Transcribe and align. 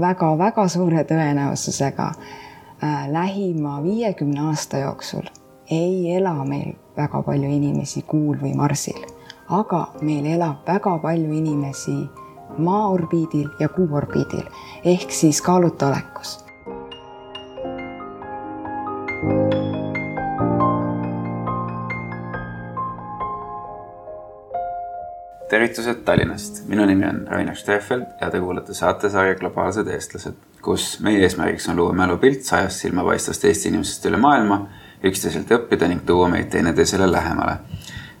väga-väga 0.00 0.68
suure 0.68 1.04
tõenäosusega 1.04 2.06
äh, 2.10 3.10
lähima 3.12 3.82
viiekümne 3.82 4.40
aasta 4.50 4.78
jooksul 4.78 5.28
ei 5.70 6.16
ela 6.16 6.44
meil 6.44 6.74
väga 6.96 7.22
palju 7.22 7.50
inimesi 7.50 8.02
Kuul 8.02 8.36
või 8.42 8.54
Marsil, 8.58 8.98
aga 9.48 9.86
meil 10.02 10.26
elab 10.26 10.66
väga 10.66 10.98
palju 11.02 11.32
inimesi 11.32 11.96
Maa 12.58 12.88
orbiidil 12.90 13.46
ja 13.60 13.68
Kuu 13.68 13.88
orbiidil 13.94 14.46
ehk 14.84 15.12
siis 15.14 15.42
kaaluta 15.42 15.92
tervitused 25.60 26.04
Tallinnast, 26.04 26.62
minu 26.68 26.86
nimi 26.88 27.04
on 27.04 27.26
Rainer 27.28 27.56
Streffeld 27.56 28.06
ja 28.20 28.30
te 28.32 28.38
kuulate 28.40 28.72
saatesarja 28.74 29.34
Globaalsed 29.36 29.90
eestlased, 29.92 30.38
kus 30.64 30.84
meie 31.04 31.20
eesmärgiks 31.26 31.68
on 31.68 31.76
luua 31.76 31.92
mälupilt 31.92 32.46
sajast 32.48 32.80
silmapaistvast 32.80 33.44
Eesti 33.44 33.68
inimesest 33.68 34.08
üle 34.08 34.16
maailma, 34.22 34.62
üksteiselt 35.04 35.52
õppida 35.52 35.90
ning 35.90 36.00
tuua 36.08 36.30
meid 36.32 36.48
teineteisele 36.54 37.10
lähemale. 37.12 37.58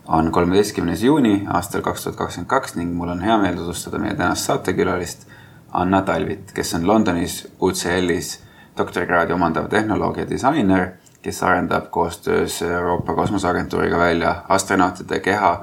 on 0.08 0.30
kolmeteistkümnes 0.32 1.02
juuni 1.02 1.46
aastal 1.48 1.80
kaks 1.80 2.02
tuhat 2.02 2.16
kakskümmend 2.18 2.50
kaks 2.50 2.74
ning 2.76 2.92
mul 2.92 3.08
on 3.08 3.20
hea 3.22 3.38
meel 3.38 3.56
tutvustada 3.56 3.98
meie 3.98 4.14
tänast 4.14 4.44
saatekülalist 4.44 5.26
Anna 5.72 6.02
Talvit, 6.02 6.52
kes 6.52 6.74
on 6.74 6.86
Londonis 6.86 7.46
UCL-is 7.62 8.40
doktorikraadi 8.78 9.32
omandav 9.32 9.68
tehnoloog 9.68 10.18
ja 10.18 10.30
disainer, 10.30 10.88
kes 11.22 11.42
arendab 11.42 11.90
koostöös 11.90 12.62
Euroopa 12.62 13.14
Kosmoseagentuuriga 13.14 13.98
välja 13.98 14.34
astronautide 14.48 15.20
keha 15.20 15.60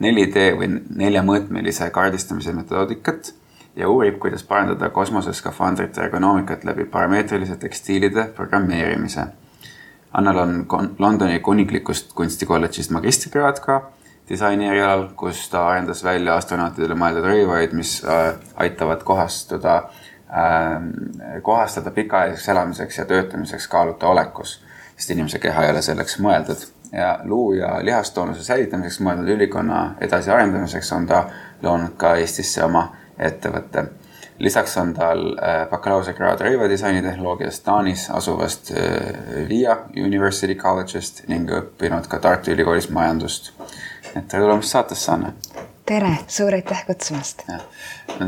4D 0.00 0.46
või 0.56 0.70
neljamõõtmelise 0.96 1.90
kaardistamise 1.92 2.54
metoodikat 2.56 3.34
ja 3.76 3.88
uurib, 3.88 4.18
kuidas 4.18 4.42
parandada 4.42 4.90
kosmoseskafandrite 4.90 6.02
ergonoomikat 6.02 6.64
läbi 6.64 6.84
parameetrilise 6.84 7.56
tekstiilide 7.56 8.24
programmeerimise. 8.36 9.26
Annal 10.12 10.38
on 10.42 10.54
Londoni 10.98 11.38
kuninglikust 11.40 12.12
kunstikolledžist 12.18 12.90
magistrikraad 12.90 13.60
ka 13.62 13.80
disaini 14.30 14.68
erialal, 14.70 15.08
kus 15.16 15.48
ta 15.50 15.66
arendas 15.68 16.02
välja 16.04 16.34
astronautidele 16.38 16.96
mõeldud 16.98 17.26
rõivaid, 17.26 17.76
mis 17.76 18.00
äh, 18.04 18.34
aitavad 18.62 19.04
kohastuda 19.06 19.76
äh,, 19.76 21.40
kohastada 21.42 21.90
pikaajaliseks 21.94 22.48
elamiseks 22.48 22.98
ja 22.98 23.06
töötamiseks 23.10 23.68
kaaluta 23.68 24.10
olekus, 24.10 24.58
sest 24.96 25.14
inimese 25.14 25.38
keha 25.42 25.66
ei 25.66 25.74
ole 25.74 25.82
selleks 25.82 26.18
mõeldud 26.22 26.66
ja 26.92 27.18
luu- 27.24 27.52
ja 27.52 27.84
lihastoonuse 27.84 28.44
säilitamiseks 28.44 29.00
mõeldud 29.00 29.34
ülikonna 29.36 29.94
edasiarendamiseks 30.00 30.92
on 30.92 31.06
ta 31.06 31.24
loonud 31.62 31.96
ka 31.96 32.14
Eestisse 32.16 32.64
oma 32.64 32.90
ettevõtte. 33.18 33.84
lisaks 34.38 34.76
on 34.80 34.94
tal 34.96 35.18
äh, 35.36 35.68
bakalaureusekraad 35.70 36.40
rõivadisaini 36.40 37.02
tehnoloogiast 37.02 37.64
Taanis 37.64 38.10
asuvast 38.10 38.70
äh, 38.72 39.48
Via 39.48 39.76
University 39.96 40.54
College'ist 40.54 41.26
ning 41.28 41.50
õppinud 41.50 42.08
ka 42.08 42.18
Tartu 42.18 42.50
Ülikoolis 42.50 42.90
majandust. 42.90 43.52
et 44.16 44.28
tere 44.28 44.42
tulemast 44.42 44.68
saatesse, 44.68 45.12
Anne! 45.12 45.32
tere, 45.86 46.16
suur 46.26 46.54
aitäh 46.54 46.86
kutsumast! 46.86 47.44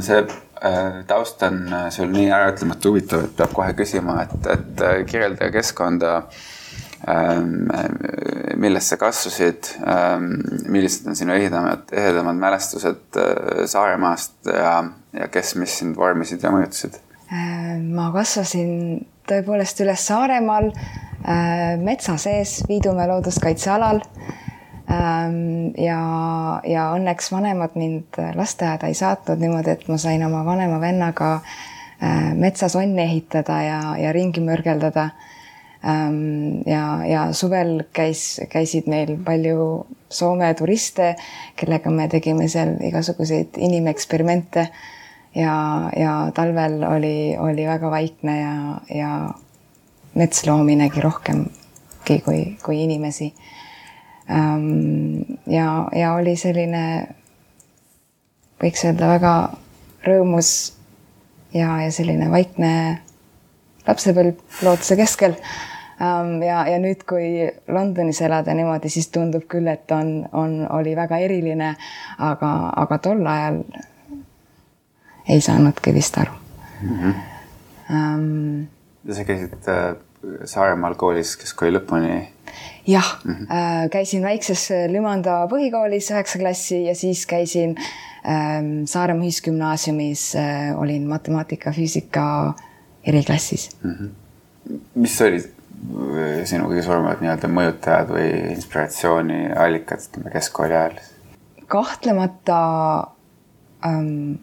see 0.00 0.18
äh, 0.18 1.05
taust 1.06 1.42
on 1.42 1.64
sul 1.90 2.12
nii 2.12 2.30
äraütlemata 2.30 2.88
huvitav, 2.88 3.24
et 3.24 3.36
peab 3.36 3.52
kohe 3.52 3.72
küsima, 3.72 4.22
et, 4.22 4.46
et 4.46 5.06
kirjelda 5.08 5.50
keskkonda 5.50 6.16
äh, 6.16 6.42
millest 8.56 8.92
sa 8.92 8.97
kasvasid, 8.97 9.70
ähm, 9.86 10.28
millised 10.70 11.06
on 11.06 11.17
sinu 11.19 11.34
ehedamad, 11.34 11.91
ehedamad 11.92 12.39
mälestused 12.39 13.19
äh, 13.19 13.64
Saaremaast 13.67 14.47
ja, 14.47 14.84
ja 15.12 15.28
kes, 15.28 15.55
mis 15.58 15.78
sind 15.80 15.97
vormisid 15.98 16.45
ja 16.45 16.53
mõjutasid? 16.55 17.00
Äh, 17.33 17.80
ma 17.83 18.11
kasvasin 18.14 19.03
tõepoolest 19.28 19.83
üles 19.83 20.06
Saaremaal 20.06 20.70
äh, 20.70 21.75
metsa 21.83 22.17
sees 22.23 22.61
Viidumäe 22.68 23.08
looduskaitsealal. 23.11 24.02
Ähm, 24.92 25.73
ja, 25.79 25.98
ja 26.69 26.89
õnneks 26.95 27.33
vanemad 27.33 27.74
mind 27.79 28.19
lasteaeda 28.36 28.90
ei 28.90 28.98
saatnud 28.98 29.42
niimoodi, 29.42 29.74
et 29.74 29.86
ma 29.89 29.98
sain 29.98 30.23
oma 30.27 30.45
vanema 30.46 30.80
vennaga 30.83 31.36
metsas 32.34 32.74
onni 32.74 32.98
ehitada 32.98 33.61
ja, 33.63 33.77
ja 33.95 34.11
ringi 34.13 34.42
mürgeldada 34.42 35.05
Ähm, 35.07 35.32
ja, 36.67 37.07
ja 37.07 37.23
suvel 37.35 37.83
käis, 37.93 38.41
käisid 38.51 38.87
meil 38.91 39.17
palju 39.25 39.87
Soome 40.13 40.51
turiste, 40.55 41.15
kellega 41.57 41.91
me 41.91 42.05
tegime 42.13 42.45
seal 42.48 42.77
igasuguseid 42.85 43.57
inimeksperimente. 43.57 44.69
ja, 45.35 45.91
ja 45.97 46.31
talvel 46.35 46.83
oli, 46.85 47.37
oli 47.39 47.67
väga 47.67 47.91
vaikne 47.91 48.41
ja, 48.41 48.55
ja 48.95 49.31
metsloomi 50.15 50.77
nägi 50.77 51.01
rohkemgi 51.01 52.19
kui, 52.25 52.59
kui 52.64 52.83
inimesi. 52.85 53.33
Ähm, 54.31 55.23
ja, 55.47 55.89
ja 55.97 56.13
oli 56.14 56.37
selline, 56.37 57.09
võiks 58.61 58.85
öelda 58.85 59.09
väga 59.17 59.35
rõõmus 60.05 60.53
ja, 61.55 61.81
ja 61.83 61.91
selline 61.91 62.31
vaikne 62.31 63.01
lapsepõlv 63.89 64.63
looduse 64.63 65.01
keskel 65.01 65.41
Ähm, 65.41 65.71
ja, 66.46 66.63
ja 66.67 66.79
nüüd, 66.83 67.05
kui 67.08 67.46
Londonis 67.68 68.20
elada 68.27 68.55
niimoodi, 68.55 68.90
siis 68.90 69.08
tundub 69.14 69.46
küll, 69.51 69.68
et 69.70 69.90
on, 69.95 70.14
on, 70.33 70.57
oli 70.79 70.96
väga 70.98 71.18
eriline, 71.23 71.74
aga, 72.18 72.52
aga 72.85 72.98
tol 73.02 73.27
ajal 73.27 73.63
ei 75.29 75.40
saanudki 75.40 75.95
vist 75.95 76.18
aru 76.18 76.33
mm. 76.83 76.96
-hmm. 76.98 77.29
Um, 77.92 78.67
ja 79.05 79.14
sa 79.14 79.24
käisid 79.24 79.68
äh, 79.68 79.96
Saaremaal 80.45 80.95
koolis 80.95 81.36
keskkooli 81.36 81.74
lõpuni? 81.77 82.29
jah 82.86 83.19
mm, 83.24 83.33
-hmm. 83.33 83.46
äh, 83.51 83.90
käisin 83.90 84.23
väikses 84.23 84.70
Lümanda 84.89 85.46
põhikoolis 85.51 86.11
üheksa 86.11 86.39
klassi 86.39 86.84
ja 86.84 86.95
siis 86.95 87.27
käisin 87.27 87.77
ähm, 88.27 88.84
Saaremaa 88.84 89.24
Ühisgümnaasiumis 89.24 90.36
äh,, 90.36 90.80
olin 90.80 91.08
matemaatika, 91.08 91.73
füüsika 91.73 92.55
eriklassis 93.05 93.70
mm. 93.83 93.90
-hmm. 93.90 94.79
mis 94.95 95.20
olid 95.20 95.51
sinu 96.48 96.69
kõige 96.70 96.85
suuremad 96.87 97.23
nii-öelda 97.23 97.51
mõjutajad 97.51 98.13
või 98.15 98.29
inspiratsiooniallikad, 98.53 100.07
ütleme 100.09 100.33
keskkooli 100.35 100.79
ajal? 100.79 101.01
kahtlemata 101.73 102.59
ähm, 103.87 104.37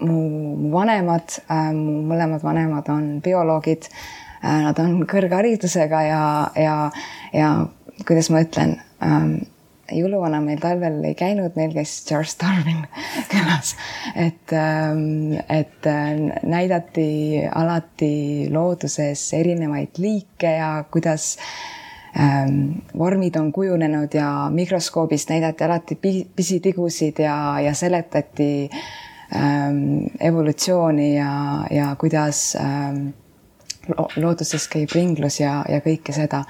mu, 0.00 0.20
mu 0.56 0.72
vanemad 0.72 1.38
ähm,, 1.50 1.80
mu 1.84 1.96
mõlemad 2.08 2.44
vanemad 2.44 2.88
on 2.92 3.08
bioloogid 3.24 3.88
äh,. 3.90 4.60
Nad 4.64 4.78
on 4.80 5.06
kõrgharidusega 5.08 6.00
ja, 6.04 6.22
ja, 6.60 6.76
ja 7.32 7.50
kuidas 8.04 8.30
ma 8.32 8.42
ütlen 8.44 8.78
ähm,, 9.04 9.36
jõuluvana 9.92 10.40
meil 10.44 10.60
talvel 10.62 11.02
ei 11.04 11.14
käinud, 11.18 11.54
meil 11.58 11.74
käis 11.74 11.92
Charles 12.08 12.36
Darwin 12.40 12.84
külas, 13.32 13.74
et, 14.16 14.52
ähm, 14.56 15.34
et 15.48 15.88
äh, 15.90 16.12
näidati 16.42 17.44
alati 17.50 18.48
looduses 18.52 19.26
erinevaid 19.36 20.00
liike 20.00 20.56
ja 20.58 20.70
kuidas 20.90 21.34
ähm, 22.18 22.84
vormid 22.98 23.36
on 23.36 23.52
kujunenud 23.52 24.14
ja 24.14 24.48
mikroskoobist 24.50 25.32
näidati 25.34 25.64
alati 25.64 25.98
pisitigusid 26.36 27.20
ja, 27.24 27.60
ja 27.60 27.74
seletati 27.74 28.70
ähm, 29.36 30.06
evolutsiooni 30.20 31.16
ja, 31.16 31.34
ja 31.70 31.96
kuidas 32.00 32.56
ähm, 32.60 33.08
looduses 34.16 34.68
käib 34.72 34.94
ringlus 34.94 35.40
ja, 35.40 35.58
ja 35.68 35.80
kõike 35.84 36.14
seda. 36.16 36.44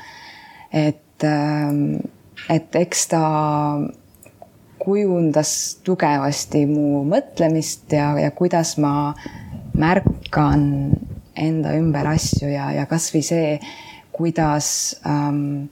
et 0.72 1.24
ähm, 1.24 1.96
et 2.50 2.76
eks 2.76 3.06
ta 3.12 3.24
kujundas 4.84 5.80
tugevasti 5.84 6.66
mu 6.68 7.04
mõtlemist 7.08 7.92
ja, 7.96 8.12
ja 8.20 8.30
kuidas 8.36 8.76
ma 8.82 9.14
märkan 9.74 10.66
enda 11.34 11.72
ümber 11.78 12.06
asju 12.12 12.50
ja, 12.52 12.68
ja 12.76 12.84
kasvõi 12.90 13.24
see, 13.24 13.56
kuidas 14.14 14.68
ähm, 15.08 15.66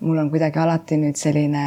mul 0.00 0.18
on 0.20 0.30
kuidagi 0.30 0.60
alati 0.60 0.98
nüüd 1.00 1.16
selline 1.16 1.64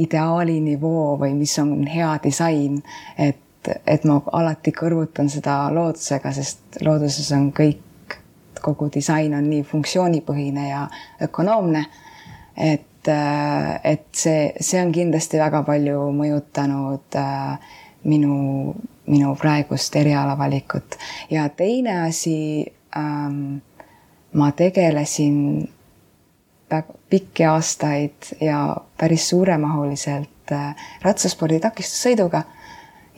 ideaali 0.00 0.60
nivoo 0.64 1.16
või 1.20 1.34
mis 1.36 1.56
on 1.60 1.84
hea 1.90 2.12
disain, 2.24 2.78
et, 3.18 3.70
et 3.86 4.04
ma 4.08 4.20
alati 4.38 4.72
kõrvutan 4.72 5.28
seda 5.28 5.64
loodusega, 5.74 6.32
sest 6.32 6.80
looduses 6.86 7.32
on 7.36 7.50
kõik, 7.56 8.16
kogu 8.60 8.90
disain 8.92 9.34
on 9.34 9.46
nii 9.48 9.64
funktsioonipõhine 9.64 10.68
ja 10.68 10.84
ökonoomne, 11.26 11.84
et 12.56 12.86
äh, 13.08 13.80
et 13.84 14.06
see, 14.12 14.52
see 14.60 14.80
on 14.82 14.92
kindlasti 14.92 15.40
väga 15.40 15.62
palju 15.66 16.10
mõjutanud 16.16 17.18
äh, 17.18 17.74
minu, 18.04 18.74
minu 19.06 19.34
praegust 19.40 19.96
erialavalikut. 19.96 20.98
ja 21.30 21.48
teine 21.48 22.02
asi 22.06 22.66
ähm,, 22.96 23.60
ma 24.32 24.52
tegelesin 24.52 25.68
pikki 27.10 27.44
aastaid 27.44 28.30
ja 28.40 28.76
päris 28.98 29.28
suuremahuliselt 29.28 30.52
äh, 30.52 30.76
ratsaspordi 31.02 31.60
takistussõiduga 31.60 32.44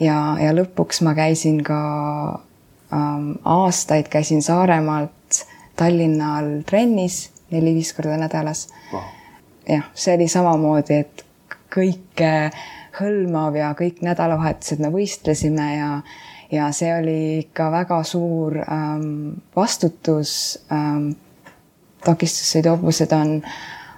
ja, 0.00 0.16
ja 0.40 0.54
lõpuks 0.56 1.02
ma 1.04 1.14
käisin 1.14 1.60
ka 1.64 1.80
ähm, 2.92 3.34
aastaid 3.44 4.08
käisin 4.12 4.42
Saaremaalt 4.42 5.44
Tallinnal 5.76 6.62
trennis 6.68 7.30
neli-viis 7.52 7.92
korda 7.96 8.16
nädalas. 8.20 8.68
Wow.. 8.92 9.21
Jah, 9.68 9.88
see 9.94 10.14
oli 10.16 10.28
samamoodi, 10.30 11.00
et 11.04 11.24
kõike 11.72 12.50
hõlmav 12.98 13.56
ja 13.56 13.72
kõik 13.78 14.02
nädalavahetused 14.04 14.82
me 14.82 14.90
võistlesime 14.92 15.68
ja, 15.76 15.90
ja 16.52 16.68
see 16.76 16.92
oli 16.94 17.18
ikka 17.46 17.70
väga 17.72 18.02
suur 18.06 18.58
ähm, 18.64 19.38
vastutus 19.56 20.58
ähm,. 20.72 21.12
takistussõiduhobused 22.02 23.12
on, 23.14 23.36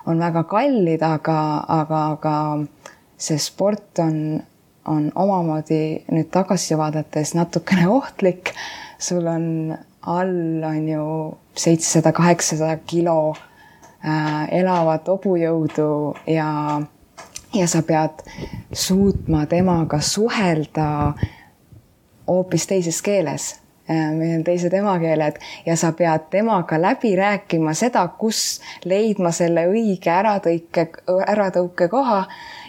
on 0.06 0.18
väga 0.20 0.42
kallid, 0.44 1.00
aga, 1.02 1.38
aga, 1.72 2.00
aga 2.12 2.34
see 3.16 3.38
sport 3.40 4.02
on, 4.04 4.42
on 4.84 5.06
omamoodi 5.14 6.04
nüüd 6.12 6.28
tagasi 6.30 6.76
vaadates 6.76 7.32
natukene 7.34 7.88
ohtlik. 7.88 8.52
sul 8.98 9.26
on 9.26 9.74
all 10.06 10.62
on 10.64 10.88
ju 10.88 11.06
seitsesada, 11.56 12.12
kaheksasada 12.12 12.76
kilo 12.86 13.36
elavat 14.52 15.08
hobujõudu 15.08 15.88
ja, 16.28 16.48
ja 17.54 17.66
sa 17.70 17.80
pead 17.86 18.24
suutma 18.72 19.46
temaga 19.48 20.00
suhelda 20.04 21.14
hoopis 22.28 22.66
teises 22.66 23.02
keeles 23.02 23.54
äh, 23.90 24.10
meil 24.16 24.38
on 24.38 24.44
teised 24.44 24.72
emakeeled 24.76 25.40
ja 25.66 25.76
sa 25.76 25.92
pead 25.96 26.28
temaga 26.30 26.80
läbi 26.80 27.14
rääkima 27.16 27.74
seda, 27.76 28.06
kus 28.18 28.60
leidma 28.84 29.32
selle 29.32 29.66
õige 29.72 30.12
äratõike, 30.12 30.88
äratõukekoha 31.26 32.20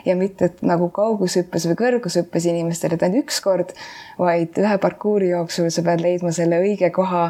ja 0.05 0.15
mitte 0.15 0.51
et 0.51 0.63
nagu 0.65 0.89
kaugushüppes 0.93 1.67
või 1.69 1.79
kõrgushüppes 1.83 2.49
inimestele 2.51 2.99
ainult 3.01 3.25
üks 3.25 3.39
kord, 3.43 3.71
vaid 4.19 4.57
ühe 4.61 4.77
parkuuri 4.81 5.31
jooksul 5.31 5.71
sa 5.73 5.83
pead 5.85 6.03
leidma 6.03 6.33
selle 6.35 6.59
õige 6.63 6.91
koha 6.95 7.29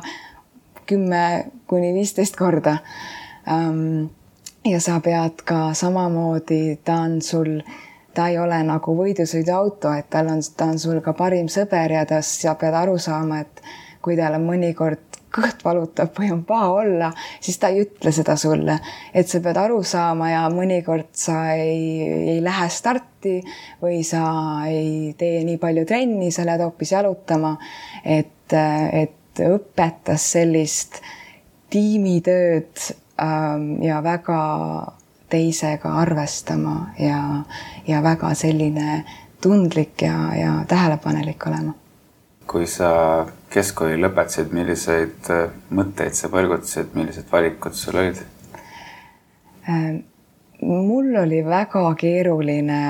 kümme 0.85 1.51
kuni 1.67 1.93
viisteist 1.95 2.35
korda. 2.37 2.77
Ähm, 3.51 4.09
ja 4.65 4.79
sa 4.81 4.99
pead 4.99 5.43
ka 5.45 5.73
samamoodi, 5.77 6.79
ta 6.83 7.01
on 7.05 7.21
sul, 7.21 7.59
ta 8.13 8.29
ei 8.31 8.39
ole 8.41 8.61
nagu 8.65 8.95
võidusõiduauto, 8.97 9.91
et 9.93 10.09
tal 10.09 10.31
on, 10.33 10.41
ta 10.57 10.69
on 10.73 10.79
sul 10.81 11.01
ka 11.05 11.13
parim 11.17 11.49
sõber 11.51 11.93
ja 11.93 12.05
ta, 12.09 12.21
sa 12.25 12.55
pead 12.59 12.73
aru 12.73 12.97
saama, 13.01 13.43
et 13.45 13.61
kui 14.01 14.17
tal 14.17 14.37
on 14.39 14.47
mõnikord 14.47 15.21
kõht 15.35 15.65
valutab 15.65 16.15
või 16.15 16.29
on 16.31 16.43
paha 16.47 16.69
olla, 16.79 17.09
siis 17.43 17.57
ta 17.59 17.69
ei 17.73 17.83
ütle 17.83 18.11
seda 18.15 18.37
sulle, 18.39 18.77
et 19.13 19.27
sa 19.29 19.41
pead 19.43 19.59
aru 19.59 19.81
saama 19.83 20.29
ja 20.31 20.45
mõnikord 20.53 21.11
sa 21.17 21.39
ei, 21.57 22.07
ei 22.35 22.39
lähe 22.43 22.69
starti 22.71 23.35
või 23.83 24.01
sa 24.07 24.23
ei 24.69 25.13
tee 25.19 25.43
nii 25.47 25.59
palju 25.61 25.85
trenni, 25.89 26.31
sa 26.31 26.47
lähed 26.47 26.63
hoopis 26.63 26.95
jalutama. 26.95 27.57
et, 28.05 28.53
et 28.55 29.43
õpetas 29.43 30.31
sellist 30.37 31.01
tiimitööd 31.73 32.85
ja 33.81 34.01
väga 34.03 34.39
teisega 35.29 35.93
arvestama 36.01 36.89
ja, 36.99 37.43
ja 37.87 38.01
väga 38.03 38.33
selline 38.35 39.05
tundlik 39.41 40.01
ja, 40.01 40.35
ja 40.35 40.53
tähelepanelik 40.67 41.47
olema. 41.47 41.73
kui 42.47 42.67
sa 42.69 43.25
keskkooli 43.49 43.97
lõpetasid, 43.97 44.51
milliseid 44.53 45.29
äh, 45.33 45.47
mõtteid 45.73 46.13
sa 46.13 46.29
põrgutasid, 46.29 46.91
millised 46.93 47.31
valikud 47.31 47.73
sul 47.73 47.97
olid? 47.97 48.19
Ähm, 49.69 50.03
mul 50.61 51.15
oli 51.23 51.41
väga 51.45 51.87
keeruline 51.97 52.81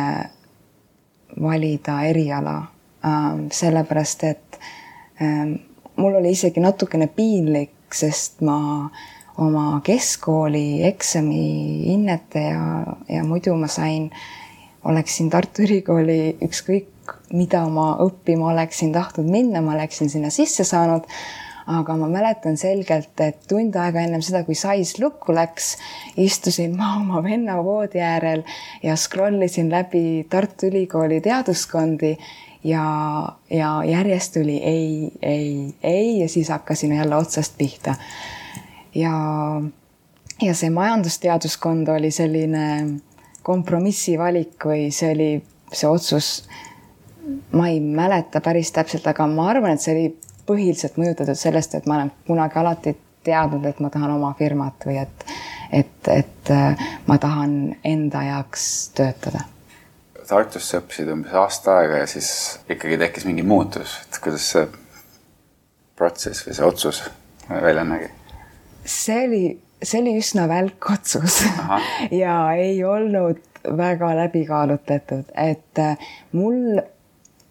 valida 1.42 2.01
eriala, 2.10 2.57
ähm, 3.06 3.45
sellepärast 3.51 4.24
et 4.24 4.60
mul 5.95 6.16
oli 6.19 6.31
isegi 6.36 6.60
natukene 6.60 7.07
piinlik, 7.07 7.71
sest 7.94 8.42
ma 8.44 8.89
oma 9.37 9.81
keskkooli 9.83 10.83
eksami 10.87 11.45
hinnete 11.85 12.43
ja, 12.49 12.83
ja 13.09 13.23
muidu 13.23 13.55
ma 13.59 13.67
sain, 13.67 14.09
oleksin 14.85 15.29
Tartu 15.33 15.65
Ülikooli 15.65 16.37
ükskõik, 16.45 17.15
mida 17.33 17.65
ma 17.69 17.95
õppima 18.05 18.51
oleksin 18.53 18.93
tahtnud 18.95 19.27
minna, 19.29 19.61
ma 19.61 19.75
oleksin 19.75 20.09
sinna 20.09 20.31
sisse 20.33 20.63
saanud. 20.63 21.09
aga 21.65 21.95
ma 21.97 22.05
mäletan 22.05 22.59
selgelt, 22.61 23.17
et 23.25 23.47
tund 23.49 23.73
aega 23.81 24.03
ennem 24.05 24.21
seda, 24.21 24.43
kui 24.45 24.53
sais 24.53 24.99
lukku 25.01 25.33
läks, 25.33 25.71
istusin 26.21 26.75
ma 26.77 26.91
oma 26.99 27.23
venna 27.25 27.55
voodi 27.65 28.03
äärel 28.05 28.43
ja 28.83 28.93
scroll 28.95 29.41
isin 29.41 29.71
läbi 29.73 30.27
Tartu 30.29 30.69
Ülikooli 30.69 31.17
teaduskondi 31.25 32.13
ja, 32.63 32.85
ja 33.49 33.71
järjest 33.85 34.37
tuli 34.37 34.57
ei, 34.61 35.11
ei, 35.21 35.75
ei 35.83 36.19
ja 36.19 36.29
siis 36.29 36.49
hakkasin 36.53 36.93
jälle 36.93 37.15
otsast 37.15 37.57
pihta. 37.57 37.95
Ja, 38.95 39.15
ja 40.42 40.56
see 40.56 40.69
majandusteaduskond 40.74 41.89
oli 41.95 42.12
selline 42.12 42.65
kompromissivalik 43.45 44.65
või 44.65 44.89
see 44.95 45.12
oli 45.13 45.31
see 45.71 45.89
otsus. 45.89 46.30
ma 47.51 47.68
ei 47.69 47.80
mäleta 47.80 48.42
päris 48.42 48.71
täpselt, 48.71 49.07
aga 49.07 49.25
ma 49.27 49.50
arvan, 49.50 49.74
et 49.74 49.81
see 49.81 49.95
oli 49.95 50.06
põhiliselt 50.45 51.00
mõjutatud 51.01 51.38
sellest, 51.38 51.74
et 51.75 51.88
ma 51.89 51.97
olen 51.97 52.12
kunagi 52.27 52.59
alati 52.62 52.94
teadnud, 53.25 53.65
et 53.65 53.80
ma 53.81 53.89
tahan 53.89 54.13
oma 54.13 54.36
firmat 54.38 54.86
või 54.86 55.00
et, 55.01 55.25
et, 55.74 56.07
et 56.13 56.53
äh, 56.53 56.88
ma 57.07 57.18
tahan 57.18 57.75
enda 57.83 58.21
jaoks 58.27 58.69
töötada 58.97 59.42
Tartus 60.25 60.65
sa 60.71 60.80
õppisid 60.81 61.09
umbes 61.13 61.33
aasta 61.38 61.75
aega 61.80 62.00
ja 62.01 62.06
siis 62.09 62.30
ikkagi 62.65 62.97
tekkis 62.97 63.27
mingi 63.30 63.44
muutus, 63.45 64.00
et 64.07 64.18
kuidas 64.24 64.45
see 64.56 64.65
protsess 65.97 66.47
või 66.47 66.56
see 66.57 66.65
otsus 66.65 67.01
välja 67.50 67.83
nägi? 67.86 68.09
See 68.85 69.27
oli, 69.27 69.43
see 69.83 70.01
oli 70.01 70.15
üsna 70.21 70.47
välk 70.49 70.89
otsus 70.93 71.43
ja 72.23 72.37
ei 72.53 72.83
olnud 72.83 73.41
väga 73.77 74.11
läbikaalutletud, 74.15 75.31
et 75.33 75.79
äh, 75.81 75.97
mul 76.31 76.77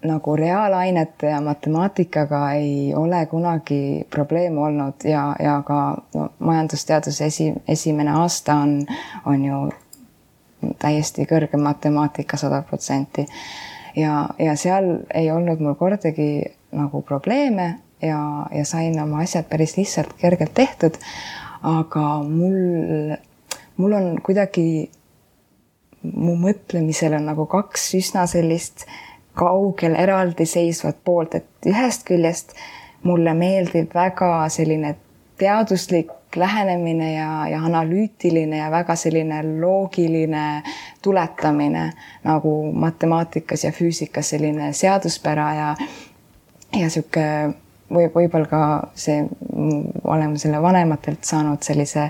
nagu 0.05 0.37
reaalainete 0.37 1.27
ja 1.27 1.41
matemaatikaga 1.41 2.53
ei 2.53 2.95
ole 2.95 3.27
kunagi 3.27 4.07
probleeme 4.11 4.61
olnud 4.61 5.05
ja, 5.05 5.37
ja 5.41 5.63
ka 5.67 5.97
no, 6.15 6.29
majandusteaduse 6.39 7.25
esi, 7.25 7.53
esimene 7.69 8.13
aasta 8.21 8.55
on, 8.55 8.77
on 9.27 9.45
ju 9.45 9.61
täiesti 10.79 11.25
kõrge 11.29 11.57
matemaatika 11.61 12.37
sada 12.37 12.63
protsenti. 12.63 13.27
ja, 13.97 14.29
ja 14.39 14.57
seal 14.57 14.99
ei 15.15 15.31
olnud 15.31 15.61
mul 15.61 15.75
kordagi 15.81 16.29
nagu 16.73 17.03
probleeme 17.03 17.75
ja, 18.07 18.21
ja 18.53 18.65
sain 18.65 18.99
oma 19.01 19.23
asjad 19.25 19.49
päris 19.51 19.77
lihtsalt, 19.77 20.13
kergelt 20.21 20.55
tehtud. 20.55 20.99
aga 21.65 22.05
mul, 22.29 23.17
mul 23.77 23.93
on 23.97 24.19
kuidagi, 24.23 24.91
mu 26.13 26.37
mõtlemisel 26.37 27.17
on 27.17 27.31
nagu 27.31 27.47
kaks 27.49 27.95
üsna 27.97 28.27
sellist 28.29 28.85
kaugel 29.35 29.97
eraldiseisvat 29.99 31.01
poolt, 31.05 31.35
et 31.35 31.71
ühest 31.71 32.05
küljest 32.07 32.53
mulle 33.05 33.35
meeldib 33.35 33.95
väga 33.95 34.49
selline 34.53 34.95
teaduslik 35.41 36.13
lähenemine 36.37 37.13
ja, 37.15 37.47
ja 37.49 37.61
analüütiline 37.65 38.59
ja 38.59 38.71
väga 38.71 38.97
selline 38.97 39.43
loogiline 39.61 40.63
tuletamine 41.03 41.91
nagu 42.25 42.55
matemaatikas 42.73 43.65
ja 43.65 43.73
füüsikas 43.73 44.35
selline 44.35 44.73
seaduspära 44.73 45.55
ja 45.55 45.75
ja 46.81 46.91
sihuke 46.91 47.55
või 47.93 48.09
võib-olla 48.13 48.49
ka 48.49 48.63
see, 48.95 49.25
oleme 50.05 50.39
selle 50.41 50.63
vanematelt 50.63 51.25
saanud 51.25 51.63
sellise 51.63 52.09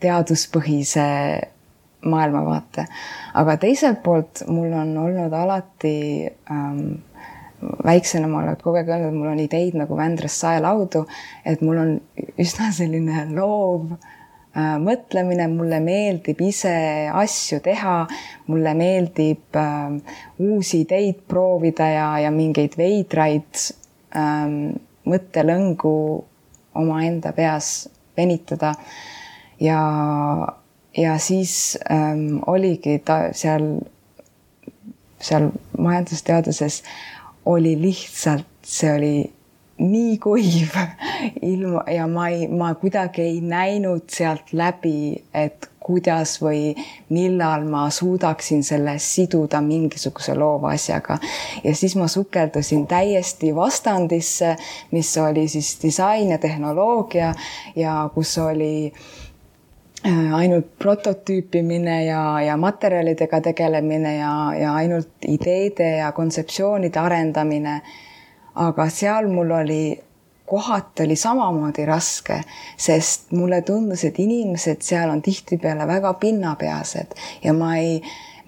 teaduspõhise 0.00 1.06
maailmavaate. 2.04 2.86
aga 3.34 3.56
teiselt 3.60 4.02
poolt 4.02 4.44
mul 4.48 4.72
on 4.72 4.96
olnud 4.98 5.32
alati 5.36 6.26
ähm, 6.50 7.02
väiksena 7.84 8.28
ma 8.28 8.40
olen 8.42 8.56
kogu 8.62 8.80
aeg 8.80 8.88
öelnud, 8.88 9.12
et 9.12 9.18
mul 9.18 9.32
on 9.34 9.42
ideid 9.42 9.76
nagu 9.76 9.96
Vändrast 9.96 10.40
saelaudu, 10.44 11.04
et 11.44 11.60
mul 11.64 11.82
on 11.82 11.92
üsna 12.40 12.70
selline 12.72 13.26
loov 13.34 13.92
äh, 13.92 14.76
mõtlemine, 14.80 15.48
mulle 15.52 15.80
meeldib 15.84 16.40
ise 16.46 16.72
asju 17.12 17.60
teha, 17.64 17.96
mulle 18.48 18.74
meeldib 18.78 19.60
äh, 19.60 20.14
uusi 20.40 20.84
ideid 20.86 21.20
proovida 21.28 21.90
ja, 21.92 22.06
ja 22.24 22.32
mingeid 22.34 22.78
veidraid 22.80 23.66
ähm, 24.16 24.78
mõttelõngu 25.10 25.94
omaenda 26.80 27.32
peas 27.36 27.88
venitada. 28.16 28.74
ja, 29.60 29.80
ja 30.96 31.18
siis 31.18 31.78
ähm, 31.90 32.38
oligi 32.46 32.98
ta 33.04 33.32
seal, 33.32 33.80
seal 35.20 35.50
majandusteaduses 35.78 36.82
oli 37.44 37.74
lihtsalt, 37.80 38.46
see 38.62 38.92
oli 38.94 39.14
nii 39.80 40.18
kuiv 40.18 40.76
ilma 41.52 41.84
ja 41.90 42.06
ma 42.06 42.28
ei, 42.28 42.48
ma 42.48 42.74
kuidagi 42.74 43.22
ei 43.22 43.40
näinud 43.40 44.08
sealt 44.12 44.52
läbi, 44.52 45.22
et 45.34 45.70
kuidas 45.90 46.36
või 46.42 46.74
millal 47.10 47.64
ma 47.66 47.88
suudaksin 47.90 48.62
selle 48.66 48.94
siduda 49.02 49.60
mingisuguse 49.60 50.36
loova 50.38 50.74
asjaga. 50.78 51.18
ja 51.64 51.74
siis 51.74 51.96
ma 51.96 52.06
sukeldusin 52.08 52.86
täiesti 52.86 53.54
vastandisse, 53.54 54.56
mis 54.90 55.16
oli 55.18 55.48
siis 55.48 55.78
disain 55.82 56.30
ja 56.30 56.38
tehnoloogia 56.38 57.34
ja 57.76 58.10
kus 58.14 58.38
oli 58.38 58.92
äh, 58.92 60.34
ainult 60.34 60.78
prototüüpimine 60.78 62.04
ja, 62.04 62.40
ja 62.40 62.56
materjalidega 62.56 63.40
tegelemine 63.40 64.16
ja, 64.16 64.32
ja 64.60 64.74
ainult 64.74 65.26
ideede 65.28 65.96
ja 65.96 66.12
kontseptsioonide 66.12 66.98
arendamine. 66.98 67.80
aga 68.54 68.88
seal 68.90 69.28
mul 69.30 69.50
oli 69.50 70.00
kohati 70.50 71.04
oli 71.06 71.16
samamoodi 71.16 71.86
raske, 71.86 72.40
sest 72.76 73.30
mulle 73.36 73.62
tundus, 73.66 74.04
et 74.08 74.18
inimesed 74.18 74.82
seal 74.82 75.12
on 75.12 75.22
tihtipeale 75.22 75.86
väga 75.86 76.12
pinnapealsed 76.20 77.14
ja 77.44 77.54
ma 77.54 77.76
ei, 77.78 78.00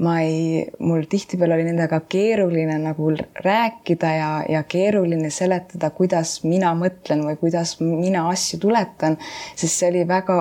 ma 0.03 0.19
ei, 0.25 0.67
mul 0.83 1.07
tihtipeale 1.11 1.55
oli 1.55 1.69
nendega 1.71 2.01
keeruline 2.11 2.79
nagu 2.83 3.13
rääkida 3.45 4.13
ja, 4.17 4.31
ja 4.49 4.63
keeruline 4.63 5.31
seletada, 5.31 5.93
kuidas 5.95 6.41
mina 6.45 6.75
mõtlen 6.79 7.23
või 7.29 7.39
kuidas 7.41 7.79
mina 7.81 8.27
asju 8.33 8.59
tuletan, 8.67 9.19
sest 9.55 9.79
see 9.79 9.93
oli 9.95 10.07
väga 10.09 10.39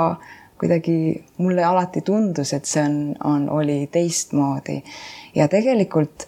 kuidagi 0.62 1.24
mulle 1.42 1.64
alati 1.66 2.04
tundus, 2.06 2.54
et 2.54 2.70
see 2.70 2.84
on, 2.86 2.98
on, 3.26 3.48
oli 3.50 3.88
teistmoodi. 3.92 4.76
Ja 5.34 5.48
tegelikult 5.50 6.28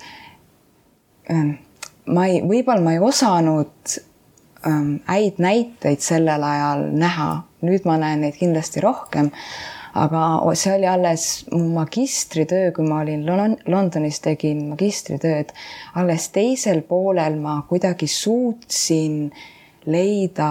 ähm, 1.30 1.52
ma 2.10 2.26
ei, 2.30 2.42
võib-olla 2.42 2.82
ma 2.82 2.96
ei 2.96 3.04
osanud 3.04 3.98
häid 5.08 5.40
näiteid 5.44 6.04
sellel 6.04 6.44
ajal 6.44 6.88
näha, 6.98 7.30
nüüd 7.62 7.88
ma 7.88 7.98
näen 8.02 8.24
neid 8.24 8.38
kindlasti 8.40 8.84
rohkem. 8.84 9.32
aga 9.94 10.42
see 10.58 10.72
oli 10.74 10.88
alles 10.90 11.46
mu 11.52 11.68
magistritöö, 11.76 12.72
kui 12.74 12.86
ma 12.88 13.04
olin 13.04 13.26
Londonis, 13.66 14.20
tegin 14.20 14.66
magistritööd. 14.72 15.54
alles 15.96 16.30
teisel 16.30 16.82
poolel 16.82 17.36
ma 17.40 17.62
kuidagi 17.70 18.08
suutsin 18.08 19.32
leida 19.86 20.50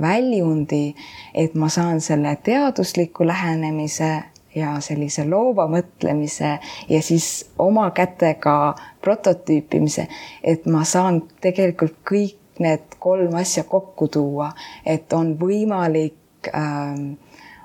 väljundi, 0.00 0.94
et 1.34 1.54
ma 1.54 1.68
saan 1.68 2.00
selle 2.00 2.36
teadusliku 2.42 3.26
lähenemise 3.26 4.22
ja 4.54 4.78
sellise 4.80 5.26
loova 5.28 5.66
mõtlemise 5.70 6.58
ja 6.88 7.02
siis 7.02 7.50
oma 7.58 7.90
kätega 7.90 8.74
prototüüpimise, 9.04 10.08
et 10.42 10.66
ma 10.66 10.84
saan 10.84 11.22
tegelikult 11.42 11.98
kõik 12.08 12.38
need 12.62 12.98
kolm 12.98 13.34
asja 13.38 13.64
kokku 13.64 14.08
tuua, 14.08 14.52
et 14.86 15.12
on 15.12 15.34
võimalik 15.40 16.50
ähm, 16.54 17.16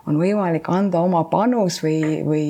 on 0.07 0.19
võimalik 0.19 0.67
anda 0.71 1.01
oma 1.03 1.23
panus 1.31 1.79
või, 1.83 2.21
või 2.25 2.45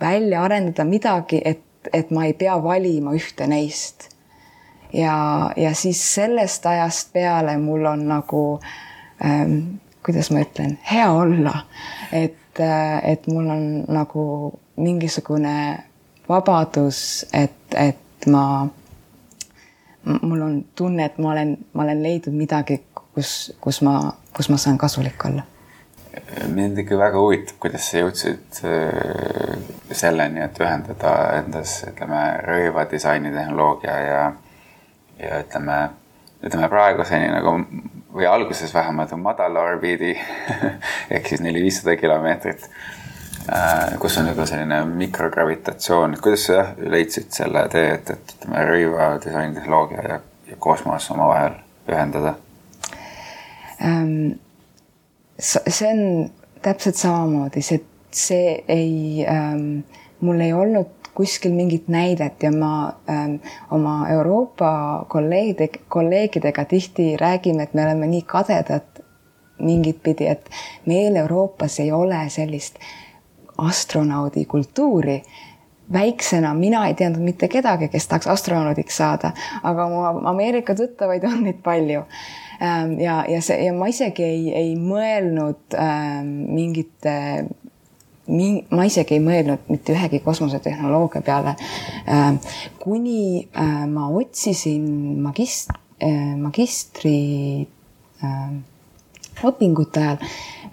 välja 0.00 0.44
arendada 0.44 0.86
midagi, 0.88 1.40
et, 1.44 1.62
et 1.92 2.10
ma 2.14 2.26
ei 2.28 2.34
pea 2.38 2.56
valima 2.62 3.14
ühte 3.16 3.48
neist. 3.50 4.08
ja, 4.92 5.52
ja 5.56 5.74
siis 5.74 6.00
sellest 6.14 6.66
ajast 6.66 7.12
peale 7.12 7.56
mul 7.58 7.86
on 7.90 8.06
nagu 8.08 8.44
ähm,, 9.24 9.80
kuidas 10.04 10.30
ma 10.30 10.44
ütlen, 10.44 10.78
hea 10.90 11.10
olla, 11.12 11.64
et 12.12 12.60
äh,, 12.60 13.00
et 13.12 13.26
mul 13.26 13.50
on 13.50 13.66
nagu 13.88 14.24
mingisugune 14.76 15.84
vabadus, 16.28 17.26
et, 17.32 17.76
et 17.76 18.26
ma 18.26 18.66
mul 20.04 20.42
on 20.42 20.64
tunne, 20.76 21.04
et 21.04 21.18
ma 21.18 21.32
olen, 21.32 21.56
ma 21.72 21.82
olen 21.82 22.02
leidnud 22.02 22.36
midagi, 22.36 22.80
kus, 23.14 23.52
kus 23.60 23.80
ma, 23.82 23.98
kus 24.36 24.50
ma 24.52 24.58
saan 24.60 24.78
kasulik 24.78 25.24
olla. 25.24 25.42
mind 26.54 26.78
ikka 26.78 26.98
väga 26.98 27.18
huvitab, 27.18 27.56
kuidas 27.60 27.88
sa 27.90 28.04
jõudsid 28.04 28.60
äh, 28.68 29.58
selleni, 29.90 30.44
et 30.44 30.60
ühendada 30.62 31.14
endas, 31.40 31.80
ütleme, 31.88 32.22
rõivadisaini 32.46 33.32
tehnoloogia 33.34 33.96
ja, 34.06 34.22
ja 35.18 35.40
ütleme, 35.42 35.78
ütleme 36.44 36.70
praeguseni 36.70 37.32
nagu 37.34 37.56
või 38.14 38.28
alguses 38.30 38.74
vähemalt 38.74 39.10
madala 39.18 39.64
orbiidi 39.72 40.14
ehk 41.14 41.32
siis 41.32 41.42
neli-viissada 41.42 41.96
kilomeetrit 41.98 42.68
kus 44.00 44.18
on 44.18 44.28
juba 44.28 44.46
selline 44.48 44.84
mikrogravitatsioon, 44.88 46.14
et 46.14 46.22
kuidas 46.24 46.46
sa 46.48 46.62
leidsid 46.78 47.28
selle 47.34 47.66
tee, 47.72 47.90
et, 47.98 48.10
et 48.14 48.34
ütleme, 48.36 48.62
rõiva 48.70 49.10
disainitehnoloogia 49.24 50.06
ja, 50.08 50.20
ja 50.48 50.56
kosmos 50.58 51.10
omavahel 51.12 51.58
ühendada 51.90 52.34
ähm,? 53.84 54.40
see 55.38 55.88
on 55.90 56.30
täpselt 56.62 56.96
samamoodi, 56.96 57.62
see, 57.62 57.82
see 58.14 58.52
ei 58.70 59.26
ähm,, 59.28 59.82
mul 60.24 60.40
ei 60.40 60.52
olnud 60.54 61.04
kuskil 61.14 61.52
mingit 61.54 61.88
näidet 61.88 62.42
ja 62.42 62.50
ma 62.52 62.94
ähm, 63.10 63.36
oma 63.70 64.08
Euroopa 64.10 65.04
kolleegide, 65.08 65.68
kolleegidega 65.88 66.64
tihti 66.64 67.16
räägime, 67.20 67.62
et 67.62 67.74
me 67.74 67.84
oleme 67.84 68.06
nii 68.06 68.22
kadedad 68.26 69.02
mingit 69.58 70.02
pidi, 70.02 70.26
et 70.26 70.50
meil 70.86 71.16
Euroopas 71.16 71.78
ei 71.80 71.92
ole 71.92 72.24
sellist 72.28 72.80
astronaudi 73.58 74.44
kultuuri. 74.44 75.22
väiksena 75.92 76.54
mina 76.54 76.86
ei 76.86 76.94
teadnud 76.94 77.20
mitte 77.20 77.48
kedagi, 77.48 77.90
kes 77.92 78.06
tahaks 78.08 78.26
astronaudiks 78.26 78.96
saada, 78.96 79.32
aga 79.62 79.88
mu 79.88 79.98
Ameerika 80.28 80.74
tuttavaid 80.74 81.24
on 81.24 81.42
neid 81.44 81.60
palju. 81.62 82.06
Ähm, 82.62 82.94
ja, 83.00 83.24
ja 83.28 83.42
see 83.42 83.64
ja 83.66 83.72
ma 83.76 83.90
isegi 83.92 84.24
ei, 84.24 84.46
ei 84.54 84.72
mõelnud 84.80 85.76
ähm, 85.76 86.30
mingite 86.54 87.44
ma 88.70 88.86
isegi 88.88 89.18
ei 89.18 89.20
mõelnud 89.20 89.68
mitte 89.68 89.92
ühegi 89.92 90.22
kosmosetehnoloogia 90.24 91.20
peale. 91.22 91.56
Ähm, 92.08 92.40
kuni 92.80 93.44
äh, 93.52 93.84
ma 93.90 94.08
otsisin 94.08 94.86
magist-, 95.20 95.74
äh, 96.00 96.32
magistri 96.40 97.68
õpingute 99.44 100.00
ajal 100.00 100.22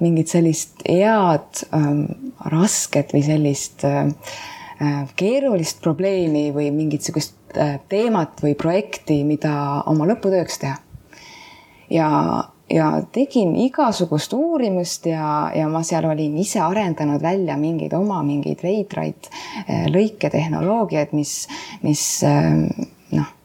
mingit 0.01 0.31
sellist 0.31 0.81
head 0.87 1.63
ähm, 1.75 2.30
rasket 2.49 3.13
või 3.15 3.23
sellist 3.25 3.85
äh, 3.87 4.07
äh, 4.81 5.03
keerulist 5.15 5.81
probleemi 5.83 6.49
või 6.55 6.69
mingit 6.75 7.05
sihukest 7.05 7.57
äh, 7.57 7.77
teemat 7.91 8.41
või 8.43 8.55
projekti, 8.59 9.21
mida 9.27 9.53
oma 9.89 10.07
lõputööks 10.09 10.61
teha. 10.61 10.77
ja, 11.91 12.09
ja 12.71 12.87
tegin 13.11 13.55
igasugust 13.65 14.33
uurimust 14.33 15.05
ja, 15.05 15.51
ja 15.55 15.67
ma 15.69 15.83
seal 15.83 16.07
olin 16.09 16.37
ise 16.39 16.61
arendanud 16.63 17.21
välja 17.21 17.57
mingeid 17.59 17.93
oma 17.93 18.21
mingeid 18.23 18.63
veidraid 18.63 19.27
lõiketehnoloogiaid, 19.91 21.13
mis, 21.13 21.47
mis 21.83 22.05
noh 23.11 23.37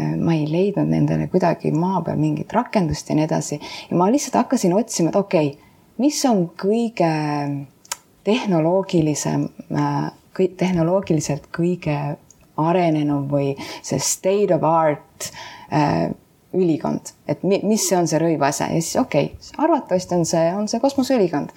ma 0.00 0.32
ei 0.32 0.46
leidnud 0.48 0.88
nendele 0.88 1.26
kuidagi 1.28 1.74
maa 1.76 1.98
peal 2.00 2.16
mingit 2.16 2.52
rakendust 2.56 3.10
ja 3.10 3.16
nii 3.18 3.26
edasi 3.26 3.58
ja 3.60 3.98
ma 4.00 4.06
lihtsalt 4.08 4.38
hakkasin 4.38 4.72
otsima, 4.72 5.10
et 5.10 5.18
okei 5.18 5.50
okay,, 5.50 5.70
mis 6.00 6.22
on 6.24 6.46
kõige 6.56 7.10
tehnoloogilisem, 8.30 9.46
kõik 10.36 10.56
tehnoloogiliselt 10.60 11.50
kõige 11.54 11.98
arenenum 12.60 13.26
või 13.30 13.54
see 13.82 13.98
state 14.02 14.54
of 14.54 14.66
art 14.66 15.30
äh, 15.72 16.10
ülikond, 16.50 17.12
et 17.30 17.44
mi, 17.46 17.60
mis 17.62 17.84
see 17.86 17.94
on 17.94 18.08
see 18.10 18.18
rõivase 18.18 18.66
ja 18.66 18.78
siis 18.82 18.96
okei 18.98 19.28
okay,, 19.30 19.50
arvatavasti 19.62 20.16
on 20.16 20.24
see, 20.26 20.48
on 20.58 20.66
see 20.70 20.80
kosmoseülikond. 20.82 21.52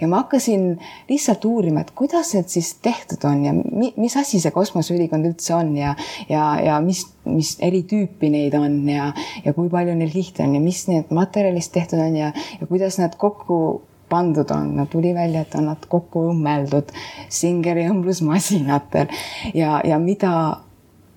ja 0.00 0.08
ma 0.10 0.20
hakkasin 0.20 0.66
lihtsalt 1.08 1.46
uurima, 1.48 1.80
et 1.80 1.94
kuidas 1.96 2.34
need 2.36 2.52
siis 2.52 2.74
tehtud 2.84 3.24
on 3.24 3.40
ja 3.46 3.54
mi, 3.56 3.94
mis 3.96 4.16
asi 4.20 4.42
see 4.42 4.52
kosmoseülikond 4.52 5.30
üldse 5.30 5.56
on 5.56 5.72
ja, 5.78 5.94
ja, 6.28 6.44
ja 6.60 6.76
mis, 6.84 7.06
mis 7.24 7.54
eri 7.64 7.86
tüüpi 7.88 8.28
neid 8.34 8.56
on 8.60 8.82
ja, 8.88 9.14
ja 9.46 9.56
kui 9.56 9.72
palju 9.72 9.96
neil 9.96 10.12
kihte 10.12 10.44
on 10.44 10.58
ja 10.58 10.60
mis 10.60 10.84
need 10.92 11.08
materjalist 11.16 11.72
tehtud 11.72 12.04
on 12.04 12.20
ja, 12.20 12.32
ja 12.60 12.68
kuidas 12.68 13.00
nad 13.00 13.16
kokku 13.16 13.58
pandud 14.14 14.50
on, 14.54 14.86
tuli 14.90 15.14
välja, 15.14 15.42
et 15.42 15.56
on 15.58 15.68
nad 15.72 15.88
kokku 15.90 16.28
õmmeldud 16.30 16.92
Singeri 17.32 17.88
õmblusmasinatel 17.90 19.10
ja, 19.58 19.80
ja 19.84 19.98
mida 20.02 20.34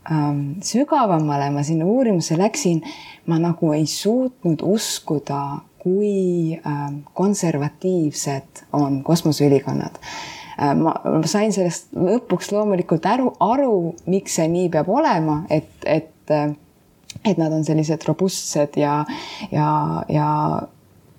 ähm, 0.10 0.58
sügavamale 0.66 1.52
ma 1.54 1.64
sinna 1.68 1.86
uurimusse 1.86 2.40
läksin, 2.40 2.82
ma 3.30 3.40
nagu 3.42 3.72
ei 3.78 3.86
suutnud 3.92 4.66
uskuda, 4.66 5.62
kui 5.82 6.58
ähm, 6.58 7.04
konservatiivsed 7.16 8.66
on 8.76 9.02
kosmoseülikonnad 9.08 10.02
äh,. 10.02 10.74
ma 10.76 10.98
sain 11.30 11.54
sellest 11.56 11.94
lõpuks 11.96 12.52
loomulikult 12.52 13.06
aru, 13.06 13.32
aru, 13.40 13.74
miks 14.10 14.40
see 14.40 14.50
nii 14.52 14.72
peab 14.74 14.90
olema, 14.92 15.44
et, 15.54 15.70
et 15.86 16.34
äh, 16.34 16.50
et 17.26 17.38
nad 17.38 17.54
on 17.54 17.64
sellised 17.66 18.04
robustsed 18.08 18.78
ja, 18.80 19.02
ja, 19.52 19.70
ja 20.12 20.30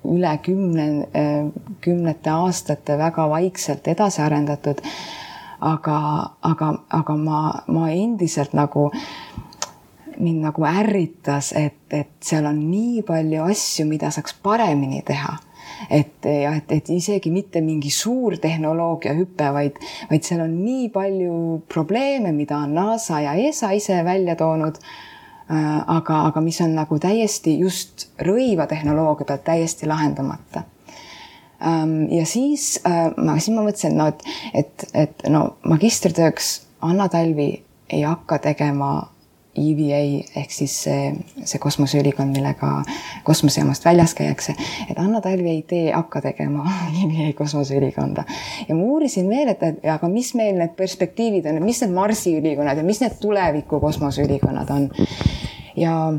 üle 0.04 0.34
kümne, 0.42 0.88
äh, 1.16 1.48
kümnete 1.80 2.30
aastate 2.30 2.98
väga 2.98 3.28
vaikselt 3.30 3.88
edasi 3.88 4.22
arendatud 4.22 4.84
aga, 5.60 5.98
aga, 6.42 6.70
aga 6.90 7.16
ma, 7.16 7.40
ma 7.66 7.90
endiselt 7.90 8.54
nagu 8.54 8.88
mind 10.18 10.42
nagu 10.42 10.64
ärritas, 10.66 11.52
et, 11.54 11.84
et 11.94 12.10
seal 12.24 12.46
on 12.48 12.58
nii 12.70 13.04
palju 13.06 13.44
asju, 13.46 13.86
mida 13.86 14.10
saaks 14.14 14.34
paremini 14.42 15.02
teha. 15.06 15.36
et 15.94 16.24
jah, 16.26 16.56
et, 16.58 16.72
et 16.74 16.88
isegi 16.90 17.30
mitte 17.30 17.60
mingi 17.62 17.90
suur 17.94 18.34
tehnoloogiahüpe, 18.42 19.50
vaid, 19.54 19.76
vaid 20.10 20.24
seal 20.26 20.40
on 20.42 20.56
nii 20.64 20.88
palju 20.90 21.34
probleeme, 21.70 22.32
mida 22.34 22.58
on 22.64 22.74
NASA 22.74 23.20
ja 23.22 23.36
ESA 23.38 23.70
ise 23.78 24.00
välja 24.04 24.34
toonud 24.36 24.80
aga, 25.48 26.22
aga 26.28 26.40
mis 26.44 26.60
on 26.60 26.74
nagu 26.76 26.98
täiesti 27.00 27.58
just 27.58 28.08
rõiva 28.20 28.66
tehnoloogia 28.68 29.24
pealt 29.30 29.44
täiesti 29.46 29.88
lahendamata 29.88 30.62
ähm, 31.64 32.02
ja 32.12 32.26
siis 32.26 32.80
äh, 32.86 33.08
ma, 33.16 33.38
siis 33.38 33.54
ma 33.56 33.64
mõtlesin, 33.64 33.96
et 33.96 33.98
no, 33.98 34.08
et, 34.12 34.26
et, 34.54 34.88
et 34.94 35.28
no 35.32 35.44
magistritööks 35.64 36.50
Anna 36.84 37.08
Talvi 37.08 37.50
ei 37.88 38.02
hakka 38.04 38.38
tegema 38.44 38.92
EVA 39.58 40.00
ehk 40.38 40.52
siis 40.52 40.74
see, 40.84 41.08
see 41.42 41.60
kosmoseülikond, 41.62 42.36
millega 42.36 42.82
kosmosejaamast 43.26 43.84
väljas 43.84 44.14
käiakse, 44.18 44.54
et 44.90 44.98
Anna 45.00 45.20
Talvi 45.24 45.50
ei 45.50 45.62
tee, 45.68 45.88
hakka 45.92 46.22
tegema 46.28 46.66
EVA 47.02 47.32
kosmoseülikonda. 47.38 48.24
ja 48.68 48.74
ma 48.74 48.82
uurisin 48.82 49.28
veel, 49.30 49.52
et, 49.54 49.62
et 49.62 49.90
aga 49.92 50.10
mis 50.12 50.34
meil 50.38 50.58
need 50.60 50.76
perspektiivid 50.78 51.48
on, 51.50 51.62
mis 51.64 51.82
need 51.82 51.94
Marsi 51.94 52.36
ülikonnad 52.38 52.78
ja 52.78 52.86
mis 52.86 53.02
need 53.02 53.18
tuleviku 53.20 53.80
kosmoseülikonnad 53.80 54.74
on. 54.74 54.90
Ja 55.78 56.12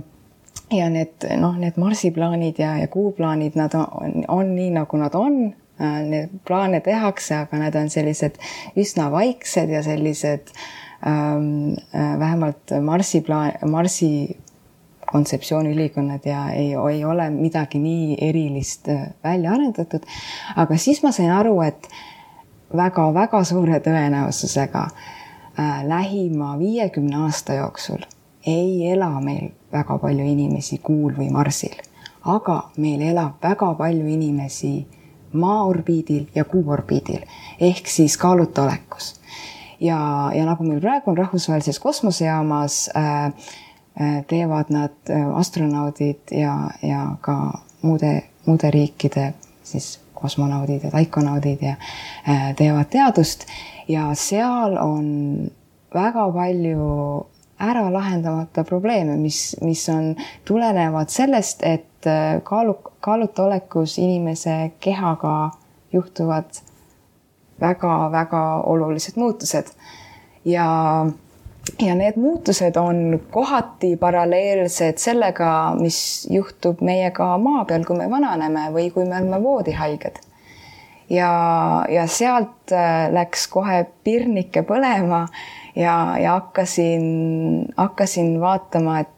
ja 0.71 0.89
need 0.89 1.25
noh, 1.41 1.55
need 1.57 1.77
Marsi 1.81 2.11
plaanid 2.13 2.59
ja, 2.61 2.75
ja 2.77 2.87
Kuu 2.87 3.11
plaanid, 3.17 3.55
nad 3.57 3.73
on, 3.77 4.23
on 4.27 4.53
nii, 4.55 4.69
nagu 4.79 5.01
nad 5.01 5.15
on. 5.17 5.41
Need 5.79 6.41
plaane 6.43 6.81
tehakse, 6.83 7.37
aga 7.45 7.55
need 7.61 7.75
on 7.79 7.87
sellised 7.87 8.35
üsna 8.75 9.05
vaiksed 9.13 9.71
ja 9.71 9.79
sellised 9.85 10.49
äh, 10.51 10.63
Ähm, 11.07 11.73
äh, 11.93 12.19
vähemalt 12.19 12.71
Marsi 12.81 13.21
plaan, 13.21 13.51
Marsi 13.65 14.37
kontseptsiooniülikonnad 15.11 16.25
ja 16.25 16.49
ei, 16.49 16.73
ei 16.91 17.05
ole 17.05 17.29
midagi 17.29 17.79
nii 17.79 18.17
erilist 18.21 18.89
äh, 18.89 19.07
välja 19.23 19.51
arendatud. 19.51 20.03
aga 20.55 20.77
siis 20.77 21.03
ma 21.03 21.11
sain 21.11 21.31
aru, 21.31 21.61
et 21.61 21.87
väga-väga 22.75 23.43
suure 23.43 23.79
tõenäosusega 23.79 24.83
äh, 24.89 25.87
lähima 25.87 26.57
viiekümne 26.59 27.23
aasta 27.23 27.53
jooksul 27.53 28.03
ei 28.47 28.91
ela 28.91 29.09
meil 29.19 29.51
väga 29.71 29.97
palju 29.97 30.25
inimesi 30.25 30.77
Kuul 30.83 31.13
või 31.17 31.29
Marsil, 31.31 31.75
aga 32.25 32.61
meil 32.77 33.01
elab 33.01 33.41
väga 33.43 33.73
palju 33.77 34.07
inimesi 34.07 34.73
Maa 35.33 35.63
orbiidil 35.69 36.25
ja 36.35 36.43
Kuu 36.43 36.63
orbiidil 36.73 37.21
ehk 37.61 37.87
siis 37.87 38.17
kaaluta 38.17 38.63
olekus 38.63 39.19
ja, 39.79 40.31
ja 40.33 40.45
nagu 40.45 40.63
meil 40.63 40.81
praegu 40.81 41.11
on 41.11 41.17
rahvusvahelises 41.17 41.79
kosmosejaamas 41.79 42.89
äh, 42.97 43.25
äh, 43.25 44.25
teevad 44.27 44.73
nad 44.73 44.95
äh, 45.09 45.37
astronaudid 45.37 46.31
ja, 46.31 46.55
ja 46.81 47.05
ka 47.21 47.37
muude, 47.81 48.23
muude 48.45 48.71
riikide 48.71 49.33
siis 49.63 49.99
kosmonaudid 50.13 50.83
ja 50.83 50.91
taikonaudid 50.91 51.61
ja 51.61 51.75
äh, 52.29 52.55
teevad 52.55 52.89
teadust. 52.89 53.45
Ja 53.87 54.09
seal 54.13 54.77
on 54.77 55.05
väga 55.93 56.31
palju 56.31 57.27
ära 57.59 57.89
lahendamata 57.93 58.63
probleeme, 58.63 59.17
mis, 59.17 59.55
mis 59.61 59.89
on, 59.89 60.15
tulenevad 60.45 61.09
sellest, 61.11 61.63
et 61.63 62.07
äh, 62.07 62.41
kaalu, 62.43 62.77
kaaluta 63.03 63.43
olekus 63.43 63.97
inimese 63.99 64.71
kehaga 64.79 65.51
juhtuvad 65.93 66.61
väga-väga 67.61 68.61
olulised 68.61 69.17
muutused. 69.19 69.67
ja, 70.45 71.05
ja 71.81 71.95
need 71.95 72.15
muutused 72.15 72.77
on 72.77 73.19
kohati 73.31 73.95
paralleelsed 73.97 74.97
sellega, 74.97 75.75
mis 75.79 76.27
juhtub 76.31 76.81
meiega 76.81 77.37
maa 77.37 77.65
peal, 77.65 77.83
kui 77.83 77.97
me 77.97 78.09
vananeme 78.09 78.69
või 78.73 78.89
kui 78.91 79.05
me 79.05 79.19
oleme 79.19 79.43
voodihaiged. 79.43 80.23
Ja, 81.09 81.31
ja 81.89 82.07
sealt 82.07 82.71
äh, 82.71 83.09
läks 83.13 83.47
kohe 83.47 83.83
pirnike 84.03 84.63
põlema 84.67 85.25
ja, 85.75 86.17
ja 86.19 86.37
hakkasin, 86.39 87.65
hakkasin 87.77 88.39
vaatama, 88.41 88.99
et 88.99 89.15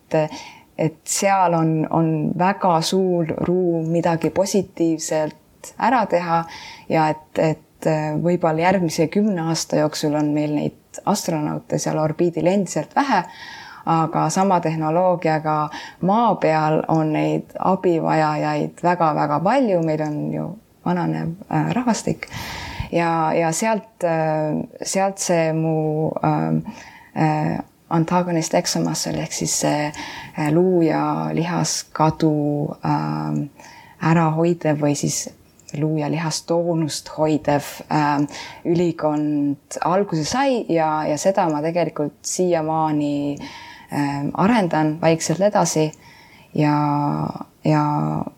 et 0.81 0.97
seal 1.05 1.53
on, 1.53 1.73
on 1.93 2.07
väga 2.39 2.79
suur 2.81 3.27
ruum 3.45 3.91
midagi 3.93 4.31
positiivselt 4.33 5.73
ära 5.77 6.05
teha 6.09 6.39
ja 6.89 7.09
et, 7.13 7.27
et 7.37 7.89
äh, 7.89 8.15
võib-olla 8.17 8.65
järgmise 8.65 9.07
kümne 9.13 9.45
aasta 9.51 9.81
jooksul 9.83 10.15
on 10.17 10.31
meil 10.33 10.55
neid 10.55 11.01
astronaute 11.05 11.77
seal 11.79 11.99
orbiidil 12.01 12.47
endiselt 12.49 12.95
vähe, 12.95 13.21
aga 13.85 14.25
sama 14.29 14.59
tehnoloogiaga 14.61 15.57
maa 16.09 16.33
peal 16.41 16.81
on 16.87 17.13
neid 17.13 17.53
abivajajaid 17.59 18.81
väga-väga 18.83 19.39
palju, 19.43 19.79
meil 19.85 20.03
on 20.07 20.19
ju 20.33 20.49
vananev 20.85 21.33
äh, 21.49 21.71
rahvastik 21.73 22.27
ja, 22.91 23.33
ja 23.33 23.51
sealt, 23.51 24.03
äh, 24.03 24.61
sealt 24.83 25.19
see 25.19 25.51
mu 25.53 26.11
äh, 26.23 27.59
antagonist 27.91 28.53
eksomassel 28.55 29.19
ehk 29.19 29.35
siis 29.35 29.59
see 29.65 29.91
luu 30.53 30.81
ja 30.85 31.03
lihaskadu 31.35 32.33
äh, 32.85 33.67
ära 34.11 34.29
hoidev 34.37 34.81
või 34.81 34.95
siis 34.97 35.25
luu- 35.79 35.99
ja 35.99 36.09
lihastoonust 36.11 37.11
hoidev 37.17 37.67
äh, 37.91 38.23
ülikond 38.65 39.79
alguse 39.81 40.25
sai 40.25 40.65
ja, 40.69 41.03
ja 41.07 41.17
seda 41.17 41.47
ma 41.49 41.61
tegelikult 41.63 42.19
siiamaani 42.27 43.15
äh, 43.37 44.25
arendan 44.33 44.97
vaikselt 45.01 45.41
edasi. 45.51 45.91
ja, 46.55 46.75
ja 47.63 47.83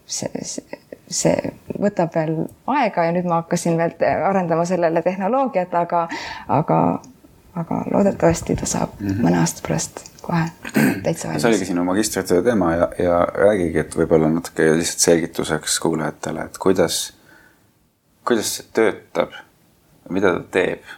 see, 0.06 0.30
see, 0.42 0.83
see 1.14 1.54
võtab 1.80 2.14
veel 2.16 2.36
aega 2.76 3.08
ja 3.08 3.16
nüüd 3.16 3.28
ma 3.30 3.42
hakkasin 3.42 3.78
veel 3.80 3.96
arendama 4.30 4.66
sellele 4.66 5.02
tehnoloogiat, 5.06 5.74
aga, 5.74 6.08
aga, 6.48 6.80
aga 7.56 7.82
loodetavasti 7.92 8.56
ta 8.60 8.70
saab 8.70 9.00
mm 9.00 9.08
-hmm. 9.08 9.26
mõne 9.28 9.42
aasta 9.42 9.68
pärast 9.68 10.06
kohe 10.22 10.46
täitsa 11.04 11.28
valmis. 11.28 11.42
see 11.42 11.50
oligi 11.50 11.66
sinu 11.66 11.84
magistritöö 11.84 12.44
teema 12.44 12.74
ja, 12.74 12.90
ja 13.00 13.28
räägigi, 13.34 13.80
et 13.80 13.98
võib-olla 13.98 14.30
natuke 14.30 14.72
lihtsalt 14.78 15.10
selgituseks 15.10 15.80
kuulajatele, 15.80 16.46
et 16.46 16.58
kuidas 16.58 17.04
kuidas 18.26 18.58
see 18.58 18.68
töötab, 18.74 19.34
mida 20.10 20.34
ta 20.38 20.44
teeb? 20.52 20.92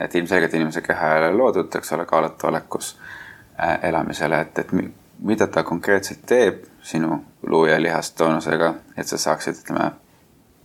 et 0.00 0.14
ilmselgelt 0.14 0.54
inimese 0.56 0.80
keha 0.80 1.08
ei 1.12 1.18
ole 1.20 1.32
loodud, 1.36 1.74
eks 1.76 1.90
ole, 1.92 2.06
kaaluta 2.08 2.48
olekus 2.48 2.94
äh, 3.60 3.74
elamisele, 3.84 4.38
et, 4.40 4.58
et 4.62 4.70
mida 5.18 5.46
ta 5.46 5.62
konkreetselt 5.62 6.26
teeb 6.26 6.64
sinu 6.82 7.24
luu- 7.46 7.66
ja 7.66 7.82
lihastoonusega, 7.82 8.74
et 8.96 9.06
sa 9.06 9.18
saaksid, 9.18 9.62
ütleme, 9.62 9.90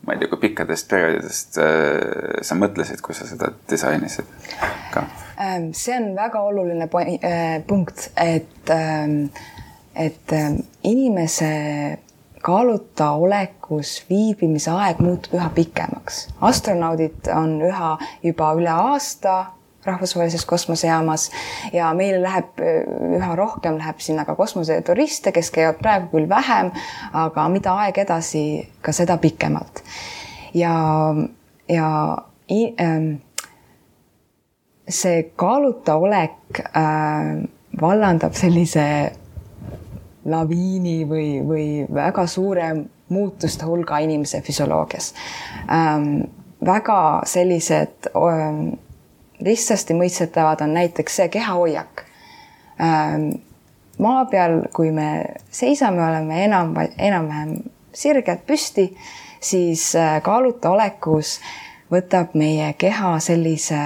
ma 0.05 0.13
ei 0.13 0.19
tea, 0.19 0.29
kui 0.31 0.41
pikkadest 0.47 0.89
perioodidest 0.91 1.57
äh, 1.63 2.39
sa 2.41 2.57
mõtlesid, 2.59 3.01
kui 3.01 3.15
sa 3.17 3.27
seda 3.27 3.51
disainisid 3.69 4.29
ka? 4.93 5.05
Ähm, 5.41 5.71
see 5.73 5.95
on 5.97 6.13
väga 6.15 6.41
oluline 6.41 6.87
äh, 6.87 7.63
punkt, 7.67 8.09
et, 8.17 8.69
ähm, 8.69 9.29
et 9.95 10.33
ähm, 10.33 10.61
inimese 10.83 11.53
kaaluta 12.43 13.11
olekus 13.11 14.03
viibimise 14.09 14.71
aeg 14.71 14.99
muutub 14.99 15.37
üha 15.39 15.49
pikemaks. 15.55 16.27
astronaudid 16.41 17.31
on 17.35 17.61
üha 17.63 17.97
juba 18.23 18.53
üle 18.59 18.71
aasta 18.73 19.37
rahvusvahelises 19.85 20.45
kosmosejaamas 20.45 21.29
ja 21.73 21.93
meil 21.93 22.21
läheb 22.23 22.61
üha 23.17 23.35
rohkem 23.35 23.77
läheb 23.77 23.99
sinna 24.03 24.25
ka 24.25 24.35
kosmoseturiste, 24.35 25.31
kes 25.35 25.51
käivad 25.51 25.81
praegu 25.81 26.11
küll 26.13 26.29
vähem, 26.29 26.71
aga 27.13 27.47
mida 27.49 27.75
aeg 27.83 27.99
edasi, 28.05 28.43
ka 28.81 28.91
seda 28.95 29.17
pikemalt. 29.17 29.83
ja, 30.53 30.75
ja 31.69 31.89
ähm, 32.51 33.09
see 34.89 35.23
kaaluta 35.35 35.95
olek 35.95 36.59
äh, 36.59 37.43
vallandab 37.81 38.33
sellise 38.37 38.85
laviini 40.25 41.03
või, 41.07 41.27
või 41.47 41.67
väga 41.93 42.27
suure 42.27 42.69
muutuste 43.13 43.65
hulga 43.65 43.99
inimese 44.03 44.41
füsioloogias 44.41 45.13
ähm,. 45.71 46.23
väga 46.65 47.21
sellised 47.27 48.07
ähm, 48.15 48.77
lihtsasti 49.43 49.95
mõistetavad 49.97 50.61
on 50.63 50.73
näiteks 50.73 51.15
see 51.21 51.29
kehahoiak 51.29 52.05
ähm,. 52.81 53.29
maa 53.99 54.25
peal, 54.25 54.61
kui 54.73 54.91
me 54.91 55.25
seisame, 55.51 56.01
oleme 56.01 56.45
enam, 56.45 56.73
enam-vähem 56.97 57.57
sirged 57.93 58.41
püsti, 58.47 58.87
siis 59.39 59.95
äh, 59.95 60.17
kaaluta 60.21 60.73
olekus 60.73 61.39
võtab 61.91 62.33
meie 62.33 62.73
keha 62.77 63.19
sellise, 63.21 63.79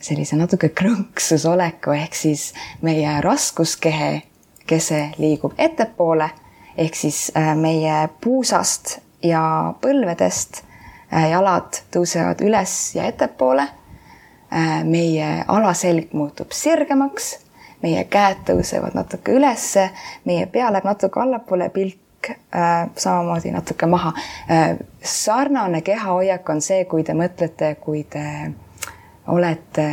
sellise 0.00 0.36
natuke 0.36 0.72
krõnksusoleku 0.74 1.94
ehk 1.94 2.14
siis 2.14 2.50
meie 2.82 3.20
raskuskehe 3.22 4.10
kese 4.66 5.02
liigub 5.18 5.54
ettepoole 5.58 6.30
ehk 6.76 6.94
siis 6.94 7.30
äh, 7.36 7.54
meie 7.56 8.08
puusast 8.20 8.98
ja 9.24 9.74
põlvedest 9.80 10.62
äh, 10.62 11.30
jalad 11.30 11.80
tõusevad 11.94 12.42
üles 12.44 12.94
ja 12.96 13.06
ettepoole. 13.08 13.68
Äh, 14.52 14.84
meie 14.84 15.44
alaselg 15.48 16.12
muutub 16.14 16.52
sirgemaks, 16.54 17.32
meie 17.82 18.04
käed 18.06 18.44
tõusevad 18.46 18.94
natuke 18.94 19.34
ülesse, 19.34 19.88
meie 20.24 20.44
pea 20.46 20.68
läheb 20.70 20.84
natuke 20.86 21.18
allapoole, 21.18 21.66
pilk 21.74 22.28
äh, 22.30 22.84
samamoodi 22.94 23.50
natuke 23.50 23.88
maha 23.90 24.12
äh,. 24.46 24.76
sarnane 25.02 25.80
kehahoiak 25.82 26.48
on 26.54 26.62
see, 26.62 26.84
kui 26.86 27.02
te 27.02 27.16
mõtlete, 27.18 27.72
kui 27.82 28.04
te 28.06 28.22
olete 29.34 29.88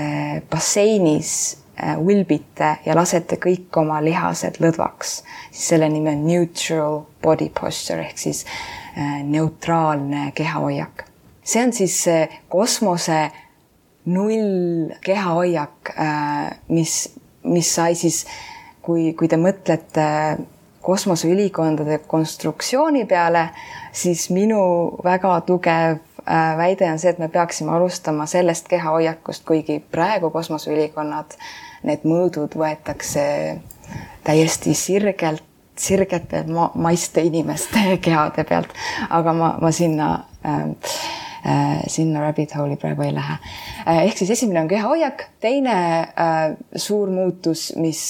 basseinis 0.51 1.33
äh, 1.81 1.97
ulbite 1.97 2.75
ja 2.85 2.93
lasete 2.93 3.39
kõik 3.41 3.81
oma 3.81 4.03
lihased 4.05 4.61
lõdvaks, 4.61 5.15
siis 5.49 5.67
selle 5.73 5.89
nimi 5.89 6.13
on 6.13 6.27
neutral 6.27 6.99
body 7.25 7.49
posture 7.49 8.05
ehk 8.05 8.21
siis 8.21 8.45
äh, 8.45 9.23
neutraalne 9.25 10.29
kehahoiak. 10.37 11.07
see 11.43 11.65
on 11.65 11.73
siis 11.73 11.97
see 12.05 12.29
kosmose 12.53 13.31
null 14.05 14.93
kehahoiak 15.03 15.93
äh,, 15.99 16.51
mis, 16.67 17.13
mis 17.43 17.75
sai 17.75 17.95
siis, 17.95 18.25
kui, 18.81 19.13
kui 19.13 19.27
te 19.31 19.39
mõtlete 19.39 20.07
kosmoseülikondade 20.83 21.97
konstruktsiooni 22.07 23.05
peale, 23.05 23.49
siis 23.91 24.27
minu 24.29 24.63
väga 25.03 25.37
tugev 25.47 25.95
äh, 25.95 26.57
väide 26.57 26.89
on 26.91 26.99
see, 26.99 27.13
et 27.13 27.21
me 27.23 27.29
peaksime 27.31 27.71
alustama 27.71 28.25
sellest 28.27 28.67
kehahoiakust, 28.67 29.45
kuigi 29.47 29.79
praegu 29.91 30.29
kosmoseülikonnad, 30.33 31.37
need 31.87 32.03
mõõdud 32.07 32.57
võetakse 32.59 33.23
täiesti 34.27 34.75
sirgelt, 34.75 35.43
sirgete 35.79 36.43
ma 36.51 36.67
maiste 36.75 37.23
inimeste 37.23 37.85
kehade 38.05 38.43
pealt, 38.43 38.75
aga 39.09 39.33
ma, 39.33 39.55
ma 39.63 39.71
sinna 39.71 40.09
äh, 40.43 40.67
sinna 41.87 42.21
rabbit 42.21 42.55
hole'i 42.55 42.77
praegu 42.79 43.03
ei 43.03 43.13
lähe. 43.15 43.37
Äh, 43.87 44.03
ehk 44.05 44.17
siis 44.17 44.29
esimene 44.37 44.61
on 44.61 44.67
kehahoiak, 44.67 45.25
teine 45.43 45.75
äh, 45.99 46.43
suur 46.75 47.11
muutus, 47.11 47.73
mis 47.75 48.03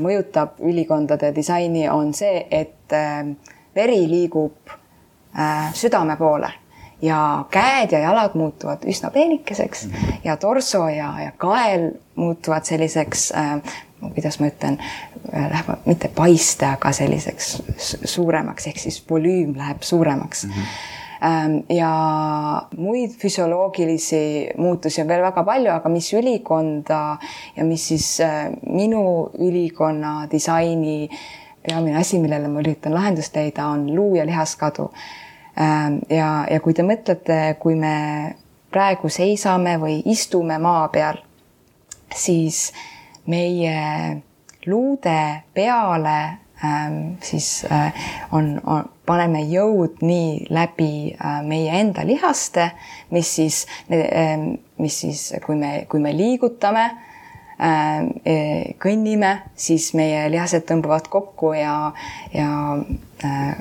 mõjutab 0.00 0.60
ülikondade 0.64 1.34
disaini, 1.36 1.88
on 1.92 2.14
see, 2.16 2.46
et 2.50 2.96
veri 3.76 4.00
liigub 4.08 4.72
südame 5.76 6.16
poole 6.16 6.48
ja 7.04 7.44
käed 7.52 7.92
ja 7.92 7.98
jalad 8.08 8.34
muutuvad 8.34 8.82
üsna 8.88 9.10
peenikeseks 9.14 9.84
mhm. 9.86 10.16
ja 10.24 10.36
torso 10.36 10.88
ja, 10.88 11.12
ja 11.22 11.32
kael 11.38 11.90
muutuvad 12.16 12.64
selliseks 12.66 13.28
äh, 13.36 13.60
kuidas 14.00 14.38
ma 14.40 14.46
ütlen, 14.46 14.78
läheb 15.32 15.86
mitte 15.86 16.10
paiste, 16.14 16.66
aga 16.66 16.92
selliseks 16.94 17.50
suuremaks 18.04 18.70
ehk 18.70 18.78
siis 18.82 19.00
volüüm 19.10 19.56
läheb 19.58 19.82
suuremaks 19.82 20.46
mm. 20.46 20.50
-hmm 20.52 20.96
ja 21.68 21.92
muid 22.76 23.10
füsioloogilisi 23.18 24.50
muutusi 24.56 25.02
on 25.02 25.08
veel 25.08 25.22
väga 25.22 25.42
palju, 25.44 25.72
aga 25.72 25.90
mis 25.90 26.12
ülikonda 26.14 27.00
ja 27.56 27.64
mis 27.66 27.88
siis 27.90 28.20
äh, 28.20 28.52
minu 28.66 29.30
ülikonna 29.38 30.28
disaini 30.30 31.08
peamine 31.66 31.98
asi, 31.98 32.20
millele 32.22 32.48
ma 32.48 32.62
üritan 32.62 32.94
lahendust 32.94 33.36
leida, 33.36 33.66
on 33.66 33.88
luu- 33.94 34.16
ja 34.16 34.26
lihaskadu. 34.26 34.90
Ähm, 35.58 35.98
ja, 36.10 36.46
ja 36.50 36.60
kui 36.62 36.74
te 36.74 36.86
mõtlete, 36.86 37.56
kui 37.58 37.74
me 37.74 38.36
praegu 38.70 39.10
seisame 39.10 39.74
või 39.82 39.98
istume 40.06 40.58
maa 40.62 40.86
peal, 40.94 41.18
siis 42.14 42.68
meie 43.26 44.22
luude 44.66 45.20
peale 45.54 46.20
siis 47.22 47.66
äh, 47.70 47.94
on, 48.32 48.60
on 48.66 48.84
paneme 49.08 49.42
jõud 49.48 50.02
nii 50.04 50.48
läbi 50.52 50.92
äh, 51.14 51.40
meie 51.46 51.80
enda 51.80 52.04
lihaste, 52.06 52.70
mis 53.14 53.34
siis, 53.40 53.64
ähm, 53.90 54.50
mis 54.78 55.00
siis, 55.04 55.30
kui 55.46 55.56
me, 55.56 55.86
kui 55.88 56.02
me 56.04 56.12
liigutame, 56.16 56.88
e, 57.58 58.34
kõnnime, 58.78 59.32
siis 59.58 59.90
meie 59.98 60.28
lihased 60.30 60.66
tõmbuvad 60.68 61.08
kokku 61.10 61.52
ja, 61.56 61.92
ja 62.34 62.50
äh, 63.26 63.56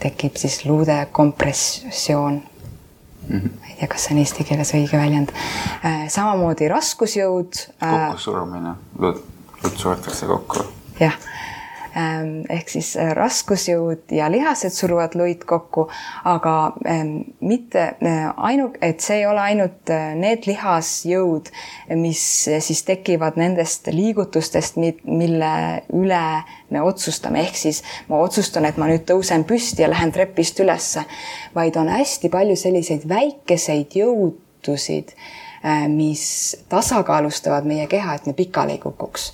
tekib 0.00 0.38
siis 0.40 0.62
luude 0.64 0.96
kompressioon 1.12 2.40
mm. 2.40 3.36
-hmm. 3.36 3.50
ma 3.60 3.66
ei 3.68 3.76
tea, 3.80 3.88
kas 3.88 4.04
see 4.04 4.14
on 4.14 4.22
eesti 4.22 4.44
keeles 4.44 4.72
õige 4.74 4.98
väljend. 4.98 5.34
Äh, 5.84 6.08
samamoodi 6.08 6.68
raskusjõud. 6.68 7.60
kokkusurumine, 7.80 8.74
luud, 8.98 9.22
luud 9.62 9.76
suretakse 9.76 10.26
kokku. 10.26 10.64
jah 11.00 11.18
ehk 12.52 12.70
siis 12.70 12.92
äh, 12.98 13.10
raskusjõud 13.16 14.12
ja 14.14 14.28
lihased 14.30 14.74
suruvad 14.74 15.14
luid 15.18 15.44
kokku, 15.48 15.86
aga 16.28 16.54
ähm, 16.88 17.14
mitte 17.40 17.84
äh, 17.98 18.28
ainu-, 18.50 18.70
et 18.84 19.02
see 19.04 19.20
ei 19.22 19.26
ole 19.26 19.42
ainult 19.42 19.92
äh, 19.92 20.12
need 20.18 20.46
lihasjõud, 20.48 21.50
mis 21.98 22.22
siis 22.48 22.82
tekivad 22.86 23.38
nendest 23.40 23.88
liigutustest, 23.92 24.78
mille 24.78 25.52
üle 25.96 26.22
me 26.74 26.84
otsustame, 26.84 27.42
ehk 27.46 27.56
siis 27.58 27.82
ma 28.10 28.20
otsustan, 28.22 28.68
et 28.68 28.78
ma 28.80 28.90
nüüd 28.90 29.06
tõusen 29.08 29.46
püsti 29.48 29.84
ja 29.84 29.90
lähen 29.90 30.12
trepist 30.14 30.60
ülesse, 30.62 31.04
vaid 31.56 31.78
on 31.80 31.90
hästi 31.92 32.30
palju 32.32 32.56
selliseid 32.58 33.08
väikeseid 33.08 33.96
jõudusid, 33.98 35.14
mis 35.90 36.22
tasakaalustavad 36.70 37.66
meie 37.66 37.88
keha, 37.90 38.14
et 38.14 38.28
me 38.28 38.36
pikali 38.36 38.76
ei 38.76 38.82
kukuks 38.82 39.32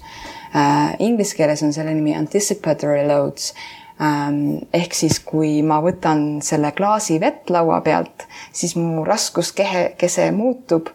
äh,. 0.56 0.96
Inglise 0.98 1.36
keeles 1.36 1.62
on 1.62 1.72
selle 1.72 1.94
nimi 1.94 2.14
anticipatory 2.16 3.06
loads 3.08 3.54
ähm,. 4.00 4.58
ehk 4.72 4.94
siis, 4.94 5.20
kui 5.20 5.62
ma 5.62 5.80
võtan 5.82 6.42
selle 6.42 6.72
klaasi 6.72 7.20
vett 7.20 7.50
laua 7.50 7.80
pealt, 7.80 8.26
siis 8.52 8.76
mu 8.76 9.04
raskuskehe, 9.04 9.94
kese 9.98 10.30
muutub 10.32 10.90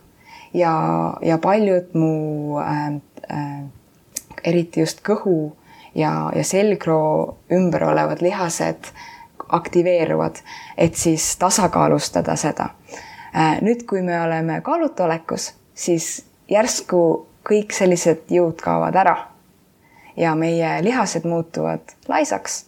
ja, 0.54 0.74
ja 1.22 1.38
paljud 1.38 1.94
mu 1.94 2.60
äh, 2.62 2.88
äh, 3.32 3.62
eriti 4.44 4.84
just 4.86 5.04
kõhu 5.06 5.54
ja, 5.96 6.32
ja 6.36 6.44
selgroo 6.44 7.38
ümber 7.52 7.90
olevad 7.92 8.22
lihased 8.22 8.92
aktiveeruvad, 9.50 10.36
et 10.78 10.96
siis 10.96 11.36
tasakaalustada 11.42 12.36
seda 12.36 12.70
äh,. 13.36 13.58
nüüd, 13.62 13.86
kui 13.90 14.02
me 14.02 14.22
oleme 14.22 14.62
kaalutolekus, 14.62 15.54
siis 15.74 16.26
järsku 16.50 17.02
kõik 17.50 17.74
sellised 17.74 18.30
jõud 18.30 18.60
kaovad 18.62 18.96
ära 19.00 19.18
ja 20.20 20.36
meie 20.36 20.84
lihased 20.84 21.28
muutuvad 21.28 21.96
laisaks. 22.08 22.66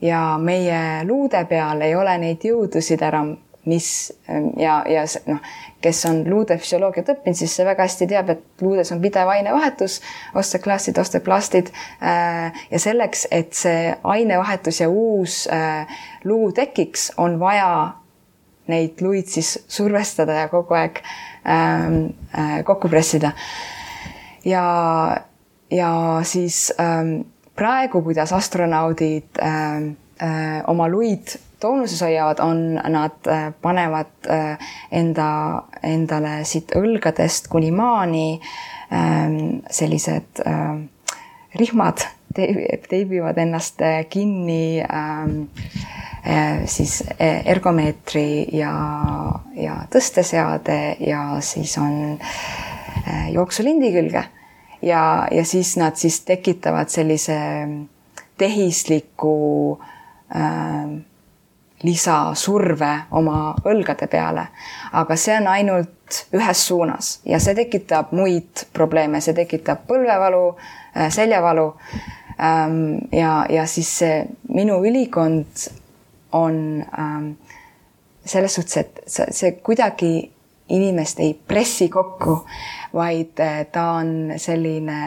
ja 0.00 0.38
meie 0.38 1.04
luude 1.04 1.44
peal 1.50 1.80
ei 1.82 1.96
ole 1.98 2.18
neid 2.22 2.44
jõudusid 2.46 3.02
ära, 3.02 3.24
mis 3.66 4.12
ja, 4.56 4.84
ja 4.86 5.02
noh, 5.26 5.40
kes 5.82 6.04
on 6.06 6.22
luude 6.30 6.54
füsioloogiat 6.58 7.10
õppinud, 7.14 7.38
siis 7.38 7.56
see 7.58 7.66
väga 7.66 7.82
hästi 7.86 8.06
teab, 8.10 8.30
et 8.30 8.62
luudes 8.62 8.92
on 8.94 9.02
pidev 9.02 9.30
ainevahetus, 9.32 9.98
osteklastid, 10.38 10.98
osteplastid. 11.02 11.72
Äh, 11.98 12.54
ja 12.70 12.80
selleks, 12.82 13.26
et 13.34 13.58
see 13.58 13.92
ainevahetus 14.04 14.80
ja 14.80 14.88
uus 14.88 15.44
äh, 15.52 16.00
luu 16.24 16.52
tekiks, 16.54 17.10
on 17.18 17.38
vaja 17.42 17.70
neid 18.68 19.00
luid 19.02 19.30
siis 19.32 19.56
survestada 19.68 20.44
ja 20.44 20.48
kogu 20.52 20.76
aeg 20.78 21.00
ähm, 21.48 22.00
äh, 22.36 22.60
kokku 22.64 22.88
pressida. 22.88 23.32
ja 24.44 24.64
ja 25.70 26.20
siis 26.22 26.72
ähm, 26.80 27.20
praegu, 27.56 28.02
kuidas 28.02 28.32
astronaudid 28.32 29.40
ähm, 29.42 29.96
äh, 30.22 30.62
oma 30.66 30.88
luid 30.88 31.38
toonuses 31.60 32.02
hoiavad, 32.02 32.38
on, 32.40 32.74
nad 32.74 33.26
äh, 33.26 33.52
panevad 33.62 34.30
äh, 34.30 34.58
enda, 34.90 35.62
endale 35.82 36.44
siit 36.46 36.72
õlgadest 36.78 37.50
kuni 37.50 37.72
maani 37.74 38.40
ähm, 38.94 39.64
sellised 39.70 40.42
äh, 40.46 40.78
rihmad, 41.58 42.06
teibivad 42.34 43.38
ennast 43.42 43.82
äh, 43.82 44.04
kinni 44.10 44.78
ähm, 44.84 45.48
äh, 46.22 46.62
siis 46.66 47.02
äh, 47.18 47.42
ergomeetri 47.50 48.46
ja, 48.54 48.72
ja 49.56 49.82
tõsteseade 49.90 50.96
ja 51.02 51.40
siis 51.42 51.74
on 51.82 52.18
äh, 52.22 53.30
jooksulindi 53.34 53.92
külge 53.98 54.28
ja, 54.82 55.28
ja 55.30 55.44
siis 55.44 55.76
nad 55.76 55.96
siis 55.96 56.20
tekitavad 56.20 56.88
sellise 56.88 57.38
tehisliku 58.38 59.78
äh, 60.36 60.98
lisasurve 61.82 62.92
oma 63.10 63.54
õlgade 63.66 64.08
peale. 64.10 64.48
aga 64.92 65.16
see 65.16 65.36
on 65.38 65.46
ainult 65.46 66.22
ühes 66.34 66.66
suunas 66.66 67.20
ja 67.24 67.38
see 67.40 67.54
tekitab 67.54 68.12
muid 68.12 68.66
probleeme, 68.72 69.20
see 69.20 69.34
tekitab 69.34 69.84
põlvevalu 69.88 70.44
äh,, 70.96 71.10
seljavalu 71.12 71.68
ähm,. 72.40 72.98
ja, 73.12 73.44
ja 73.50 73.66
siis 73.66 73.92
see 73.98 74.24
minu 74.48 74.80
ülikond 74.84 75.68
on 76.32 76.84
ähm, 76.98 77.30
selles 78.24 78.54
suhtes, 78.54 78.76
et 78.76 79.00
see, 79.06 79.30
see 79.32 79.52
kuidagi 79.64 80.12
inimest 80.68 81.20
ei 81.20 81.34
pressi 81.34 81.88
kokku, 81.88 82.42
vaid 82.94 83.40
eh, 83.40 83.64
ta 83.72 83.90
on 84.00 84.32
selline, 84.36 85.00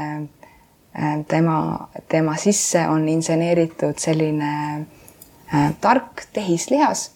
eh, 0.95 1.15
tema, 1.27 1.87
tema 2.07 2.35
sisse 2.37 2.87
on 2.89 3.07
inseneeritud 3.09 3.99
selline 4.01 4.51
äh, 5.53 5.71
tark 5.81 6.25
tehislihas, 6.33 7.11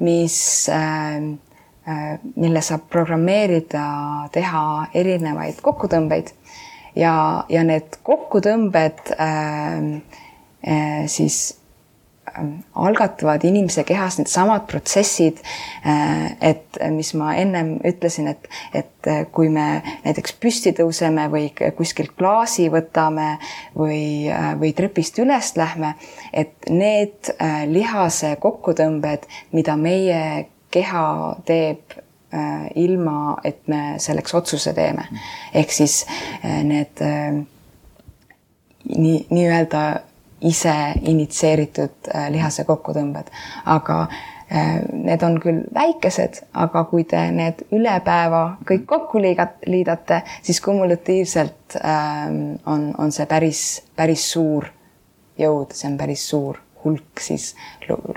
mis 0.00 0.68
äh,, 0.68 1.36
mille 2.36 2.60
saab 2.60 2.82
programmeerida, 2.92 3.84
teha 4.32 4.64
erinevaid 4.94 5.62
kokkutõmbeid. 5.64 6.34
Ja, 6.98 7.44
ja 7.48 7.62
need 7.64 7.96
kokkutõmbed 8.04 9.14
äh, 9.16 11.06
siis 11.08 11.58
algatavad 12.74 13.44
inimese 13.44 13.84
kehas 13.88 14.18
needsamad 14.18 14.66
protsessid, 14.70 15.40
äh, 15.86 16.36
et 16.40 16.78
mis 16.94 17.12
ma 17.18 17.34
ennem 17.38 17.76
ütlesin, 17.86 18.28
et, 18.32 18.48
et 18.74 19.10
kui 19.32 19.48
me 19.52 19.82
näiteks 20.04 20.34
püsti 20.42 20.72
tõuseme 20.76 21.28
või 21.32 21.48
kuskilt 21.76 22.14
klaasi 22.18 22.68
võtame 22.72 23.36
või, 23.76 24.28
või 24.60 24.72
trepist 24.76 25.18
üles 25.22 25.54
lähme, 25.56 25.94
et 26.32 26.68
need 26.70 27.32
lihase 27.70 28.34
kokkutõmbed, 28.42 29.24
mida 29.56 29.76
meie 29.80 30.48
keha 30.74 31.06
teeb 31.48 31.96
ilma, 32.76 33.38
et 33.44 33.62
me 33.68 33.96
selleks 34.02 34.34
otsuse 34.36 34.74
teeme. 34.76 35.06
ehk 35.54 35.72
siis 35.72 36.02
need 36.44 37.00
nii, 38.96 39.26
nii-öelda 39.30 39.84
ise 40.40 40.74
initsieeritud 41.02 42.10
äh, 42.14 42.28
lihase 42.30 42.64
kokkutõmbed, 42.68 43.30
aga 43.66 43.98
äh, 44.04 44.78
need 44.92 45.22
on 45.26 45.38
küll 45.42 45.64
väikesed, 45.74 46.42
aga 46.52 46.84
kui 46.90 47.04
te 47.08 47.20
need 47.34 47.64
üle 47.74 47.96
päeva 48.04 48.42
kõik 48.68 48.86
kokku 48.86 49.22
liigat-, 49.22 49.66
liidate, 49.66 50.22
siis 50.42 50.60
kumulatiivselt 50.64 51.78
ähm, 51.82 52.56
on, 52.66 52.92
on 52.98 53.12
see 53.14 53.26
päris, 53.30 53.64
päris 53.96 54.30
suur 54.32 54.70
jõud, 55.38 55.74
see 55.74 55.90
on 55.90 55.98
päris 55.98 56.24
suur 56.30 56.58
hulk 56.84 57.20
siis 57.20 57.54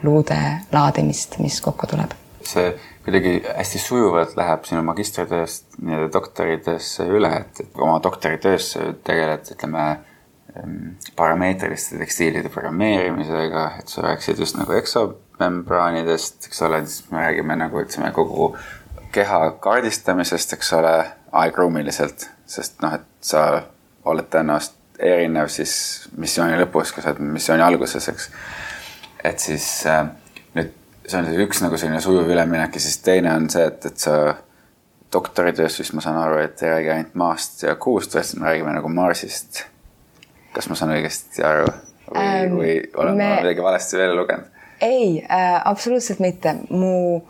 luude 0.04 0.38
laadimist, 0.72 1.40
mis 1.42 1.62
kokku 1.62 1.90
tuleb. 1.90 2.14
see 2.46 2.72
kuidagi 3.06 3.42
hästi 3.56 3.80
sujuvalt 3.80 4.34
läheb 4.38 4.66
sinu 4.66 4.82
magistritööst 4.86 5.78
nii-öelda 5.82 6.10
doktoritöösse 6.14 7.06
üle, 7.10 7.32
et 7.42 7.62
oma 7.78 8.00
doktoritöös 8.04 8.74
tegeled, 9.06 9.50
ütleme 9.56 9.86
parameetriliste 11.16 11.98
tekstiilide 12.02 12.50
programmeerimisega, 12.50 13.66
et 13.80 13.88
sa 13.88 14.04
rääkisid 14.06 14.40
just 14.40 14.58
nagu 14.60 14.76
eksomembraanidest, 14.76 16.48
eks 16.50 16.62
ole, 16.68 16.82
siis 16.86 17.12
me 17.12 17.24
räägime 17.24 17.56
nagu 17.60 17.82
ütleme 17.82 18.12
kogu 18.16 18.52
keha 19.12 19.40
kaardistamisest, 19.64 20.54
eks 20.58 20.74
ole, 20.74 20.96
aegruumiliselt, 21.32 22.28
sest 22.48 22.82
noh, 22.84 22.96
et 23.00 23.08
sa 23.24 23.46
oled 24.06 24.28
tõenäoliselt 24.32 24.78
erinev 25.02 25.48
siis 25.50 25.74
missiooni 26.20 26.60
lõpus, 26.60 26.92
kui 26.94 27.04
sa 27.04 27.14
oled 27.14 27.34
missiooni 27.38 27.64
alguses, 27.64 28.08
eks. 28.12 28.30
et 29.24 29.40
siis 29.40 29.68
äh, 29.90 30.06
nüüd 30.58 30.76
see 31.08 31.20
on 31.20 31.28
siis 31.28 31.42
üks 31.46 31.64
nagu 31.64 31.80
selline 31.80 32.02
sujuv 32.04 32.30
üleminek 32.30 32.76
ja 32.76 32.84
siis 32.84 33.00
teine 33.06 33.34
on 33.34 33.50
see, 33.50 33.66
et, 33.68 33.86
et 33.88 33.98
sa 33.98 34.36
doktoritöös 35.14 35.76
siis 35.80 35.92
ma 35.94 36.04
saan 36.04 36.20
aru, 36.22 36.40
et 36.44 36.62
ei 36.64 36.70
räägi 36.76 36.94
ainult 36.94 37.16
maast 37.20 37.64
ja 37.64 37.76
kuust, 37.76 38.16
vaid 38.16 38.36
me 38.40 38.48
räägime 38.48 38.76
nagu 38.78 38.90
Marsist 38.90 39.66
kas 40.54 40.70
ma 40.70 40.76
saan 40.76 40.96
õigesti 40.96 41.44
aru 41.46 41.68
või 42.12 42.24
ähm,, 42.24 42.56
või 42.58 42.74
olen 42.96 43.18
me... 43.18 43.28
ma 43.30 43.42
midagi 43.44 43.64
valesti 43.64 44.00
välja 44.00 44.16
lugenud? 44.16 44.64
ei 44.82 45.22
äh,, 45.24 45.62
absoluutselt 45.66 46.20
mitte. 46.20 46.56
mu 46.70 47.22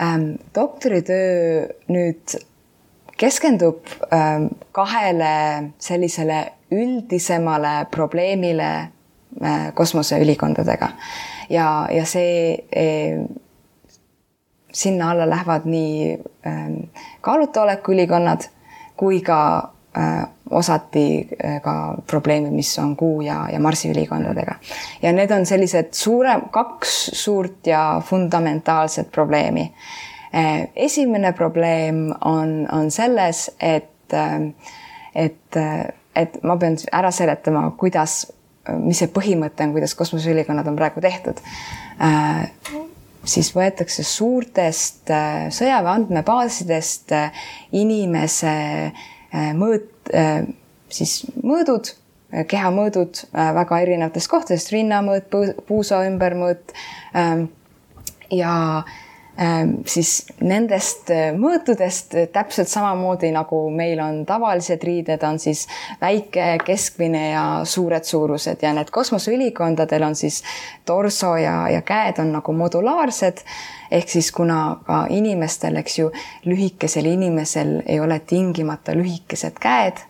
ähm, 0.00 0.34
doktoritöö 0.54 1.68
nüüd 1.88 2.38
keskendub 3.16 3.86
ähm, 4.12 4.46
kahele 4.72 5.72
sellisele 5.78 6.52
üldisemale 6.72 7.86
probleemile 7.90 8.70
äh, 9.42 9.74
kosmoseülikondadega 9.74 10.88
ja, 11.50 11.86
ja 11.90 12.06
see 12.06 12.64
äh, 12.76 13.22
sinna 14.72 15.10
alla 15.10 15.28
lähevad 15.30 15.68
nii 15.68 16.18
äh, 16.46 16.66
kaalutolekuülikonnad 17.20 18.48
kui 18.96 19.20
ka 19.20 19.71
osati 20.52 21.28
äh, 21.44 21.60
ka 21.62 21.94
probleeme, 22.06 22.50
mis 22.50 22.78
on 22.78 22.96
Kuu 22.96 23.20
ja, 23.20 23.48
ja 23.52 23.60
Marsi 23.60 23.90
ülikondadega. 23.90 24.54
ja 25.02 25.12
need 25.12 25.30
on 25.30 25.46
sellised 25.46 25.92
suurem, 25.96 26.48
kaks 26.50 27.10
suurt 27.12 27.66
ja 27.66 28.02
fundamentaalset 28.04 29.10
probleemi. 29.12 29.72
Äh, 30.34 30.68
esimene 30.76 31.32
probleem 31.32 32.12
on, 32.24 32.68
on 32.72 32.90
selles, 32.90 33.50
et, 33.60 34.12
äh, 34.12 34.52
et, 35.14 35.56
et 36.16 36.42
ma 36.42 36.56
pean 36.56 36.76
ära 36.92 37.10
seletama, 37.10 37.70
kuidas, 37.76 38.26
mis 38.78 39.02
see 39.02 39.10
põhimõte 39.12 39.64
on, 39.64 39.72
kuidas 39.76 39.96
kosmoseülikonnad 39.98 40.68
on 40.70 40.76
praegu 40.78 41.02
tehtud 41.02 41.40
siis 43.22 43.52
võetakse 43.54 44.02
suurtest 44.06 45.10
sõjaväe 45.54 45.92
andmebaasidest 45.92 47.12
inimese 47.78 48.54
mõõt, 49.32 49.92
Äh, 50.10 50.46
siis 50.90 51.22
mõõdud, 51.40 51.92
äh, 52.32 52.44
kehamõõdud 52.48 53.22
äh, 53.30 53.52
väga 53.54 53.78
erinevatest 53.84 54.30
kohtadest, 54.30 54.72
rinnamõõt, 54.74 55.30
puusa 55.68 56.02
ümbermõõt. 56.08 56.74
Ähm, 57.16 57.46
ja 58.32 58.54
ähm, 58.82 58.98
siis 59.88 60.26
nendest 60.44 61.08
mõõtudest 61.40 62.14
täpselt 62.34 62.68
samamoodi 62.68 63.30
nagu 63.32 63.62
meil 63.72 64.00
on 64.04 64.18
tavalised 64.28 64.84
riided, 64.84 65.22
on 65.24 65.38
siis 65.40 65.64
väike, 66.00 66.58
keskmine 66.66 67.30
ja 67.30 67.44
suured 67.64 68.04
suurused. 68.04 68.60
Ja 68.62 68.74
need 68.76 68.92
kosmoseülikondadel 68.92 70.04
on 70.04 70.18
siis 70.18 70.42
torso 70.84 71.36
ja, 71.40 71.68
ja 71.72 71.80
käed 71.82 72.20
on 72.20 72.34
nagu 72.36 72.52
modulaarsed. 72.52 73.40
Ehk 73.92 74.08
siis 74.08 74.30
kuna 74.32 74.76
ka 74.86 75.06
inimestel, 75.12 75.76
eks 75.80 75.98
ju, 75.98 76.12
lühikesel 76.48 77.08
inimesel 77.08 77.80
ei 77.86 78.00
ole 78.00 78.20
tingimata 78.20 78.94
lühikesed 78.96 79.58
käed 79.60 80.00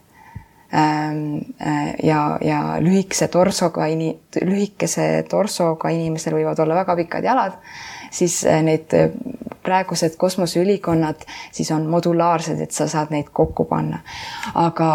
ähm, 0.74 1.38
äh, 1.61 1.94
ja, 2.02 2.38
ja 2.40 2.76
lühikese 2.80 3.28
torsoga 3.28 3.87
lühikese 4.44 5.24
torsoga 5.30 5.90
inimesel 5.90 6.38
võivad 6.38 6.62
olla 6.62 6.82
väga 6.82 6.96
pikad 7.02 7.26
jalad, 7.26 7.58
siis 8.12 8.42
äh, 8.46 8.61
need 8.64 8.94
äh, 8.96 9.11
praegused 9.62 10.16
kosmoseülikonnad 10.20 11.27
siis 11.53 11.70
on 11.75 11.87
modulaarsed, 11.90 12.61
et 12.61 12.75
sa 12.75 12.88
saad 12.90 13.12
neid 13.14 13.31
kokku 13.33 13.64
panna. 13.70 14.03
aga 14.55 14.88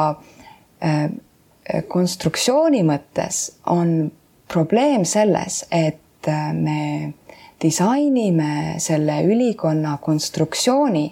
konstruktsiooni 1.87 2.83
mõttes 2.85 3.39
on 3.73 4.11
probleem 4.51 5.05
selles, 5.07 5.63
et 5.71 6.29
me 6.53 7.13
disainime 7.61 8.75
selle 8.79 9.21
ülikonna 9.25 9.97
konstruktsiooni, 10.01 11.07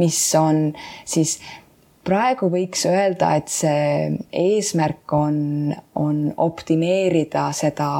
mis 0.00 0.18
on 0.38 0.72
siis 1.04 1.38
praegu 2.04 2.50
võiks 2.52 2.84
öelda, 2.88 3.34
et 3.38 3.48
see 3.52 4.12
eesmärk 4.32 5.14
on, 5.16 5.74
on 5.94 6.26
optimeerida 6.36 7.48
seda 7.56 7.90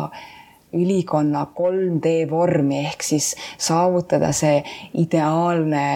ülikonna 0.74 1.46
3D 1.56 2.30
vormi 2.30 2.84
ehk 2.86 3.02
siis 3.02 3.34
saavutada 3.58 4.32
see 4.32 4.62
ideaalne 4.94 5.86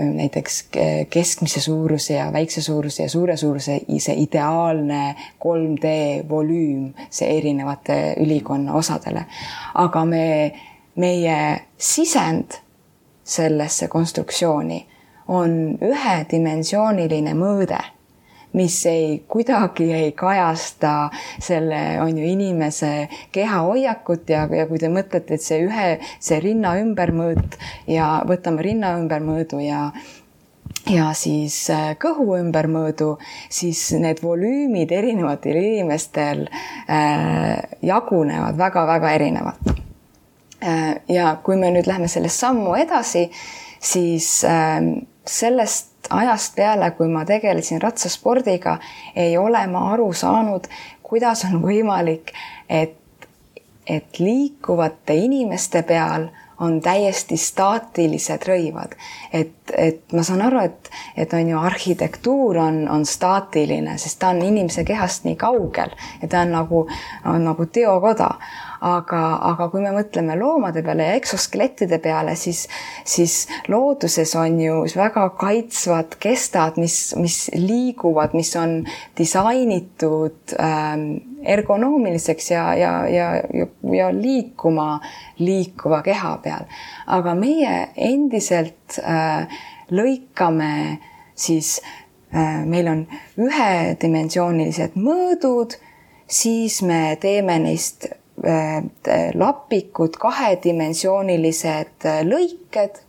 näiteks 0.00 0.68
keskmise 1.10 1.60
suuruse 1.60 2.14
ja 2.14 2.32
väikse 2.32 2.62
suuruse 2.62 3.02
ja 3.02 3.08
suure 3.08 3.36
suuruse 3.36 3.80
see 3.98 4.14
ideaalne 4.22 5.14
3D 5.44 5.92
volüüm, 6.28 6.88
see 7.10 7.38
erinevate 7.38 8.16
ülikonna 8.20 8.74
osadele. 8.74 9.26
aga 9.74 10.04
me 10.04 10.52
meie 10.96 11.60
sisend 11.78 12.58
sellesse 13.24 13.88
konstruktsiooni 13.88 14.86
on 15.28 15.78
ühedimensiooniline 15.80 17.32
mõõde, 17.34 17.78
mis 18.54 18.78
ei 18.86 19.22
kuidagi 19.28 19.90
ei 19.92 20.12
kajasta 20.16 21.10
selle, 21.42 22.00
on 22.02 22.18
ju, 22.18 22.26
inimese 22.34 23.08
kehahoiakut 23.34 24.30
ja, 24.30 24.44
ja 24.50 24.66
kui 24.70 24.78
te 24.78 24.90
mõtlete, 24.92 25.38
et 25.38 25.44
see 25.44 25.64
ühe, 25.66 25.88
see 26.22 26.40
rinna 26.42 26.76
ümbermõõt 26.82 27.58
ja 27.90 28.20
võtame 28.28 28.64
rinna 28.64 28.94
ümbermõõdu 29.00 29.62
ja 29.64 29.88
ja 30.90 31.12
siis 31.16 31.56
äh, 31.72 31.94
kõhu 32.00 32.34
ümbermõõdu, 32.36 33.14
siis 33.52 33.86
need 33.96 34.20
volüümid 34.24 34.92
erinevatel 34.92 35.56
inimestel 35.60 36.44
äh, 36.44 37.62
jagunevad 37.82 38.58
väga-väga 38.60 39.14
erinevalt. 39.16 39.72
Äh, 40.64 41.00
ja 41.08 41.36
kui 41.44 41.56
me 41.60 41.72
nüüd 41.72 41.88
läheme 41.88 42.08
sellest 42.08 42.40
sammu 42.40 42.76
edasi, 42.80 43.26
siis 43.80 44.28
ähm, 44.48 44.92
sellest 45.26 46.10
ajast 46.10 46.56
peale, 46.56 46.90
kui 46.90 47.08
ma 47.08 47.24
tegelesin 47.24 47.82
ratsaspordiga, 47.82 48.78
ei 49.16 49.36
ole 49.38 49.66
ma 49.66 49.90
aru 49.92 50.12
saanud, 50.12 50.68
kuidas 51.02 51.44
on 51.48 51.62
võimalik, 51.62 52.32
et, 52.68 52.96
et 53.86 54.20
liikuvate 54.20 55.16
inimeste 55.16 55.82
peal 55.82 56.28
on 56.60 56.80
täiesti 56.80 57.36
staatilised 57.36 58.46
rõivad, 58.46 58.94
et 59.32 59.50
et 59.74 60.12
ma 60.12 60.22
saan 60.22 60.42
aru, 60.44 60.60
et, 60.60 60.90
et 61.16 61.32
on 61.32 61.48
ju 61.48 61.58
arhitektuur 61.58 62.58
on, 62.60 62.82
on 62.88 63.06
staatiline, 63.08 63.96
sest 63.98 64.18
ta 64.20 64.28
on 64.34 64.42
inimese 64.44 64.84
kehast 64.84 65.24
nii 65.24 65.38
kaugel 65.40 65.94
ja 66.22 66.28
ta 66.28 66.42
on 66.44 66.52
nagu, 66.52 66.82
on 67.24 67.44
nagu 67.48 67.66
teokoda 67.66 68.28
aga, 68.84 69.22
aga 69.50 69.68
kui 69.72 69.82
me 69.84 69.92
mõtleme 69.94 70.36
loomade 70.38 70.82
peale 70.84 71.08
ja 71.08 71.18
eksoskelettide 71.18 71.98
peale, 72.04 72.34
siis, 72.36 72.66
siis 73.08 73.36
looduses 73.72 74.34
on 74.36 74.58
ju 74.60 74.80
väga 74.96 75.28
kaitsvad 75.40 76.18
kestad, 76.22 76.76
mis, 76.80 76.98
mis 77.20 77.38
liiguvad, 77.56 78.36
mis 78.36 78.52
on 78.60 78.82
disainitud 79.18 80.56
ähm, 80.60 81.06
ergonoomiliseks 81.44 82.50
ja, 82.52 82.66
ja, 82.78 82.92
ja, 83.08 83.28
ja, 83.56 83.68
ja 83.94 84.10
liikuma 84.12 84.98
liikuva 85.40 86.02
keha 86.04 86.36
peal. 86.44 86.68
aga 87.06 87.34
meie 87.38 87.74
endiselt 87.96 89.00
äh, 89.00 89.48
lõikame 89.92 90.74
siis 91.34 91.80
äh, 92.34 92.64
meil 92.66 92.88
on 92.88 93.06
ühedimensioonilised 93.40 94.98
mõõdud, 95.00 95.76
siis 96.28 96.80
me 96.82 97.16
teeme 97.20 97.58
neist 97.64 98.08
lapikud, 99.34 100.16
kahedimensioonilised 100.20 102.06
äh, 102.08 102.22
lõiked, 102.26 103.02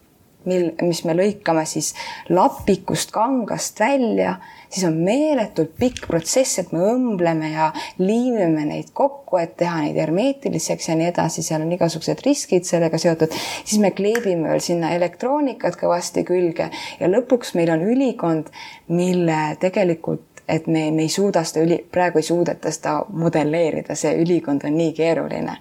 mil, 0.46 0.68
mis 0.86 1.02
me 1.08 1.16
lõikame 1.18 1.66
siis 1.68 1.94
lapikust 2.30 3.12
kangast 3.16 3.80
välja, 3.82 4.36
siis 4.70 4.86
on 4.88 5.00
meeletult 5.02 5.74
pikk 5.80 6.06
protsess, 6.08 6.60
et 6.62 6.72
me 6.76 6.84
õmbleme 6.92 7.50
ja 7.56 7.72
liimime 7.98 8.68
neid 8.70 8.92
kokku, 8.94 9.40
et 9.42 9.58
teha 9.58 9.82
neid 9.82 9.98
hermeetiliseks 10.00 10.92
ja 10.92 11.00
nii 11.00 11.10
edasi, 11.10 11.44
seal 11.46 11.66
on 11.66 11.74
igasugused 11.74 12.22
riskid 12.26 12.70
sellega 12.70 13.02
seotud. 13.02 13.34
siis 13.64 13.82
me 13.82 13.92
kleebime 13.98 14.52
veel 14.54 14.64
sinna 14.64 14.94
elektroonikat 14.96 15.80
kõvasti 15.82 16.24
külge 16.28 16.70
ja 17.00 17.12
lõpuks 17.12 17.56
meil 17.58 17.74
on 17.74 17.82
ülikond, 17.90 18.54
mille 18.94 19.42
tegelikult 19.60 20.35
et 20.47 20.67
me, 20.67 20.91
me 20.91 21.05
ei 21.05 21.10
suuda 21.10 21.43
seda 21.43 21.65
üli, 21.65 21.77
praegu 21.91 22.21
ei 22.21 22.27
suudeta 22.27 22.71
seda 22.71 22.99
modelleerida, 23.10 23.95
see 23.97 24.13
ülikond 24.21 24.65
on 24.67 24.77
nii 24.77 24.93
keeruline 24.93 25.58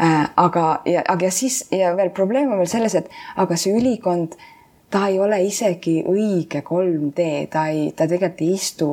äh,. 0.00 0.30
aga, 0.36 0.66
ja, 0.88 1.04
aga 1.08 1.30
siis 1.30 1.64
ja 1.72 1.94
veel 1.96 2.10
probleem 2.10 2.52
on 2.52 2.60
veel 2.60 2.70
selles, 2.70 2.94
et 2.94 3.10
aga 3.36 3.56
see 3.56 3.74
ülikond, 3.78 4.36
ta 4.90 5.06
ei 5.08 5.18
ole 5.20 5.40
isegi 5.46 6.02
õige 6.06 6.62
3D, 6.66 7.28
ta 7.50 7.68
ei, 7.72 7.90
ta 7.96 8.08
tegelikult 8.10 8.44
ei 8.44 8.54
istu 8.54 8.88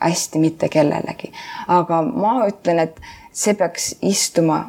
hästi 0.00 0.40
mitte 0.42 0.68
kellelegi. 0.68 1.32
aga 1.68 2.02
ma 2.02 2.38
ütlen, 2.48 2.82
et 2.88 3.00
see 3.32 3.54
peaks 3.54 3.94
istuma 4.02 4.64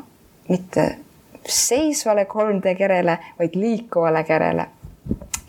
mitte 0.50 0.97
seisvale 1.47 2.28
3D 2.28 2.76
kerele, 2.76 3.17
vaid 3.39 3.56
liikuvale 3.56 4.23
kerele 4.28 4.67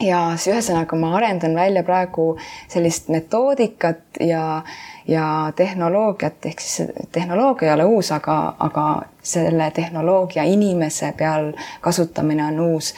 ja 0.01 0.21
siis 0.37 0.53
ühesõnaga 0.55 0.97
ma 0.99 1.15
arendan 1.19 1.55
välja 1.59 1.83
praegu 1.87 2.29
sellist 2.71 3.09
metoodikat 3.13 4.21
ja, 4.21 4.63
ja 5.09 5.53
tehnoloogiat, 5.57 6.47
ehk 6.47 6.61
siis 6.63 6.93
tehnoloogia 7.13 7.71
ei 7.71 7.75
ole 7.75 7.89
uus, 7.97 8.13
aga, 8.15 8.39
aga 8.59 8.87
selle 9.23 9.71
tehnoloogia 9.75 10.45
inimese 10.49 11.13
peal 11.19 11.53
kasutamine 11.81 12.47
on 12.53 12.61
uus. 12.61 12.95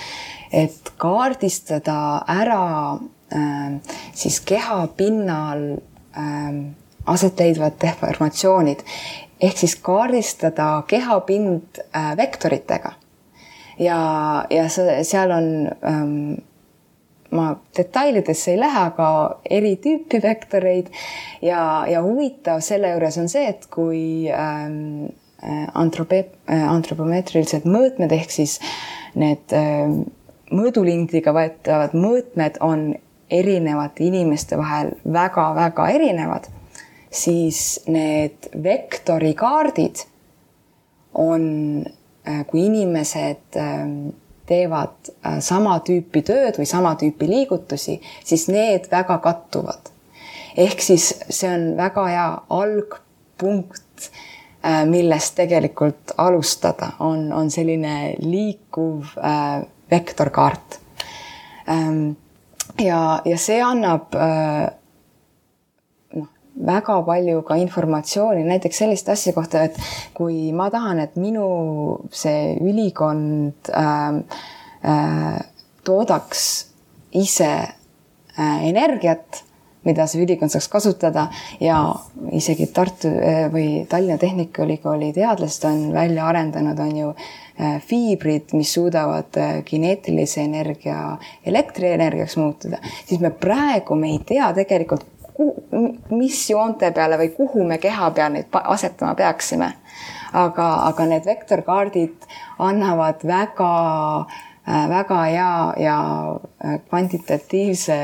et 0.53 0.93
kaardistada 0.97 2.23
ära 2.29 2.93
äh, 3.33 3.81
siis 4.13 4.41
keha 4.41 4.87
pinnal 4.97 5.63
äh, 6.19 6.55
aset 7.07 7.41
leidvad 7.41 7.79
deformatsioonid 7.81 8.85
ehk 9.41 9.57
siis 9.57 9.77
kaardistada 9.77 10.83
kehapind 10.87 11.81
äh, 11.97 12.17
vektoritega. 12.17 12.93
ja, 13.79 13.99
ja 14.51 14.69
see, 14.69 15.05
seal 15.05 15.31
on 15.31 15.47
ähm, 15.87 16.50
ma 17.31 17.55
detailidesse 17.77 18.55
ei 18.55 18.61
lähe, 18.61 18.85
aga 18.90 19.09
eri 19.51 19.75
tüüpi 19.83 20.23
vektoreid. 20.23 20.90
Ja, 21.43 21.87
ja 21.90 22.03
huvitav 22.05 22.62
selle 22.64 22.93
juures 22.95 23.19
on 23.23 23.29
see, 23.33 23.47
et 23.53 23.66
kui 23.73 24.03
ähm, 24.35 25.11
äh, 25.43 25.66
antrope-, 25.79 26.27
äh, 26.51 26.66
antropomeetrilised 26.71 27.69
mõõtmed 27.69 28.12
ehk 28.16 28.35
siis 28.35 28.59
need 29.19 29.55
ähm, 29.57 30.03
mõõdulindiga 30.51 31.35
võetavad 31.35 31.95
mõõtmed 31.95 32.59
on 32.64 32.90
erinevate 33.31 34.05
inimeste 34.09 34.59
vahel 34.59 34.95
väga-väga 35.07 35.87
erinevad, 35.95 36.49
siis 37.11 37.81
need 37.87 38.51
vektorikaardid 38.62 40.03
on, 41.14 41.45
äh, 42.27 42.43
kui 42.51 42.66
inimesed 42.66 43.59
ähm, 43.59 44.11
teevad 44.51 45.11
äh, 45.27 45.39
sama 45.45 45.79
tüüpi 45.87 46.23
tööd 46.27 46.59
või 46.59 46.67
sama 46.69 46.97
tüüpi 47.01 47.29
liigutusi, 47.31 48.01
siis 48.25 48.49
need 48.51 48.91
väga 48.91 49.21
kattuvad. 49.23 49.93
ehk 50.57 50.83
siis 50.83 51.13
see 51.29 51.51
on 51.51 51.77
väga 51.79 52.07
hea 52.11 52.27
algpunkt, 52.51 54.11
äh, 54.65 54.83
millest 54.91 55.37
tegelikult 55.39 56.17
alustada, 56.19 56.93
on, 56.99 57.31
on 57.33 57.51
selline 57.51 58.17
liikuv 58.19 59.15
äh, 59.19 59.63
vektorkaart. 59.91 60.81
Ähm, 61.71 62.11
ja, 62.79 63.23
ja 63.25 63.39
see 63.39 63.63
annab 63.63 64.15
väga 66.66 67.01
palju 67.07 67.42
ka 67.49 67.57
informatsiooni, 67.61 68.44
näiteks 68.44 68.83
sellist 68.83 69.09
asja 69.09 69.33
kohta, 69.37 69.64
et 69.68 69.77
kui 70.14 70.51
ma 70.53 70.70
tahan, 70.70 71.01
et 71.01 71.16
minu 71.20 71.51
see 72.12 72.57
ülikond 72.61 73.70
äh, 73.73 74.40
Äh, 74.85 75.40
toodaks 75.85 76.66
ise 77.12 77.53
äh, 78.38 78.68
energiat, 78.68 79.42
mida 79.85 80.07
see 80.09 80.23
ülikond 80.25 80.53
saaks 80.53 80.70
kasutada 80.73 81.27
ja 81.61 81.83
isegi 82.33 82.70
Tartu 82.73 83.11
äh, 83.12 83.42
või 83.53 83.85
Tallinna 83.88 84.16
Tehnikaülikooli 84.20 85.11
teadlased 85.16 85.66
on 85.68 85.83
välja 85.92 86.31
arendanud, 86.33 86.81
on 86.81 86.96
ju 86.96 87.12
fiibrid, 87.85 88.55
mis 88.57 88.70
suudavad 88.73 89.37
kineetilise 89.68 90.40
energia 90.46 91.18
elektrienergiaks 91.44 92.38
muutuda, 92.40 92.79
siis 93.05 93.20
me 93.20 93.29
praegu, 93.37 93.99
me 94.01 94.14
ei 94.14 94.23
tea 94.25 94.46
tegelikult, 94.57 95.05
mis 96.11 96.42
joonte 96.50 96.90
peale 96.92 97.18
või 97.20 97.31
kuhu 97.37 97.64
me 97.66 97.79
keha 97.79 98.11
peal 98.16 98.33
neid 98.35 98.61
asetama 98.62 99.14
peaksime. 99.14 99.72
aga, 100.33 100.66
aga 100.87 101.05
need 101.11 101.24
vektorkaardid 101.26 102.26
annavad 102.62 103.24
väga 103.26 103.70
äh, 104.20 104.85
väga 104.88 105.22
hea 105.24 105.74
ja 105.76 105.96
äh, 106.64 106.76
kvantitatiivse 106.88 107.96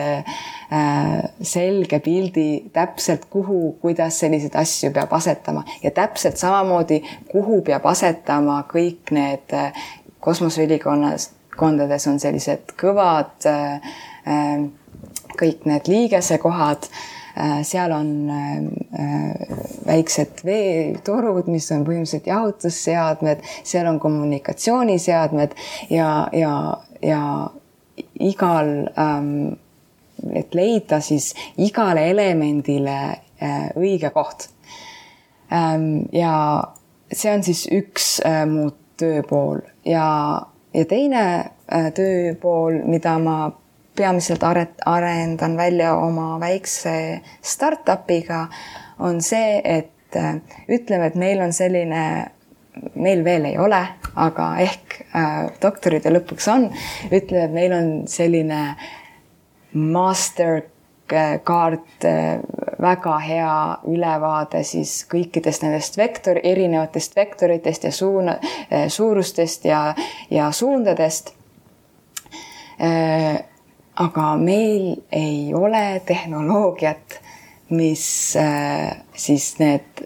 äh, 0.73 1.23
selge 1.43 2.01
pildi 2.01 2.71
täpselt, 2.73 3.29
kuhu, 3.31 3.77
kuidas 3.81 4.19
selliseid 4.19 4.59
asju 4.59 4.91
peab 4.91 5.13
asetama 5.13 5.65
ja 5.83 5.91
täpselt 5.91 6.37
samamoodi, 6.37 7.03
kuhu 7.31 7.61
peab 7.63 7.87
asetama 7.87 8.65
kõik 8.73 9.15
need 9.15 9.55
kosmoseülikonnas, 10.21 11.31
kondades 11.57 12.07
on 12.11 12.19
sellised 12.21 12.75
kõvad, 12.81 13.47
kõik 15.39 15.69
need 15.69 15.89
liigesekohad 15.89 16.89
seal 17.63 17.93
on 17.93 18.31
äh, 18.31 18.57
äh, 19.01 19.57
väiksed 19.87 20.41
veetorud, 20.45 21.51
mis 21.53 21.69
on 21.75 21.85
põhimõtteliselt 21.85 22.31
jahutusseadmed, 22.31 23.45
seal 23.65 23.91
on 23.91 24.01
kommunikatsiooniseadmed 24.01 25.53
ja, 25.93 26.09
ja, 26.33 26.55
ja 27.05 27.23
igal 28.21 28.73
ähm, 28.99 29.59
et 30.33 30.57
leida 30.57 31.01
siis 31.05 31.35
igale 31.61 32.07
elemendile 32.11 32.99
õige 33.77 34.09
koht. 34.15 34.49
Ähm, 35.53 36.07
ja 36.13 36.33
see 37.13 37.35
on 37.37 37.45
siis 37.45 37.67
üks 37.69 38.17
mu 38.49 38.71
tööpool 38.97 39.61
ja, 39.85 40.07
ja 40.73 40.85
teine 40.89 41.27
tööpool, 41.95 42.81
mida 42.89 43.19
ma 43.21 43.37
peamiselt 43.97 44.45
aret-, 44.47 44.83
arendan 44.87 45.57
välja 45.57 45.95
oma 45.97 46.37
väikse 46.41 47.21
startup'iga, 47.43 48.47
on 48.99 49.21
see, 49.25 49.61
et 49.65 50.17
äh, 50.17 50.37
ütleme, 50.69 51.11
et 51.11 51.19
meil 51.21 51.43
on 51.45 51.53
selline, 51.53 52.05
meil 52.95 53.25
veel 53.25 53.51
ei 53.53 53.59
ole, 53.59 53.83
aga 54.15 54.53
ehk 54.65 55.01
äh, 55.11 55.35
doktoride 55.63 56.13
lõpuks 56.15 56.49
on, 56.53 56.71
ütleme, 57.11 57.45
et 57.49 57.57
meil 57.57 57.77
on 57.77 57.93
selline 58.11 58.63
master 59.77 60.63
kaart, 61.45 62.05
äh, 62.05 62.39
väga 62.83 63.19
hea 63.19 63.57
ülevaade 63.89 64.63
siis 64.67 65.05
kõikidest 65.11 65.63
nendest 65.65 65.99
vektor, 65.99 66.41
erinevatest 66.43 67.17
vektoritest 67.17 67.85
ja 67.85 67.93
suuna, 67.93 68.39
äh, 68.73 68.89
suurustest 68.89 69.65
ja, 69.65 69.95
ja 70.31 70.51
suundadest 70.53 71.35
aga 73.97 74.35
meil 74.37 74.97
ei 75.13 75.55
ole 75.55 76.03
tehnoloogiat, 76.07 77.21
mis 77.77 78.37
äh, 78.37 78.93
siis 79.17 79.57
need 79.59 80.05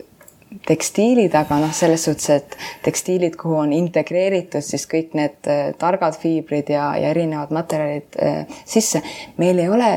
tekstiilid, 0.66 1.34
aga 1.36 1.60
noh, 1.62 1.72
selles 1.74 2.04
suhtes, 2.06 2.30
et 2.32 2.56
tekstiilid, 2.84 3.36
kuhu 3.38 3.60
on 3.64 3.74
integreeritud 3.74 4.64
siis 4.64 4.86
kõik 4.90 5.14
need 5.18 5.50
äh, 5.50 5.72
targad 5.78 6.16
fiibrid 6.20 6.70
ja, 6.72 6.92
ja 6.98 7.10
erinevad 7.14 7.52
materjalid 7.54 8.18
äh, 8.22 8.62
sisse. 8.64 9.02
meil 9.38 9.58
ei 9.58 9.68
ole 9.68 9.90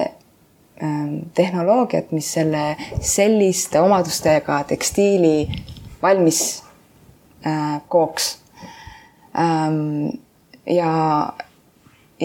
ähm, 0.83 1.15
tehnoloogiat, 1.37 2.11
mis 2.11 2.33
selle 2.33 2.73
selliste 3.01 3.81
omadustega 3.81 4.63
tekstiili 4.73 5.47
valmis 6.01 6.61
kooks 7.91 8.37
ähm,. 9.35 10.13
ja, 10.63 10.91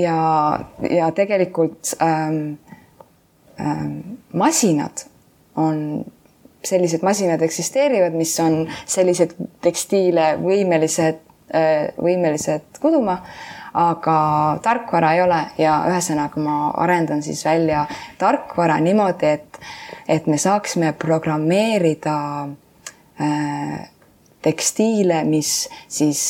ja, 0.03 0.61
ja 0.91 1.11
tegelikult 1.15 1.95
ähm, 2.03 2.59
ähm, 3.61 4.01
masinad 4.33 5.07
on 5.57 6.05
sellised 6.65 7.03
masinad 7.03 7.43
eksisteerivad, 7.43 8.17
mis 8.19 8.35
on 8.41 8.65
sellised 8.87 9.35
tekstiile 9.65 10.35
võimelised, 10.43 11.21
äh, 11.55 11.91
võimelised 12.03 12.81
kuduma, 12.83 13.21
aga 13.79 14.19
tarkvara 14.63 15.15
ei 15.17 15.23
ole. 15.23 15.43
Ja 15.59 15.81
ühesõnaga 15.91 16.43
ma 16.43 16.59
arendan 16.85 17.23
siis 17.23 17.45
välja 17.47 17.87
tarkvara 18.19 18.81
niimoodi, 18.85 19.35
et, 19.39 19.61
et 20.09 20.27
me 20.27 20.39
saaksime 20.39 20.93
programmeerida 20.99 22.19
äh, 23.23 23.79
tekstiile, 24.49 25.23
mis 25.29 25.69
siis 25.93 26.23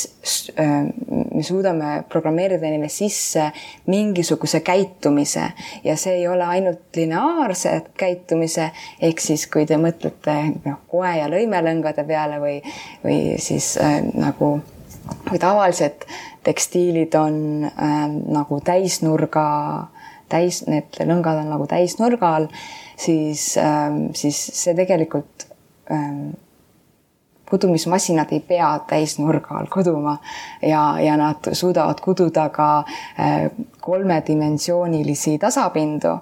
äh, 0.58 0.88
me 1.34 1.42
suudame 1.46 2.02
programmeerida 2.10 2.66
neile 2.66 2.88
sisse 2.90 3.50
mingisuguse 3.86 4.60
käitumise. 4.66 5.44
Ja 5.84 5.96
see 5.96 6.16
ei 6.20 6.26
ole 6.28 6.46
ainult 6.46 6.98
lineaarse 6.98 7.76
käitumise, 7.98 8.70
ehk 9.00 9.22
siis 9.22 9.46
kui 9.52 9.66
te 9.68 9.78
mõtlete 9.80 10.34
noh, 10.64 10.80
koe 10.90 11.12
ja 11.20 11.28
lõimelõngade 11.30 12.06
peale 12.08 12.40
või, 12.42 12.56
või 13.04 13.20
siis 13.42 13.76
äh, 13.82 14.00
nagu 14.18 14.56
kui 15.28 15.38
tavalised 15.40 16.04
tekstiilid 16.46 17.14
on 17.18 17.38
äh, 17.68 18.02
nagu 18.34 18.60
täisnurga, 18.64 19.46
täis, 20.32 20.64
need 20.66 20.98
lõngad 21.06 21.44
on 21.44 21.54
nagu 21.54 21.70
täisnurga 21.70 22.34
all, 22.40 22.50
siis 22.98 23.52
äh,, 23.62 23.88
siis 24.18 24.42
see 24.58 24.74
tegelikult 24.76 25.48
äh, 25.92 26.12
kudumismasinad 27.50 28.32
ei 28.32 28.40
pea 28.40 28.70
täisnurga 28.88 29.58
all 29.58 29.70
kuduma 29.72 30.18
ja, 30.62 31.00
ja 31.00 31.16
nad 31.16 31.50
suudavad 31.52 32.00
kududa 32.04 32.48
ka 32.48 32.68
äh, 32.78 33.50
kolmedimensioonilisi 33.80 35.38
tasapindu. 35.38 36.18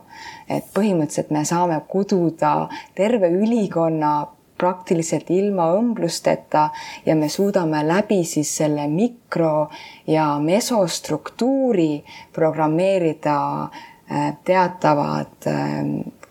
et 0.48 0.64
põhimõtteliselt 0.74 1.30
me 1.34 1.44
saame 1.44 1.80
kududa 1.88 2.68
terve 2.94 3.28
ülikonna 3.34 4.26
praktiliselt 4.58 5.30
ilma 5.30 5.66
õmblusteta 5.76 6.68
ja 7.06 7.16
me 7.16 7.28
suudame 7.28 7.82
läbi 7.86 8.22
siis 8.24 8.56
selle 8.56 8.86
mikro 8.88 9.68
ja 10.06 10.28
mesostruktuuri 10.40 12.04
programmeerida 12.32 13.38
äh, 13.62 14.36
teatavad 14.44 15.50
äh, 15.50 15.82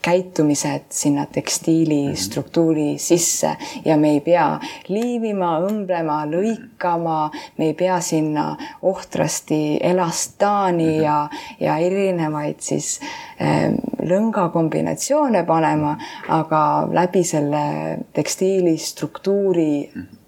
käitumised 0.05 0.81
sinna 0.89 1.25
tekstiili 1.25 2.07
mhm. 2.07 2.15
struktuuri 2.15 2.97
sisse 2.97 3.57
ja 3.85 3.97
me 3.97 4.09
ei 4.09 4.19
pea 4.21 4.59
liivima, 4.87 5.55
õmblema, 5.65 6.19
lõikama, 6.29 7.19
me 7.57 7.71
ei 7.71 7.73
pea 7.73 7.97
sinna 8.05 8.45
ohtrasti 8.81 9.79
elastaani 9.81 10.91
mhm. 10.91 11.03
ja, 11.03 11.15
ja 11.59 11.77
erinevaid 11.81 12.61
siis 12.61 12.99
äh, 13.41 13.71
lõnga 14.05 14.49
kombinatsioone 14.53 15.41
panema, 15.47 15.95
aga 16.29 16.61
läbi 16.93 17.23
selle 17.25 17.65
tekstiili 18.13 18.77
struktuuri 18.77 19.71
mhm. 19.87 20.21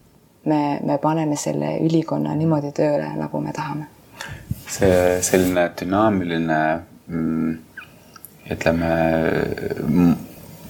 me, 0.49 0.63
me 0.89 0.97
paneme 0.97 1.37
selle 1.37 1.77
ülikonna 1.85 2.33
niimoodi 2.35 2.73
tööle, 2.73 3.13
nagu 3.19 3.45
me 3.45 3.53
tahame. 3.53 3.93
see 4.67 5.21
selline 5.23 5.69
dünaamiline 5.79 6.59
mm 7.07 7.66
ütleme, 8.51 8.91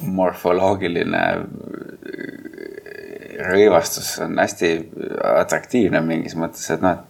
morfoloogiline 0.01 1.23
rõivastus 3.47 4.15
on 4.23 4.37
hästi 4.39 4.71
atraktiivne 5.37 6.01
mingis 6.05 6.35
mõttes, 6.39 6.65
et 6.73 6.83
noh, 6.83 7.03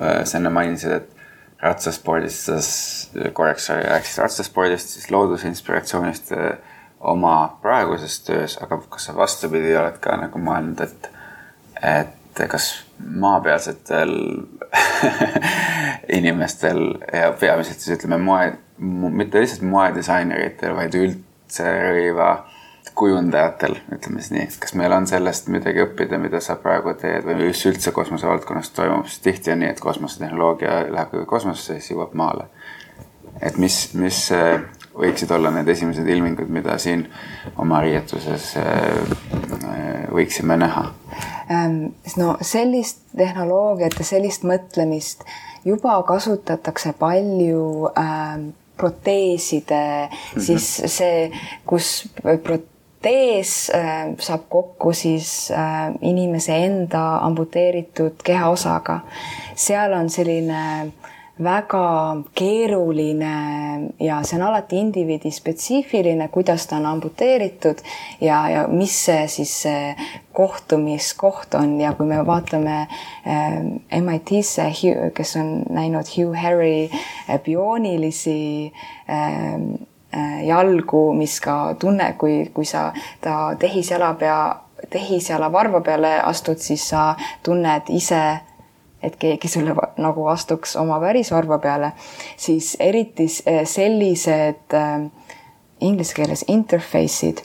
et 0.00 0.28
sa 0.28 0.38
enne 0.38 0.52
mainisid, 0.54 0.94
et 0.96 1.20
ratsaspordist, 1.60 3.16
korraks 3.36 3.68
rääkisid 3.70 4.22
ratsaspordist, 4.22 4.94
siis 4.96 5.10
loodusinspiratsioonist 5.12 6.32
eh, 6.32 6.54
oma 7.00 7.34
praeguses 7.62 8.20
töös, 8.24 8.56
aga 8.62 8.80
kas 8.88 9.08
sa 9.08 9.16
vastupidi 9.16 9.74
oled 9.76 10.00
ka 10.00 10.16
nagu 10.20 10.40
mõelnud, 10.40 10.80
et, 10.84 11.10
et 11.84 12.42
kas 12.48 12.70
maapealsetel 13.00 14.14
inimestel 16.18 16.82
ja 17.12 17.32
peamiselt 17.36 17.80
siis 17.82 17.98
ütleme 17.98 18.20
moe 18.22 18.52
mitte 18.80 19.42
lihtsalt 19.42 19.66
moedisaineritel, 19.68 20.74
vaid 20.76 20.96
üldse 20.96 21.68
rõiva 21.68 22.30
kujundajatel, 22.96 23.76
ütleme 23.94 24.20
siis 24.20 24.32
nii, 24.34 24.46
kas 24.60 24.74
meil 24.76 24.92
on 24.92 25.06
sellest 25.08 25.48
midagi 25.52 25.82
õppida, 25.84 26.18
mida 26.20 26.40
sa 26.44 26.56
praegu 26.60 26.94
teed 27.00 27.24
või 27.28 27.50
mis 27.50 27.62
üldse 27.68 27.92
kosmosevaldkonnas 27.96 28.72
toimub, 28.76 29.06
sest 29.08 29.22
tihti 29.24 29.52
on 29.54 29.62
nii, 29.62 29.70
et 29.74 29.80
kosmosetehnoloogia 29.84 30.82
läheb 30.92 31.14
kosmosesse, 31.28 31.78
siis 31.78 31.94
jõuab 31.94 32.16
maale. 32.18 32.48
et 33.40 33.56
mis, 33.56 33.76
mis 33.94 34.18
äh, 34.36 34.60
võiksid 34.96 35.30
olla 35.32 35.52
need 35.54 35.68
esimesed 35.68 36.08
ilmingud, 36.08 36.48
mida 36.52 36.76
siin 36.78 37.06
oma 37.56 37.80
riietuses 37.84 38.52
äh, 38.60 40.08
võiksime 40.12 40.56
näha? 40.60 40.90
Ähm, 41.50 41.94
no 42.16 42.36
sellist 42.40 43.04
tehnoloogiat 43.16 43.96
ja 43.98 44.04
sellist 44.06 44.44
mõtlemist 44.44 45.24
juba 45.64 45.96
kasutatakse 46.08 46.92
palju 46.98 47.90
ähm, 47.98 48.50
proteeside 48.80 49.82
mm, 50.08 50.16
-hmm. 50.16 50.46
siis 50.46 50.70
see, 50.86 51.30
kus 51.66 52.08
protees 52.42 53.70
äh, 53.74 54.14
saab 54.18 54.48
kokku 54.48 54.92
siis 54.92 55.50
äh, 55.50 55.92
inimese 56.00 56.56
enda 56.64 57.04
amputeeritud 57.28 58.24
kehaosaga. 58.24 59.00
seal 59.54 59.92
on 59.92 60.10
selline 60.10 60.92
väga 61.42 62.16
keeruline 62.36 63.34
ja 64.00 64.20
see 64.22 64.36
on 64.38 64.46
alati 64.48 64.80
indiviidi 64.80 65.30
spetsiifiline, 65.32 66.28
kuidas 66.28 66.66
ta 66.68 66.76
on 66.76 66.86
amputeeritud 66.86 67.80
ja, 68.20 68.42
ja 68.48 68.66
mis 68.68 68.96
see 69.06 69.26
siis 69.28 69.54
kohtumiskoht 70.32 71.54
on. 71.54 71.80
Ja 71.80 71.92
kui 71.92 72.06
me 72.06 72.20
vaatame 72.26 72.80
äh, 72.80 74.00
MIT-sse, 74.00 74.70
kes 75.14 75.36
on 75.36 75.62
näinud 75.70 76.08
Hugh 76.16 76.36
Harry 76.42 76.90
äh, 76.90 77.38
bioonilisi 77.44 78.72
äh, 79.08 79.86
jalgu, 80.46 81.12
mis 81.14 81.40
ka 81.40 81.74
tunne, 81.78 82.12
kui, 82.18 82.50
kui 82.54 82.64
sa 82.64 82.90
ta 83.20 83.54
tehisjala 83.58 84.14
pea, 84.18 84.38
tehisjala 84.90 85.52
varva 85.52 85.80
peale 85.80 86.16
astud, 86.20 86.58
siis 86.58 86.88
sa 86.90 87.14
tunned 87.46 87.92
ise 87.94 88.22
et 89.02 89.16
keegi 89.16 89.48
sulle 89.48 89.74
nagu 89.96 90.26
astuks 90.32 90.76
oma 90.76 91.00
pärisvarba 91.00 91.58
peale, 91.58 91.92
siis 92.36 92.76
eriti 92.80 93.26
eh, 93.46 93.62
sellised 93.64 94.74
äh, 94.76 95.06
inglise 95.80 96.14
keeles 96.14 96.44
interface'id 96.48 97.44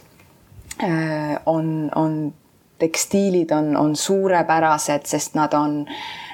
äh, 0.83 1.37
on, 1.45 1.91
on 1.95 2.33
tekstiilid 2.79 3.51
on, 3.51 3.77
on 3.77 3.95
suurepärased, 3.95 5.05
sest 5.05 5.35
nad 5.35 5.53
on, 5.53 5.85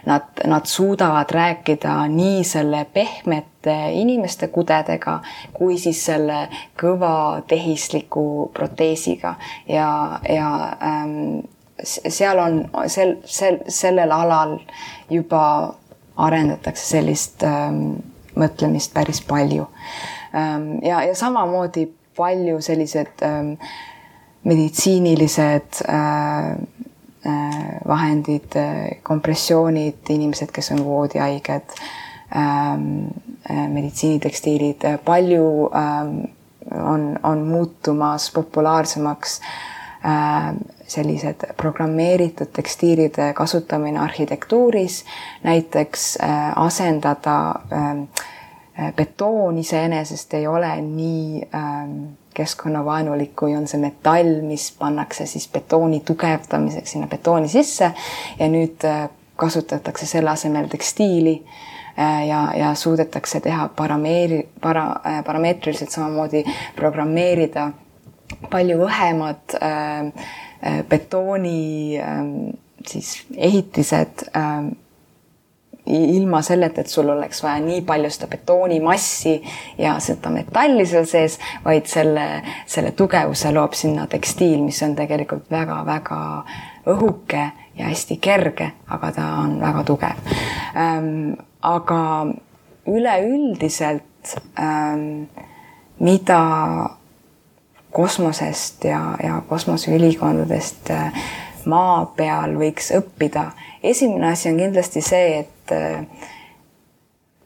nad, 0.06 0.22
nad 0.46 0.66
suudavad 0.66 1.30
rääkida 1.30 2.08
nii 2.08 2.44
selle 2.44 2.86
pehmete 2.94 3.76
inimeste 3.94 4.48
kudedega 4.48 5.20
kui 5.54 5.78
siis 5.78 6.02
selle 6.06 6.48
kõva 6.82 7.42
tehisliku 7.48 8.50
proteesiga 8.54 9.36
ja, 9.70 10.20
ja 10.30 10.52
ähm, 10.82 11.44
seal 11.84 12.40
on 12.40 12.64
sel, 12.88 13.16
sel, 13.26 13.60
sellel 13.68 14.12
alal 14.12 14.58
juba 15.10 15.44
arendatakse 16.22 16.86
sellist 16.96 17.44
ähm, 17.48 18.02
mõtlemist 18.38 18.94
päris 18.94 19.22
palju 19.28 19.68
ähm,. 20.36 20.80
ja, 20.84 21.02
ja 21.08 21.16
samamoodi 21.16 21.88
palju 22.18 22.60
sellised 22.62 23.24
ähm, 23.26 23.54
meditsiinilised 24.44 25.82
äh, 25.88 26.52
äh, 27.26 27.58
vahendid 27.88 28.56
äh,, 28.56 29.02
kompressioonid, 29.04 30.04
inimesed, 30.10 30.52
kes 30.54 30.72
on 30.76 30.86
voodihaiged 30.86 31.76
ähm,, 32.36 33.12
äh, 33.50 33.68
meditsiinitekstiilid, 33.68 34.88
palju 35.06 35.70
ähm, 35.76 36.16
on, 36.72 37.20
on 37.24 37.46
muutumas 37.48 38.32
populaarsemaks 38.32 39.40
äh, 39.42 39.81
sellised 40.92 41.44
programmeeritud 41.58 42.50
tekstiilide 42.54 43.34
kasutamine 43.34 44.00
arhitektuuris, 44.00 45.06
näiteks 45.44 46.18
äh, 46.24 46.52
asendada 46.56 47.56
ähm, 47.74 48.02
äh, 48.80 48.94
betoon 48.94 49.58
iseenesest 49.58 50.34
ei 50.34 50.48
ole 50.48 50.82
nii 50.82 51.42
ähm, 51.56 51.96
keskkonnavaenulik, 52.34 53.36
kui 53.36 53.56
on 53.56 53.68
see 53.68 53.80
metall, 53.80 54.40
mis 54.48 54.72
pannakse 54.80 55.26
siis 55.26 55.48
betooni 55.52 56.00
tugevdamiseks 56.06 56.96
sinna 56.96 57.08
betooni 57.08 57.48
sisse 57.52 57.92
ja 58.40 58.48
nüüd 58.52 58.86
äh, 58.88 59.10
kasutatakse 59.36 60.06
selle 60.06 60.32
asemel 60.32 60.68
tekstiili 60.72 61.36
äh, 61.42 62.28
ja, 62.28 62.42
ja 62.58 62.74
suudetakse 62.76 63.40
teha 63.40 63.70
parameeri, 63.76 64.44
para, 64.62 64.88
äh, 65.06 65.24
parameetriliselt 65.26 65.92
samamoodi 65.92 66.44
programmeerida 66.76 67.72
palju 68.52 68.80
õhemad 68.86 69.58
äh, 69.62 70.30
betooni 70.90 71.98
äh, 72.00 72.22
siis 72.88 73.16
ehitised 73.38 74.28
äh, 74.36 74.72
ilma 75.92 76.42
selleta, 76.46 76.82
et 76.82 76.88
sul 76.88 77.10
oleks 77.10 77.42
vaja 77.44 77.60
nii 77.64 77.82
palju 77.86 78.10
seda 78.14 78.30
betoonimassi 78.32 79.34
ja 79.82 79.96
seda 80.04 80.30
metalli 80.34 80.86
seal 80.86 81.08
sees, 81.10 81.40
vaid 81.66 81.90
selle, 81.90 82.28
selle 82.70 82.94
tugevuse 82.98 83.52
loob 83.54 83.74
sinna 83.78 84.06
tekstiil, 84.08 84.62
mis 84.64 84.82
on 84.86 84.94
tegelikult 84.96 85.50
väga-väga 85.52 86.22
õhuke 86.92 87.44
ja 87.78 87.90
hästi 87.90 88.18
kerge, 88.22 88.72
aga 88.94 89.12
ta 89.16 89.28
on 89.42 89.58
väga 89.62 89.84
tugev 89.88 90.34
ähm,. 90.78 91.34
aga 91.62 92.26
üleüldiselt 92.90 94.34
ähm, 94.60 95.28
mida 96.02 96.42
kosmosest 97.92 98.84
ja, 98.84 99.02
ja 99.24 99.42
kosmoseülikondadest 99.50 100.90
äh, 100.90 101.24
maa 101.66 102.06
peal 102.16 102.56
võiks 102.60 102.92
õppida. 102.96 103.52
esimene 103.84 104.32
asi 104.32 104.50
on 104.50 104.58
kindlasti 104.58 105.02
see, 105.02 105.44
et 105.44 105.76
äh, 105.76 106.06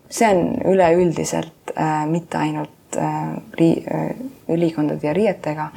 see 0.09 0.29
on 0.29 0.55
üleüldiselt 0.73 1.75
äh, 1.75 2.05
mitte 2.09 2.37
ainult 2.37 2.97
äh, 2.97 3.35
ri-, 3.59 3.83
ülikondade 4.49 5.07
ja 5.07 5.13
riietega, 5.13 5.69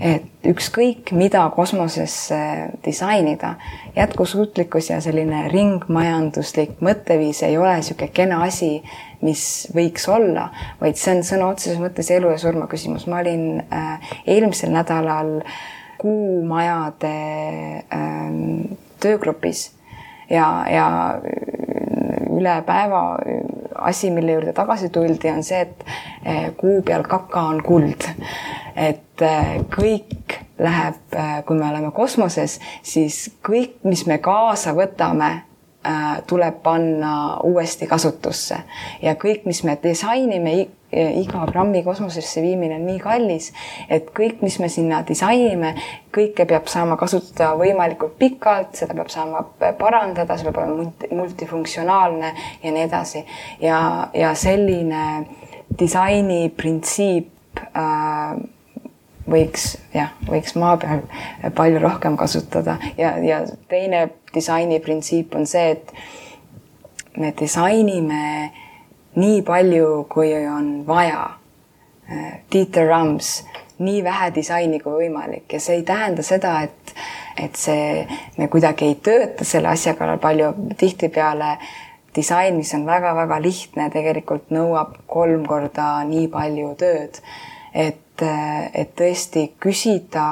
et 0.00 0.46
ükskõik, 0.50 1.12
mida 1.12 1.44
kosmosesse 1.54 2.38
disainida, 2.84 3.54
jätkusuutlikkus 3.96 4.90
ja 4.90 5.00
selline 5.00 5.46
ringmajanduslik 5.52 6.80
mõtteviis 6.84 7.44
ei 7.46 7.58
ole 7.58 7.78
niisugune 7.78 8.10
kena 8.14 8.42
asi, 8.44 8.80
mis 9.24 9.68
võiks 9.74 10.08
olla, 10.12 10.50
vaid 10.80 10.98
see 11.00 11.16
on 11.16 11.24
sõna 11.26 11.50
otseses 11.52 11.80
mõttes 11.80 12.10
elu 12.14 12.34
ja 12.34 12.38
surma 12.42 12.66
küsimus. 12.70 13.06
ma 13.06 13.22
olin 13.24 13.62
äh, 13.72 14.12
eelmisel 14.26 14.74
nädalal 14.74 15.40
kuumajade 15.98 17.16
äh, 17.86 18.36
töögrupis 19.00 19.70
ja, 20.30 20.48
ja 20.70 20.86
üle 22.36 22.62
päeva 22.66 23.02
asi, 23.78 24.10
mille 24.10 24.32
juurde 24.32 24.52
tagasi 24.52 24.88
tuldi, 24.88 25.30
on 25.30 25.44
see, 25.44 25.60
et 25.60 25.84
eh, 26.24 26.50
kuu 26.56 26.80
peal 26.86 27.04
kaka 27.08 27.48
on 27.52 27.62
kuld. 27.64 28.08
et 28.76 29.22
kõik 29.72 30.34
läheb, 30.60 30.98
kui 31.48 31.56
me 31.56 31.68
oleme 31.70 31.90
kosmoses, 31.96 32.58
siis 32.84 33.30
kõik, 33.44 33.78
mis 33.88 34.04
me 34.06 34.18
kaasa 34.20 34.74
võtame, 34.76 35.45
tuleb 36.26 36.62
panna 36.62 37.12
uuesti 37.44 37.86
kasutusse 37.86 38.58
ja 39.02 39.14
kõik, 39.20 39.44
mis 39.46 39.62
me 39.64 39.76
disainime 39.82 40.56
iga 40.96 41.46
grammi 41.50 41.82
kosmosesse 41.84 42.42
viimine 42.42 42.76
on 42.78 42.86
nii 42.86 42.98
kallis, 43.02 43.50
et 43.90 44.08
kõik, 44.16 44.40
mis 44.46 44.58
me 44.62 44.68
sinna 44.72 45.02
disainime, 45.06 45.74
kõike 46.14 46.46
peab 46.48 46.70
saama 46.70 46.96
kasutada 47.00 47.52
võimalikult 47.58 48.14
pikalt, 48.20 48.76
seda 48.78 48.94
peab 48.94 49.10
saama 49.12 49.42
parandada, 49.78 50.38
see 50.38 50.46
peab 50.48 50.62
olema 50.62 51.22
multifunktsionaalne 51.22 52.32
ja 52.62 52.72
nii 52.72 52.84
edasi. 52.86 53.24
ja, 53.60 53.80
ja 54.14 54.34
selline 54.34 55.26
disaini 55.78 56.48
printsiip 56.56 57.60
äh, 57.66 58.36
võiks 59.30 59.72
jah, 59.94 60.12
võiks 60.28 60.54
maa 60.58 60.76
peal 60.80 61.02
palju 61.56 61.80
rohkem 61.82 62.16
kasutada 62.16 62.78
ja, 62.98 63.16
ja 63.18 63.42
teine 63.70 64.06
disaini 64.34 64.80
printsiip 64.80 65.34
on 65.34 65.46
see, 65.46 65.74
et 65.76 65.92
me 67.18 67.32
disainime 67.38 68.22
nii 69.16 69.42
palju, 69.42 70.06
kui 70.12 70.32
on 70.46 70.84
vaja. 70.86 71.30
Dieter 72.52 72.86
Rams, 72.86 73.40
nii 73.82 74.02
vähe 74.04 74.28
disaini 74.36 74.78
kui 74.80 74.92
võimalik 75.00 75.56
ja 75.56 75.60
see 75.60 75.80
ei 75.80 75.82
tähenda 75.88 76.22
seda, 76.22 76.60
et, 76.68 76.92
et 77.40 77.58
see, 77.58 78.04
me 78.38 78.46
kuidagi 78.52 78.86
ei 78.86 78.94
tööta 79.02 79.44
selle 79.44 79.72
asja 79.72 79.96
kallal 79.98 80.20
palju, 80.22 80.52
tihtipeale 80.78 81.56
disain, 82.16 82.56
mis 82.56 82.72
on 82.78 82.86
väga-väga 82.86 83.40
lihtne, 83.42 83.90
tegelikult 83.92 84.54
nõuab 84.54 84.94
kolm 85.10 85.44
korda 85.48 86.04
nii 86.08 86.28
palju 86.32 86.72
tööd. 86.80 87.20
et, 87.74 88.00
et 88.22 88.94
tõesti 88.98 89.50
küsida 89.60 90.26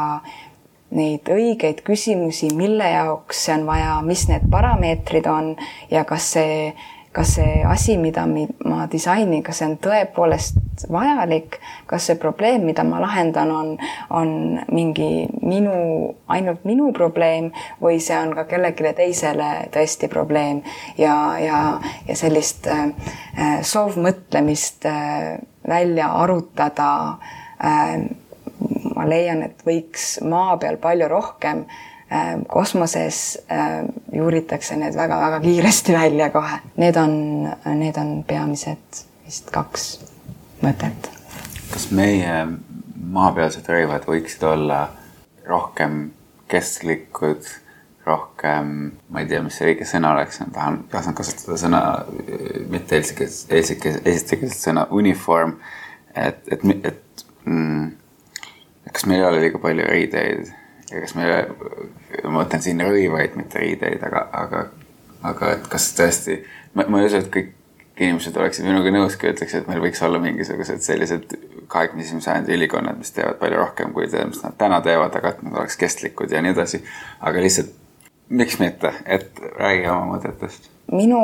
neid 0.95 1.29
õigeid 1.31 1.83
küsimusi, 1.87 2.53
mille 2.55 2.87
jaoks 2.87 3.47
see 3.47 3.55
on 3.57 3.65
vaja, 3.67 3.95
mis 4.07 4.27
need 4.31 4.47
parameetrid 4.51 5.27
on 5.31 5.55
ja 5.91 6.05
kas 6.09 6.35
see 6.37 6.75
kas 7.15 7.37
see 7.37 7.63
asi, 7.63 7.95
mida 7.97 8.25
ma 8.27 8.89
disainin, 8.91 9.43
kas 9.47 9.61
see 9.61 9.69
on 9.69 9.77
tõepoolest 9.83 10.87
vajalik, 10.91 11.61
kas 11.87 12.09
see 12.09 12.19
probleem, 12.19 12.65
mida 12.67 12.83
ma 12.87 12.99
lahendan, 13.05 13.53
on, 13.55 13.69
on 14.11 14.33
mingi 14.75 15.29
minu, 15.39 15.77
ainult 16.27 16.67
minu 16.67 16.91
probleem 16.97 17.53
või 17.83 18.01
see 18.03 18.19
on 18.19 18.35
ka 18.35 18.49
kellelegi 18.51 18.95
teisele 18.99 19.53
tõesti 19.75 20.11
probleem. 20.11 20.65
Ja, 20.99 21.15
ja, 21.39 21.63
ja 22.09 22.19
sellist 22.19 22.67
äh, 22.67 22.91
soovmõtlemist 23.63 24.91
äh, 24.91 25.39
välja 25.71 26.11
arutada 26.19 26.91
äh, 27.15 27.41
ma 27.63 29.09
leian, 29.09 29.43
et 29.43 29.67
võiks 29.67 30.17
maa 30.25 30.57
peal 30.61 30.77
palju 30.83 31.09
rohkem 31.11 31.65
äh, 31.65 31.83
Ähm, 32.15 32.43
kosmoses 32.47 33.39
ähm, 33.51 33.87
juuritakse 34.13 34.77
need 34.77 34.95
väga-väga 34.95 35.41
kiiresti 35.41 35.93
välja 35.93 36.29
kohe. 36.31 36.59
Need 36.77 36.97
on, 37.01 37.15
need 37.81 37.97
on 37.97 38.11
peamised 38.29 39.01
vist 39.25 39.49
kaks 39.51 39.87
mõtet. 40.61 41.09
kas 41.73 41.89
meie 41.91 42.35
maapealsed 43.17 43.67
rõivad 43.73 44.05
võiksid 44.07 44.45
olla 44.47 44.83
rohkem 45.49 46.13
kestlikud, 46.53 47.49
rohkem, 48.07 48.93
ma 49.09 49.25
ei 49.25 49.31
tea, 49.33 49.41
mis 49.43 49.57
see 49.59 49.73
õige 49.73 49.89
sõna 49.89 50.13
oleks, 50.13 50.43
ma 50.45 50.51
tahan, 50.55 50.79
tahan 50.93 51.17
kasutada 51.17 51.57
sõna 51.59 51.83
mitte 52.69 53.01
eestikeelset, 53.01 54.05
eestikeelset 54.05 54.61
sõna 54.61 54.87
uniform. 54.93 55.57
et, 56.15 56.45
et, 56.53 56.69
et 56.85 57.04
mm, 57.45 57.91
kas 58.93 59.07
meil 59.11 59.23
ei 59.23 59.29
ole 59.29 59.43
liiga 59.47 59.61
palju 59.63 59.89
riideid 59.89 60.53
ja 60.93 61.03
kas 61.03 61.15
me, 61.19 61.29
ma 62.25 62.39
mõtlen 62.41 62.63
siin 62.65 62.83
rõivaid, 62.85 63.37
mitte 63.41 63.63
riideid, 63.63 64.03
aga, 64.07 64.27
aga, 64.45 64.65
aga 65.31 65.53
et 65.57 65.69
kas 65.71 65.91
tõesti, 65.99 66.41
ma, 66.75 66.87
ma 66.89 67.03
ei 67.03 67.11
usu, 67.11 67.23
et 67.23 67.31
kõik 67.33 67.53
inimesed 67.95 68.37
oleksid 68.37 68.67
minuga 68.67 68.91
nõus, 68.91 69.17
kui 69.19 69.31
ütleks, 69.31 69.55
et 69.55 69.69
meil 69.71 69.83
võiks 69.85 70.03
olla 70.03 70.19
mingisugused 70.23 70.83
sellised 70.83 71.37
kahekümne 71.71 72.03
esimese 72.03 72.29
sajandi 72.29 72.55
ülikonnad, 72.57 72.99
mis 72.99 73.15
teevad 73.15 73.39
palju 73.39 73.61
rohkem 73.61 73.93
kui 73.95 74.09
see, 74.11 74.25
mis 74.31 74.43
nad 74.43 74.57
täna 74.59 74.81
teevad, 74.85 75.15
aga 75.15 75.35
et 75.35 75.43
nad 75.47 75.61
oleks 75.63 75.79
kestlikud 75.79 76.35
ja 76.35 76.43
nii 76.43 76.55
edasi. 76.57 76.83
aga 77.21 77.45
lihtsalt, 77.45 77.71
miks 78.35 78.59
mitte, 78.59 78.91
et 79.07 79.39
räägi 79.59 79.87
oma 79.91 80.17
mõtetest. 80.17 80.71
minu 80.93 81.21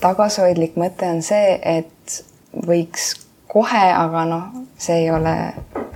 tagasihoidlik 0.00 0.80
mõte 0.80 1.10
on 1.12 1.20
see, 1.22 1.58
et 1.60 2.22
võiks 2.52 3.12
kohe, 3.52 3.84
aga 3.92 4.24
noh, 4.28 4.44
see 4.80 5.04
ei 5.04 5.10
ole 5.12 5.36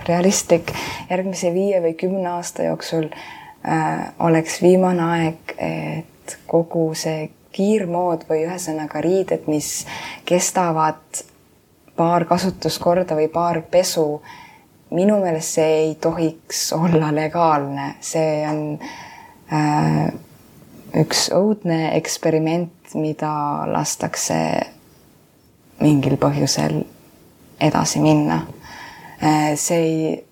realistlik. 0.08 0.72
järgmise 1.10 1.52
viie 1.54 1.80
või 1.82 1.94
kümne 1.98 2.28
aasta 2.36 2.66
jooksul 2.66 3.08
äh, 3.08 4.12
oleks 4.18 4.60
viimane 4.62 5.02
aeg, 5.02 5.54
et 5.58 6.36
kogu 6.46 6.90
see 6.94 7.30
kiirmood 7.56 8.26
või 8.28 8.44
ühesõnaga 8.44 9.00
riided, 9.00 9.46
mis 9.48 9.86
kestavad 10.28 11.22
paar 11.96 12.26
kasutuskorda 12.28 13.16
või 13.16 13.30
paar 13.32 13.62
pesu, 13.70 14.20
minu 14.92 15.16
meelest 15.22 15.56
see 15.56 15.70
ei 15.78 15.94
tohiks 15.94 16.68
olla 16.76 17.08
legaalne, 17.14 17.94
see 18.04 18.42
on 18.50 18.60
äh, 19.48 20.12
üks 21.00 21.30
õudne 21.34 21.94
eksperiment, 21.96 22.92
mida 22.94 23.32
lastakse 23.72 24.36
mingil 25.80 26.16
põhjusel 26.20 26.84
edasi 27.60 28.00
minna. 28.00 28.42
Äh, 29.22 29.54
see 29.56 29.78
ei, 29.78 30.24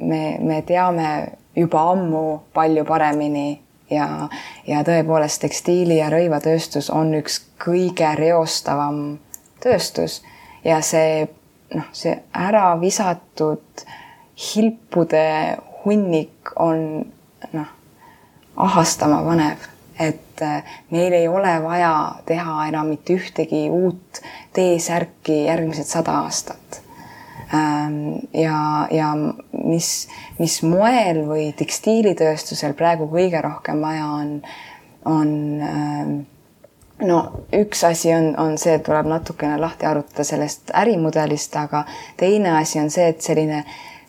me, 0.00 0.38
me 0.40 0.62
teame 0.62 1.08
juba 1.56 1.90
ammu 1.92 2.24
palju 2.54 2.84
paremini 2.84 3.60
ja, 3.90 4.28
ja 4.66 4.82
tõepoolest 4.86 5.44
tekstiili- 5.44 6.00
ja 6.00 6.10
rõivatööstus 6.12 6.90
on 6.90 7.14
üks 7.20 7.40
kõige 7.60 8.14
reostavam 8.18 9.18
tööstus 9.62 10.22
ja 10.64 10.80
see 10.82 11.26
noh, 11.74 11.86
see 11.92 12.16
ära 12.32 12.72
visatud 12.80 13.84
hilpude 14.34 15.58
hunnik 15.84 16.54
on 16.56 17.04
noh, 17.52 17.70
ahastama 18.56 19.22
panev 19.26 19.70
et 19.98 20.42
äh, 20.42 20.76
meil 20.90 21.12
ei 21.12 21.28
ole 21.28 21.52
vaja 21.62 21.94
teha 22.26 22.68
enam 22.68 22.90
mitte 22.94 23.14
ühtegi 23.14 23.68
uut 23.70 24.20
T-särki 24.54 25.44
järgmised 25.46 25.88
sada 25.88 26.18
aastat. 26.24 26.80
Ähm, 27.54 28.24
ja, 28.34 28.88
ja 28.90 29.12
mis, 29.52 30.08
mis 30.38 30.60
moel 30.66 31.24
või 31.28 31.50
tekstiilitööstusel 31.56 32.74
praegu 32.74 33.06
kõige 33.12 33.42
rohkem 33.44 33.82
vaja 33.84 34.06
on, 34.16 34.38
on 35.06 35.34
äh, 35.62 36.14
no 37.02 37.18
üks 37.54 37.84
asi 37.86 38.12
on, 38.14 38.32
on 38.40 38.58
see, 38.60 38.76
et 38.78 38.84
tuleb 38.86 39.08
natukene 39.10 39.58
lahti 39.60 39.86
arutada 39.88 40.26
sellest 40.26 40.72
ärimudelist, 40.76 41.56
aga 41.58 41.84
teine 42.20 42.56
asi 42.58 42.80
on 42.82 42.90
see, 42.92 43.10
et 43.12 43.24
selline 43.24 43.64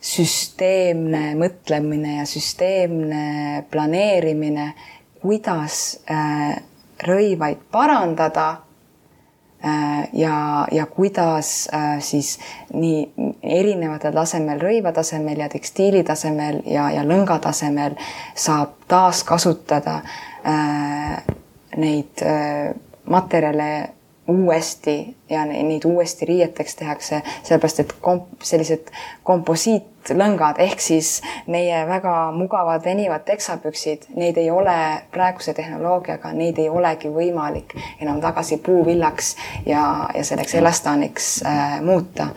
süsteemne 0.06 1.34
mõtlemine 1.40 2.20
ja 2.20 2.28
süsteemne 2.30 3.66
planeerimine, 3.72 4.70
kuidas 5.26 5.98
äh, 6.06 6.62
rõivaid 7.02 7.66
parandada 7.74 8.66
Äh, 9.66 10.10
ja, 10.14 10.68
ja 10.72 10.86
kuidas 10.86 11.70
äh, 11.74 12.00
siis 12.00 12.40
nii 12.74 13.08
erinevatel 13.42 14.14
tasemel, 14.14 14.60
rõiva 14.62 14.92
tasemel 14.94 15.40
ja 15.42 15.48
tekstiili 15.50 16.04
tasemel 16.06 16.60
ja, 16.70 16.92
ja 16.94 17.02
lõnga 17.08 17.40
tasemel 17.42 17.96
saab 18.36 18.76
taaskasutada 18.92 20.02
neid 21.82 22.22
materjale 23.10 23.70
uuesti 24.30 25.16
ja 25.30 25.48
neid 25.50 25.88
uuesti 25.90 26.30
riieteks 26.30 26.78
tehakse, 26.78 27.24
sellepärast 27.42 27.82
et 27.82 27.96
komp-, 28.06 28.46
sellised 28.46 28.92
komposiitlõngad 30.06 30.60
ehk 30.60 30.80
siis 30.80 31.22
meie 31.48 31.86
väga 31.88 32.32
mugavad 32.32 32.84
venivad 32.86 33.26
teksapüksid, 33.26 34.08
neid 34.16 34.38
ei 34.38 34.52
ole 34.52 35.02
praeguse 35.12 35.54
tehnoloogiaga, 35.54 36.32
neid 36.34 36.58
ei 36.60 36.70
olegi 36.70 37.10
võimalik 37.10 37.76
enam 38.02 38.22
tagasi 38.22 38.58
puuvillaks 38.58 39.36
ja, 39.66 40.10
ja 40.14 40.24
selleks 40.24 40.56
elastaaniks 40.56 41.44
äh, 41.46 41.82
muuta. 41.82 42.28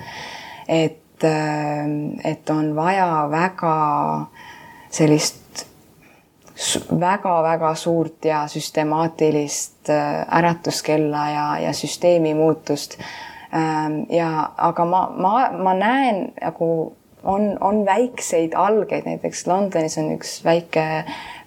et 0.68 1.24
äh,, 1.24 1.86
et 2.24 2.50
on 2.50 2.74
vaja 2.76 3.28
väga 3.30 4.26
sellist 4.90 5.66
väga-väga 7.00 7.74
suurt 7.74 8.24
ja 8.24 8.48
süstemaatilist 8.48 9.90
äh, 9.90 10.26
äratuskella 10.38 11.30
ja, 11.30 11.58
ja 11.58 11.72
süsteemi 11.72 12.34
muutust. 12.34 12.98
Ähm, 13.54 14.02
ja 14.10 14.50
aga 14.56 14.84
ma, 14.84 15.10
ma, 15.16 15.50
ma 15.52 15.74
näen 15.74 16.32
nagu 16.40 16.97
on, 17.28 17.58
on 17.60 17.84
väikseid 17.86 18.54
algeid, 18.56 19.04
näiteks 19.06 19.46
Londonis 19.46 19.98
on 20.00 20.12
üks 20.16 20.38
väike 20.44 20.84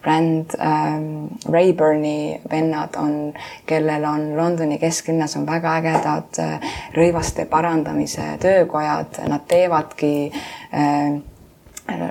bränd 0.02 0.54
ähm, 0.60 1.32
Rayburni 1.50 2.42
vennad 2.52 2.98
on, 2.98 3.34
kellel 3.70 4.06
on 4.06 4.38
Londoni 4.38 4.78
kesklinnas 4.82 5.36
on 5.38 5.46
väga 5.50 5.76
ägedad 5.80 6.40
äh, 6.42 6.78
rõivaste 6.98 7.46
parandamise 7.50 8.36
töökojad, 8.42 9.22
nad 9.30 9.46
teevadki 9.50 10.14
äh, 10.32 11.20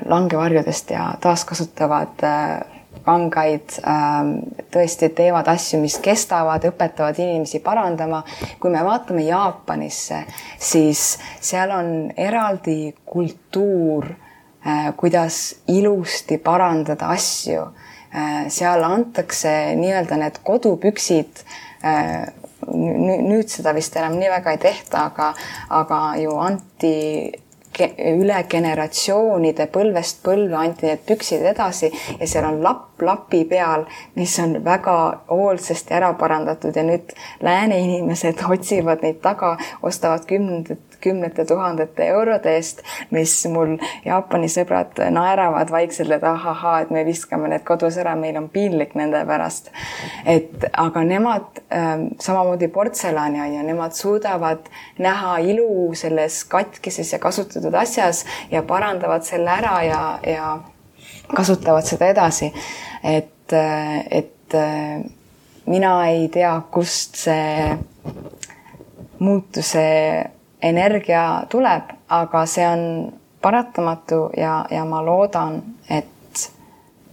langevarjudest 0.06 0.90
ja 0.94 1.12
taaskasutavad 1.20 2.26
äh, 2.26 2.79
kangaid 3.04 3.76
ähm, 3.86 4.32
tõesti 4.72 5.10
teevad 5.16 5.48
asju, 5.52 5.80
mis 5.82 5.98
kestavad, 6.02 6.64
õpetavad 6.70 7.18
inimesi 7.20 7.60
parandama. 7.64 8.22
kui 8.60 8.70
me 8.70 8.82
vaatame 8.84 9.24
Jaapanisse, 9.28 10.24
siis 10.58 11.18
seal 11.40 11.70
on 11.74 12.10
eraldi 12.16 12.94
kultuur, 13.04 14.10
äh, 14.66 14.90
kuidas 14.96 15.62
ilusti 15.68 16.38
parandada 16.38 17.12
asju. 17.16 17.70
Äh, 18.10 18.46
seal 18.48 18.84
antakse 18.84 19.74
nii-öelda 19.78 20.16
need 20.18 20.40
kodupüksid 20.44 21.44
äh, 21.84 22.26
nüüd 22.70 23.48
seda 23.50 23.72
vist 23.76 23.96
enam 23.96 24.18
nii 24.18 24.30
väga 24.30 24.54
ei 24.54 24.60
tehta, 24.62 25.06
aga, 25.10 25.30
aga 25.72 26.00
ju 26.20 26.34
anti 26.40 26.96
üle 28.12 28.42
generatsioonide 28.50 29.66
põlvest 29.72 30.22
põlve 30.26 30.56
anti 30.60 30.88
need 30.88 31.04
püksid 31.08 31.44
edasi 31.52 31.90
ja 31.92 32.28
seal 32.28 32.48
on 32.48 32.60
lapp 32.64 33.02
lapi 33.02 33.44
peal, 33.48 33.86
mis 34.16 34.36
on 34.42 34.58
väga 34.64 34.96
hoolsasti 35.30 35.96
ära 35.96 36.12
parandatud 36.20 36.76
ja 36.76 36.84
nüüd 36.86 37.14
lääne 37.42 37.80
inimesed 37.80 38.44
otsivad 38.54 39.04
neid 39.06 39.20
taga, 39.24 39.56
ostavad 39.82 40.26
kümnendat 40.28 40.89
kümnete 41.00 41.44
tuhandete 41.48 42.06
eurode 42.14 42.54
eest, 42.56 42.82
mis 43.10 43.34
mul 43.52 43.76
Jaapani 44.04 44.48
sõbrad 44.52 44.98
naeravad 45.12 45.70
vaikselt, 45.72 46.12
et 46.16 46.24
ahahaa, 46.24 46.80
et 46.84 46.90
me 46.94 47.04
viskame 47.06 47.50
need 47.52 47.64
kodus 47.66 47.98
ära, 48.00 48.14
meil 48.18 48.38
on 48.40 48.48
piinlik 48.52 48.94
nende 48.98 49.22
pärast. 49.26 49.70
et 50.26 50.66
aga 50.72 51.04
nemad 51.04 51.62
ähm, 51.72 52.06
samamoodi 52.20 52.68
portselaniaia, 52.68 53.62
nemad 53.66 53.96
suudavad 53.96 54.68
näha 54.98 55.38
ilu 55.38 55.94
selles 55.94 56.44
katkises 56.44 57.12
ja 57.12 57.18
kasutatud 57.18 57.74
asjas 57.74 58.24
ja 58.50 58.62
parandavad 58.62 59.24
selle 59.26 59.50
ära 59.50 59.82
ja, 59.82 60.02
ja 60.26 60.58
kasutavad 61.34 61.86
seda 61.86 62.10
edasi. 62.10 62.52
et, 63.02 63.52
äh, 63.52 64.06
et 64.10 64.54
äh, 64.54 65.04
mina 65.66 65.94
ei 66.08 66.28
tea, 66.28 66.60
kust 66.72 67.16
see 67.16 67.78
muutuse 69.20 69.84
energia 70.62 71.42
tuleb, 71.48 71.92
aga 72.08 72.44
see 72.46 72.66
on 72.66 73.12
paratamatu 73.42 74.30
ja, 74.36 74.64
ja 74.70 74.84
ma 74.84 75.04
loodan, 75.04 75.62
et 75.90 76.50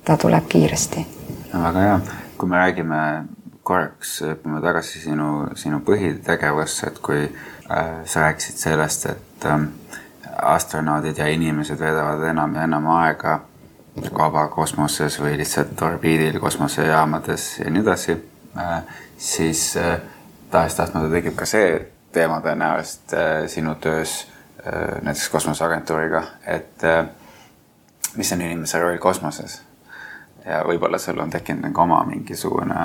ta 0.05 0.17
tuleb 0.17 0.47
kiiresti. 0.49 1.07
väga 1.53 1.79
hea, 1.79 1.99
kui 2.37 2.49
me 2.49 2.57
räägime 2.57 3.01
korraks, 3.63 4.21
hüppame 4.21 4.61
tagasi 4.61 4.99
sinu, 5.03 5.47
sinu 5.55 5.81
põhitegevusse, 5.83 6.87
et 6.87 6.99
kui 7.03 7.23
äh, 7.23 7.89
sa 8.05 8.27
rääkisid 8.27 8.61
sellest, 8.61 9.05
et 9.11 9.45
äh, 9.45 9.67
astronaudid 10.37 11.17
ja 11.17 11.27
inimesed 11.27 11.79
veedavad 11.79 12.23
enam 12.29 12.55
ja 12.55 12.63
enam 12.67 12.87
aega 12.99 13.39
vabakosmoses 13.97 15.17
või 15.19 15.37
lihtsalt 15.39 15.81
orbiidil 15.81 16.39
kosmosejaamades 16.39 17.47
ja 17.59 17.71
nii 17.73 17.81
edasi 17.81 18.15
äh,, 18.57 18.81
siis 19.17 19.71
äh, 19.81 19.97
tahes-tahtmata 20.51 21.09
tekib 21.11 21.35
ka 21.35 21.47
see 21.49 21.71
teema 22.11 22.39
tõenäoliselt 22.41 23.13
äh, 23.13 23.45
sinu 23.51 23.75
töös 23.75 24.27
äh, 24.65 25.01
näiteks 25.01 25.29
kosmoseagentuuriga, 25.29 26.23
et 26.45 26.83
äh, 26.83 27.05
mis 28.15 28.33
on 28.33 28.41
inimese 28.41 28.81
roll 28.81 28.97
kosmoses? 28.97 29.61
ja 30.47 30.61
võib-olla 30.63 30.95
sul 30.97 31.19
on 31.19 31.29
tekkinud 31.29 31.65
nagu 31.65 31.81
oma 31.83 31.97
mingisugune 32.07 32.83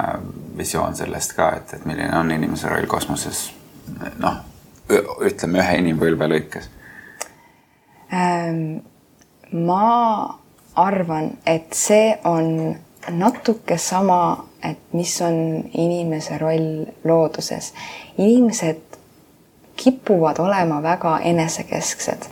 visioon 0.58 0.96
sellest 0.98 1.36
ka, 1.36 1.52
et, 1.60 1.74
et 1.76 1.84
milline 1.86 2.10
on 2.18 2.30
inimese 2.34 2.68
roll 2.68 2.88
kosmoses, 2.90 3.52
noh, 4.18 4.40
ütleme 5.22 5.62
ühe 5.62 5.76
inimpõlve 5.84 6.26
lõikes 6.32 6.66
ähm,. 8.12 8.82
ma 9.52 9.84
arvan, 10.74 11.36
et 11.46 11.70
see 11.76 12.16
on 12.24 12.74
natuke 13.10 13.78
sama, 13.78 14.44
et 14.62 14.78
mis 14.92 15.14
on 15.22 15.36
inimese 15.72 16.38
roll 16.38 16.86
looduses. 17.04 17.72
inimesed 18.18 18.91
kipuvad 19.76 20.38
olema 20.38 20.82
väga 20.82 21.18
enesekesksed. 21.18 22.28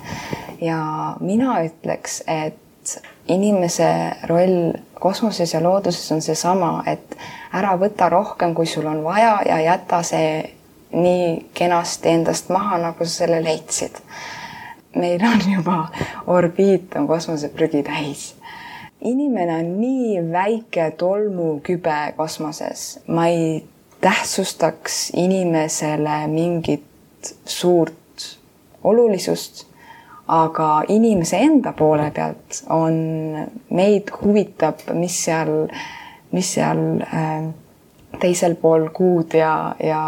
ja 0.60 1.16
mina 1.20 1.60
ütleks, 1.64 2.22
et 2.26 3.00
inimese 3.28 4.12
roll 4.28 4.72
kosmoses 5.00 5.54
ja 5.54 5.62
looduses 5.62 6.12
on 6.12 6.22
seesama, 6.22 6.82
et 6.86 7.16
ära 7.52 7.76
võta 7.78 8.08
rohkem, 8.08 8.54
kui 8.54 8.66
sul 8.66 8.86
on 8.86 9.04
vaja 9.04 9.38
ja 9.46 9.60
jäta 9.60 10.02
see 10.02 10.56
nii 10.92 11.50
kenasti 11.54 12.08
endast 12.08 12.50
maha, 12.50 12.78
nagu 12.78 13.04
sa 13.04 13.24
selle 13.24 13.42
leidsid. 13.44 14.02
meil 14.94 15.22
on 15.22 15.52
juba 15.52 15.88
orbiit 16.26 16.96
on 16.98 17.06
kosmoseprügi 17.06 17.82
täis 17.82 18.34
inimene 19.00 19.54
on 19.56 19.80
nii 19.80 20.32
väike 20.32 20.90
tolmukübe 20.90 22.12
kosmoses, 22.16 23.00
ma 23.06 23.26
ei 23.26 23.64
tähtsustaks 24.00 25.10
inimesele 25.16 26.26
mingit 26.26 26.84
suurt 27.44 27.96
olulisust, 28.84 29.66
aga 30.30 30.68
inimese 30.88 31.40
enda 31.42 31.72
poole 31.76 32.10
pealt 32.14 32.62
on, 32.70 32.94
meid 33.74 34.12
huvitab, 34.20 34.86
mis 34.94 35.16
seal, 35.24 35.66
mis 36.32 36.54
seal 36.54 36.80
äh, 37.02 37.50
teisel 38.20 38.54
pool 38.60 38.88
kuud 38.94 39.34
ja, 39.34 39.74
ja 39.82 40.02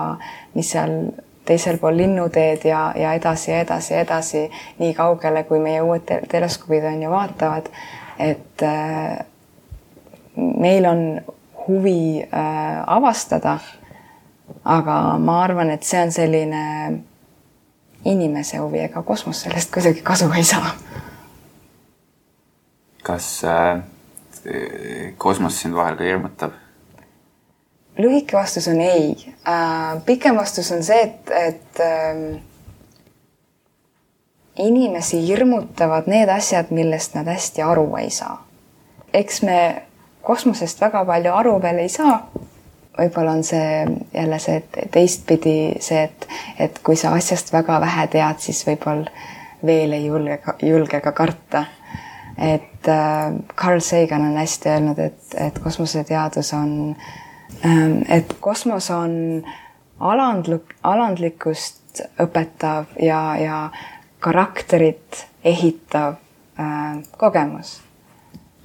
mis 0.54 0.70
seal 0.74 0.96
teisel 1.44 1.78
pool 1.82 1.96
linnuteed 1.98 2.64
ja, 2.68 2.92
ja 2.96 3.12
edasi 3.18 3.50
ja 3.50 3.60
edasi 3.64 3.94
ja 3.94 4.00
edasi, 4.06 4.44
nii 4.78 4.94
kaugele, 4.94 5.42
kui 5.48 5.58
meie 5.62 5.82
uued 5.82 6.06
te 6.06 6.20
teleskoobid 6.30 6.86
on 6.92 7.02
ju 7.02 7.10
vaatavad. 7.10 7.70
et 8.18 8.62
äh, 8.62 9.18
meil 10.36 10.86
on 10.86 11.20
huvi 11.66 12.22
äh, 12.22 12.82
avastada 12.86 13.58
aga 14.64 15.18
ma 15.18 15.42
arvan, 15.44 15.70
et 15.70 15.82
see 15.82 16.02
on 16.02 16.12
selline 16.12 16.62
inimese 18.04 18.58
huvi, 18.58 18.82
ega 18.86 19.02
kosmos 19.02 19.42
sellest 19.44 19.72
kuidagi 19.74 20.02
kasu 20.02 20.30
ei 20.36 20.44
saa. 20.44 20.74
kas 23.02 23.44
äh, 23.44 23.82
kosmos 25.18 25.60
sind 25.60 25.74
vahel 25.74 25.96
ka 25.96 26.04
hirmutab? 26.04 26.52
lühike 27.98 28.36
vastus 28.36 28.68
on 28.68 28.80
ei 28.80 29.34
äh,. 29.48 30.02
pikem 30.06 30.36
vastus 30.36 30.72
on 30.72 30.82
see, 30.82 31.02
et, 31.02 31.30
et 31.30 31.80
äh, 31.80 32.40
inimesi 34.58 35.26
hirmutavad 35.26 36.06
need 36.06 36.28
asjad, 36.28 36.70
millest 36.70 37.14
nad 37.14 37.26
hästi 37.26 37.62
aru 37.62 37.96
ei 37.96 38.10
saa. 38.10 38.44
eks 39.12 39.42
me 39.42 39.82
kosmosest 40.22 40.80
väga 40.80 41.04
palju 41.04 41.34
aru 41.34 41.62
veel 41.62 41.78
ei 41.78 41.88
saa. 41.88 42.30
Võib-olla 42.99 43.36
on 43.38 43.45
see 43.45 43.86
jälle 44.14 44.38
see 44.38 44.62
teistpidi 44.93 45.57
see, 45.80 46.03
et, 46.05 46.26
et 46.59 46.78
kui 46.84 46.97
sa 46.97 47.14
asjast 47.16 47.53
väga 47.53 47.80
vähe 47.80 48.07
tead, 48.12 48.40
siis 48.45 48.64
võib-olla 48.66 49.11
veel 49.66 49.95
ei 49.97 50.07
julge, 50.07 50.38
julge 50.62 51.01
ka 51.01 51.12
karta. 51.12 51.64
et 52.38 52.88
äh, 52.88 53.32
Carl 53.57 53.80
Sagan 53.80 54.24
on 54.30 54.36
hästi 54.36 54.68
öelnud, 54.68 54.99
et, 54.99 55.34
et 55.36 55.59
kosmoseteadus 55.59 56.53
on 56.53 56.97
äh,, 57.64 58.16
et 58.18 58.36
kosmos 58.40 58.90
on 58.90 59.45
alandlik, 60.01 60.76
alandlikkust 60.82 62.03
õpetav 62.20 62.84
ja, 63.03 63.36
ja 63.36 63.70
karakterit 64.20 65.26
ehitav 65.45 66.14
äh, 66.59 67.03
kogemus 67.16 67.80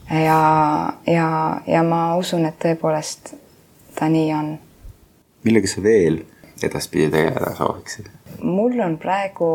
ja, 0.10 0.94
ja, 1.08 1.28
ja 1.68 1.84
ma 1.84 2.16
usun, 2.16 2.46
et 2.46 2.56
tõepoolest 2.64 3.36
ta 4.00 4.10
nii 4.10 4.34
on. 4.34 4.58
millega 5.44 5.68
sa 5.68 5.84
veel 5.84 6.22
edaspidi 6.64 7.10
tegeleda 7.12 7.56
sooviksid? 7.58 8.10
mul 8.42 8.80
on 8.86 8.98
praegu 8.98 9.50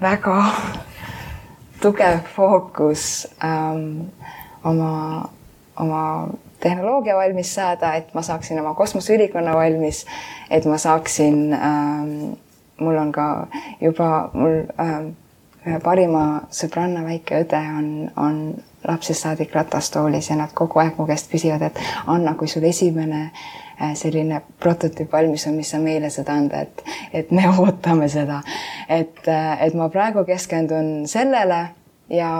väga 0.00 0.36
tugev 1.80 2.20
fookus 2.34 3.28
ähm, 3.44 4.08
oma, 4.64 5.28
oma 5.76 6.28
tehnoloogia 6.60 7.16
valmis 7.16 7.54
saada, 7.54 7.94
et 7.94 8.14
ma 8.14 8.22
saaksin 8.22 8.60
oma 8.60 8.74
kosmoseülikonna 8.74 9.54
valmis, 9.54 10.04
et 10.50 10.66
ma 10.66 10.78
saaksin 10.78 11.52
ähm,, 11.52 12.34
mul 12.80 12.96
on 12.96 13.12
ka 13.12 13.46
juba, 13.80 14.30
mul 14.32 14.64
ähm, 14.80 15.12
ühe 15.66 15.78
parima 15.84 16.24
sõbranna 16.54 17.04
väike 17.06 17.44
õde 17.44 17.62
on, 17.78 17.88
on 18.16 18.36
lapsest 18.86 19.22
saadik 19.22 19.54
ratastoolis 19.54 20.30
ja 20.30 20.36
nad 20.36 20.52
kogu 20.54 20.78
aeg 20.82 20.98
mu 20.98 21.06
käest 21.06 21.30
küsivad, 21.32 21.62
et 21.66 21.80
Anna, 22.06 22.34
kui 22.38 22.48
sul 22.48 22.64
esimene 22.68 23.22
äh, 23.26 23.94
selline 23.98 24.40
prototüüp 24.60 25.12
valmis 25.12 25.46
on, 25.50 25.56
mis 25.58 25.70
sa 25.74 25.80
meile 25.82 26.10
saad 26.10 26.30
anda, 26.32 26.62
et, 26.66 26.84
et 27.12 27.32
me 27.34 27.48
ootame 27.58 28.08
seda. 28.08 28.42
et, 28.88 29.26
äh, 29.28 29.66
et 29.66 29.74
ma 29.74 29.88
praegu 29.88 30.24
keskendun 30.28 31.08
sellele 31.10 31.62
ja, 32.10 32.32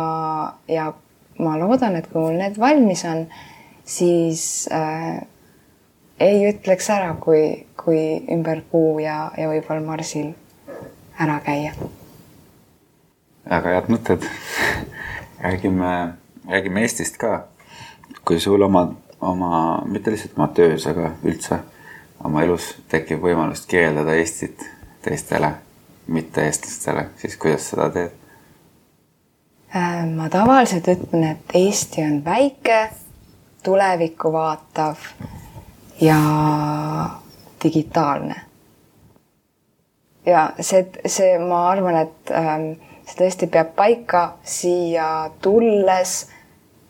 ja 0.69 0.93
ma 1.39 1.57
loodan, 1.59 1.97
et 1.97 2.07
kui 2.13 2.23
mul 2.23 2.39
need 2.39 2.59
valmis 2.61 3.05
on, 3.09 3.27
siis 3.85 4.69
äh, 4.73 5.21
ei 6.21 6.43
ütleks 6.51 6.91
ära, 6.91 7.15
kui, 7.21 7.67
kui 7.79 8.03
ümber 8.35 8.63
Kuu 8.71 8.99
ja, 9.03 9.31
ja 9.39 9.51
võib-olla 9.51 9.85
Marsil 9.85 10.33
ära 11.19 11.41
käia. 11.45 11.75
väga 13.49 13.75
head 13.75 13.91
mõtted 13.91 14.27
räägime 15.45 15.93
räägime 16.49 16.81
Eestist 16.81 17.17
ka. 17.17 17.45
kui 18.25 18.41
sul 18.41 18.63
oma, 18.63 18.95
oma, 19.21 19.83
mitte 19.87 20.11
lihtsalt 20.11 20.39
oma 20.39 20.49
töös, 20.49 20.87
aga 20.87 21.11
üldse 21.25 21.59
oma 22.25 22.43
elus 22.43 22.71
tekib 22.89 23.21
võimalus 23.23 23.67
kirjeldada 23.69 24.15
Eestit 24.17 24.65
teistele 25.03 25.53
mitte-eestlastele, 26.09 27.09
siis 27.17 27.37
kuidas 27.37 27.69
seda 27.71 27.91
teed? 27.93 28.17
Äh, 29.77 30.05
ma 30.17 30.29
tavaliselt 30.33 30.89
ütlen, 30.89 31.25
et 31.35 31.55
Eesti 31.55 32.03
on 32.03 32.23
väike, 32.25 32.89
tulevikku 33.65 34.33
vaatav 34.33 35.05
ja 36.01 36.19
digitaalne. 37.65 38.41
ja 40.27 40.51
see, 40.61 40.87
see, 41.07 41.39
ma 41.39 41.69
arvan, 41.71 41.97
et 41.97 42.33
ähm, 42.33 42.67
see 43.05 43.21
tõesti 43.21 43.49
peab 43.53 43.75
paika 43.77 44.23
siia 44.45 45.31
tulles 45.45 46.19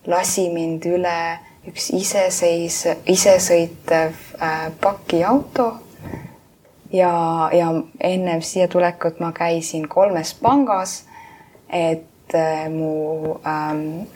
lasi 0.09 0.49
mind 0.53 0.87
üle 0.89 1.39
üks 1.69 1.91
iseseis, 1.97 2.85
isesõitev 3.07 4.17
äh, 4.41 4.69
pakiauto. 4.81 5.73
ja, 6.93 7.51
ja 7.53 7.73
ennem 8.01 8.43
siia 8.43 8.69
tulekut 8.69 9.21
ma 9.21 9.33
käisin 9.33 9.89
kolmes 9.89 10.35
pangas, 10.35 11.03
et 11.69 12.35
äh, 12.35 12.69
mu 12.73 13.37
ähm, 13.47 14.07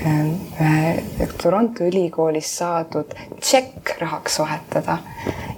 ühe 0.00 1.26
Toronto 1.42 1.84
ülikoolis 1.84 2.48
saadud 2.58 3.12
tšekk 3.40 3.96
rahaks 4.00 4.38
vahetada 4.38 4.98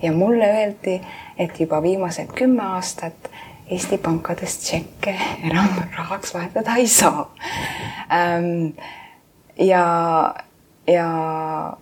ja 0.02 0.12
mulle 0.12 0.48
öeldi, 0.48 1.00
et 1.38 1.60
juba 1.60 1.82
viimased 1.82 2.32
kümme 2.34 2.62
aastat 2.62 3.30
Eesti 3.70 3.96
pankades 3.98 4.58
tšekke 4.60 5.14
enam 5.48 5.70
rahaks 5.96 6.34
vahetada 6.34 6.74
ei 6.76 6.88
saa 6.88 7.30
ähm, 8.12 8.74
ja, 9.58 10.34
ja 10.86 11.76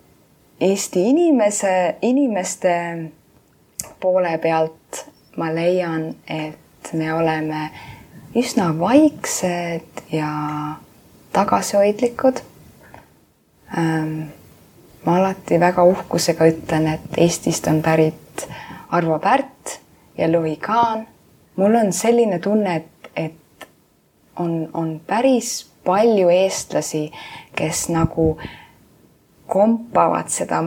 Eesti 0.60 1.08
inimese, 1.10 1.96
inimeste 2.02 2.74
poole 4.00 4.38
pealt 4.38 5.06
ma 5.36 5.48
leian, 5.54 6.14
et 6.28 6.92
me 6.92 7.08
oleme 7.14 7.70
üsna 8.38 8.68
vaiksed 8.78 10.04
ja 10.12 10.30
tagasihoidlikud 11.32 12.42
ähm,. 13.78 14.20
ma 15.04 15.16
alati 15.18 15.58
väga 15.60 15.82
uhkusega 15.82 16.46
ütlen, 16.46 16.86
et 16.86 17.18
Eestist 17.18 17.66
on 17.66 17.82
pärit 17.82 18.46
Arvo 18.90 19.18
Pärt 19.18 19.80
ja 20.18 20.28
Louis 20.32 20.58
Kahn. 20.58 21.06
mul 21.56 21.74
on 21.74 21.92
selline 21.92 22.38
tunne, 22.38 22.76
et, 22.76 23.10
et 23.16 23.66
on, 24.36 24.68
on 24.72 25.00
päris 25.06 25.71
palju 25.84 26.30
eestlasi, 26.30 27.10
kes 27.56 27.88
nagu 27.92 28.36
kompavad 29.50 30.30
seda 30.32 30.62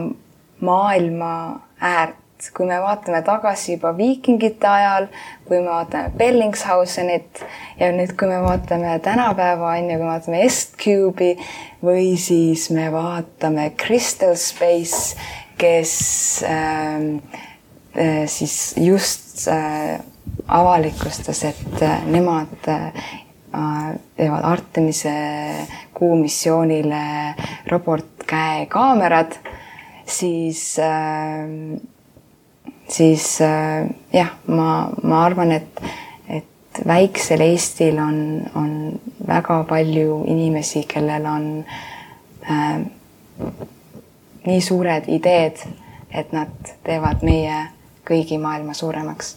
maailma 0.60 1.32
äärt. 1.80 2.22
kui 2.52 2.66
me 2.68 2.76
vaatame 2.82 3.22
tagasi 3.24 3.72
juba 3.72 3.94
viikingite 3.96 4.68
ajal, 4.68 5.06
kui 5.46 5.56
me 5.56 5.70
vaatame 5.72 6.10
Bellingshausenit 6.20 7.40
ja 7.80 7.88
nüüd, 7.96 8.12
kui 8.12 8.28
me 8.28 8.42
vaatame 8.44 8.98
tänapäeva 9.02 9.70
on 9.70 9.88
ju, 9.88 9.96
kui 9.96 10.04
me 10.04 10.10
vaatame 10.10 10.42
Est-Cube'i 10.44 11.30
või 11.80 12.10
siis 12.20 12.68
me 12.76 12.90
vaatame 12.92 13.70
Crystal 13.80 14.36
Space, 14.36 15.16
kes 15.56 15.94
äh, 16.44 17.00
äh, 17.96 18.26
siis 18.28 18.74
just 18.76 19.48
äh, 19.48 19.96
avalikustas, 20.48 21.44
et 21.44 21.82
äh, 21.82 22.04
nemad 22.04 22.68
äh, 22.68 22.92
teevad 24.16 24.44
Artemise 24.44 25.12
kuumissioonile 25.94 27.34
robotkäe 27.66 28.66
kaamerad, 28.66 29.32
siis, 30.06 30.78
ähm, 30.78 31.74
siis 32.88 33.40
äh, 33.40 33.86
jah, 34.12 34.30
ma, 34.46 34.90
ma 35.02 35.24
arvan, 35.24 35.52
et, 35.52 35.82
et 36.28 36.82
väiksel 36.86 37.40
Eestil 37.40 37.98
on, 37.98 38.42
on 38.54 39.00
väga 39.26 39.62
palju 39.68 40.22
inimesi, 40.26 40.84
kellel 40.88 41.26
on 41.26 41.48
äh, 42.50 42.78
nii 44.46 44.60
suured 44.60 45.08
ideed, 45.08 45.64
et 46.10 46.32
nad 46.32 46.76
teevad 46.84 47.24
meie 47.26 47.66
kõigi 48.06 48.38
maailma 48.38 48.74
suuremaks 48.74 49.34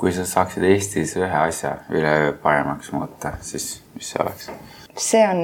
kui 0.00 0.12
sa 0.16 0.24
saaksid 0.24 0.64
Eestis 0.64 1.12
ühe 1.20 1.36
asja 1.42 1.74
üleöö 1.92 2.32
paremaks 2.42 2.92
muuta, 2.96 3.34
siis 3.44 3.82
mis 3.94 4.08
see 4.12 4.22
oleks? 4.22 4.48
see 4.96 5.20
on 5.28 5.42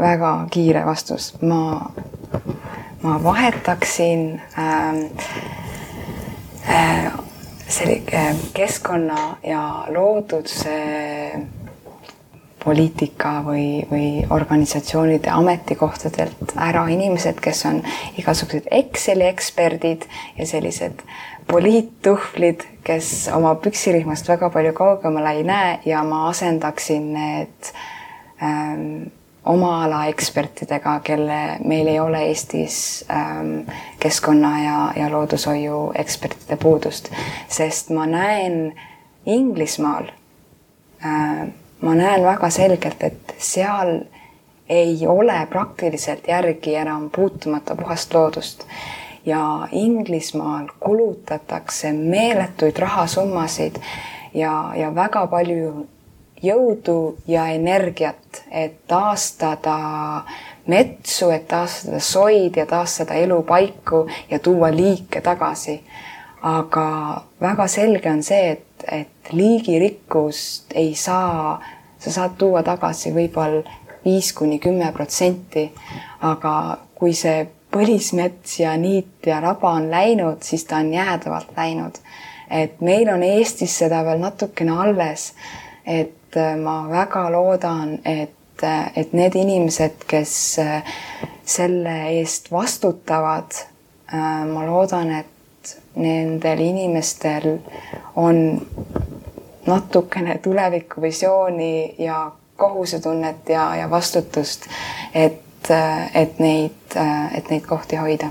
väga 0.00 0.32
kiire 0.50 0.84
vastus, 0.86 1.34
ma, 1.42 1.90
ma 3.02 3.18
vahetaksin 3.22 4.40
ähm, 4.58 5.02
äh, 6.68 7.12
selle 7.68 8.00
äh, 8.12 8.34
keskkonna 8.56 9.36
ja 9.44 9.62
looduse 9.92 10.80
poliitika 12.64 13.38
või, 13.44 13.84
või 13.90 14.08
organisatsioonide 14.30 15.30
ametikohtadelt 15.30 16.56
ära 16.56 16.88
inimesed, 16.90 17.40
kes 17.44 17.64
on 17.68 17.82
igasugused 18.18 18.72
Exceli 18.80 19.28
eksperdid 19.28 20.08
ja 20.38 20.46
sellised 20.46 21.04
poliittuhvlid, 21.50 22.64
kes 22.84 23.28
oma 23.34 23.54
püksirihmast 23.62 24.28
väga 24.28 24.50
palju 24.50 24.72
kaugemale 24.76 25.36
ei 25.38 25.44
näe 25.48 25.78
ja 25.86 26.02
ma 26.04 26.26
asendaksin 26.28 27.12
need 27.14 27.70
ähm, 28.42 29.08
oma 29.44 29.84
ala 29.84 30.02
ekspertidega, 30.12 30.98
kelle 31.04 31.40
meil 31.64 31.88
ei 31.88 32.00
ole 32.00 32.20
Eestis 32.28 33.04
ähm, 33.10 33.60
keskkonna 34.00 34.52
ja, 34.64 34.76
ja 34.96 35.08
loodushoiu 35.12 35.92
ekspertide 35.94 36.56
puudust, 36.56 37.10
sest 37.48 37.90
ma 37.96 38.06
näen 38.06 38.74
Inglismaal 39.26 40.12
äh,, 41.04 41.48
ma 41.80 41.94
näen 41.94 42.22
väga 42.24 42.50
selgelt, 42.50 43.02
et 43.02 43.34
seal 43.38 44.00
ei 44.68 45.06
ole 45.06 45.46
praktiliselt 45.50 46.28
järgi 46.28 46.74
enam 46.76 47.10
puutumata 47.10 47.76
puhast 47.76 48.14
loodust 48.14 48.64
ja 49.28 49.68
Inglismaal 49.72 50.70
kulutatakse 50.80 51.92
meeletuid 51.92 52.78
rahasummasid 52.78 53.76
ja, 54.34 54.72
ja 54.76 54.88
väga 54.94 55.26
palju 55.26 55.86
jõudu 56.42 57.16
ja 57.26 57.48
energiat, 57.54 58.42
et 58.50 58.78
taastada 58.88 59.78
metsu, 60.70 61.30
et 61.34 61.48
taastada 61.48 62.00
soid 62.00 62.56
ja 62.56 62.66
taastada 62.66 63.18
elupaiku 63.18 64.06
ja 64.30 64.38
tuua 64.38 64.70
liike 64.74 65.20
tagasi. 65.20 65.82
aga 66.42 67.22
väga 67.40 67.66
selge 67.66 68.10
on 68.10 68.22
see, 68.22 68.50
et, 68.50 68.84
et 68.92 69.32
liigirikkust 69.32 70.70
ei 70.74 70.94
saa, 70.94 71.58
sa 71.98 72.10
saad 72.14 72.36
tuua 72.38 72.62
tagasi 72.62 73.10
võib-olla 73.10 73.64
viis 74.04 74.32
kuni 74.32 74.60
kümme 74.62 74.92
protsenti, 74.92 75.64
aga 76.22 76.78
kui 76.94 77.12
see 77.14 77.42
põlismets 77.70 78.60
ja 78.60 78.76
niit 78.76 79.26
ja 79.26 79.40
raba 79.40 79.74
on 79.76 79.90
läinud, 79.90 80.42
siis 80.42 80.64
ta 80.64 80.76
on 80.76 80.92
jäädavalt 80.94 81.56
läinud. 81.56 81.98
et 82.50 82.80
meil 82.80 83.08
on 83.12 83.22
Eestis 83.22 83.78
seda 83.78 84.04
veel 84.04 84.18
natukene 84.18 84.72
alles. 84.72 85.34
et 85.86 86.36
äh, 86.36 86.56
ma 86.56 86.88
väga 86.90 87.32
loodan, 87.32 87.98
et, 88.04 88.62
äh, 88.62 88.92
et 88.96 89.12
need 89.12 89.34
inimesed, 89.34 90.04
kes 90.06 90.58
äh, 90.58 90.82
selle 91.44 92.08
eest 92.18 92.52
vastutavad, 92.52 93.52
ma 94.52 94.66
loodan, 94.66 95.10
et 95.12 95.76
nendel 95.96 96.60
inimestel 96.60 97.58
on 98.16 98.60
natukene 99.66 100.38
tulevikuvisiooni 100.38 101.94
ja 101.98 102.30
kohusetunnet 102.56 103.48
ja, 103.48 103.76
ja 103.76 103.90
vastutust, 103.90 104.68
et 105.14 105.40
et, 105.70 106.38
neid, 106.38 106.96
et 107.34 107.50
neid 107.50 107.66
kohti 107.66 107.96
hoida. 107.96 108.30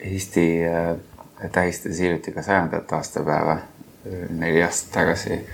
Eesti 0.00 0.64
äh, 0.64 0.96
tähistas 1.52 1.98
hiljuti 1.98 2.32
ka 2.32 2.42
sajandat 2.42 2.92
aastapäeva 2.92 3.52
äh, 3.52 4.28
neli 4.30 4.62
aastat 4.62 4.92
tagasi. 4.92 5.46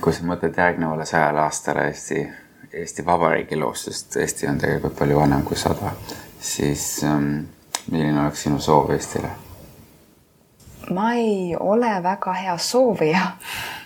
kui 0.00 0.12
sa 0.12 0.24
mõtled 0.28 0.56
järgnevale 0.56 1.04
sajale 1.08 1.40
aastale 1.40 1.86
Eesti, 1.88 2.20
Eesti 2.72 3.04
Vabariigi 3.06 3.56
loost, 3.56 3.88
sest 3.88 4.16
Eesti 4.16 4.46
on 4.46 4.58
tegelikult 4.58 4.98
palju 4.98 5.16
vanem 5.18 5.42
kui 5.42 5.56
sada, 5.56 5.92
siis 6.40 7.04
ähm, 7.04 7.48
milline 7.90 8.20
oleks 8.20 8.42
sinu 8.42 8.60
soov 8.60 8.90
Eestile? 8.94 9.30
ma 10.90 11.12
ei 11.14 11.56
ole 11.58 11.90
väga 12.02 12.32
hea 12.32 12.56
soovija. 12.58 13.26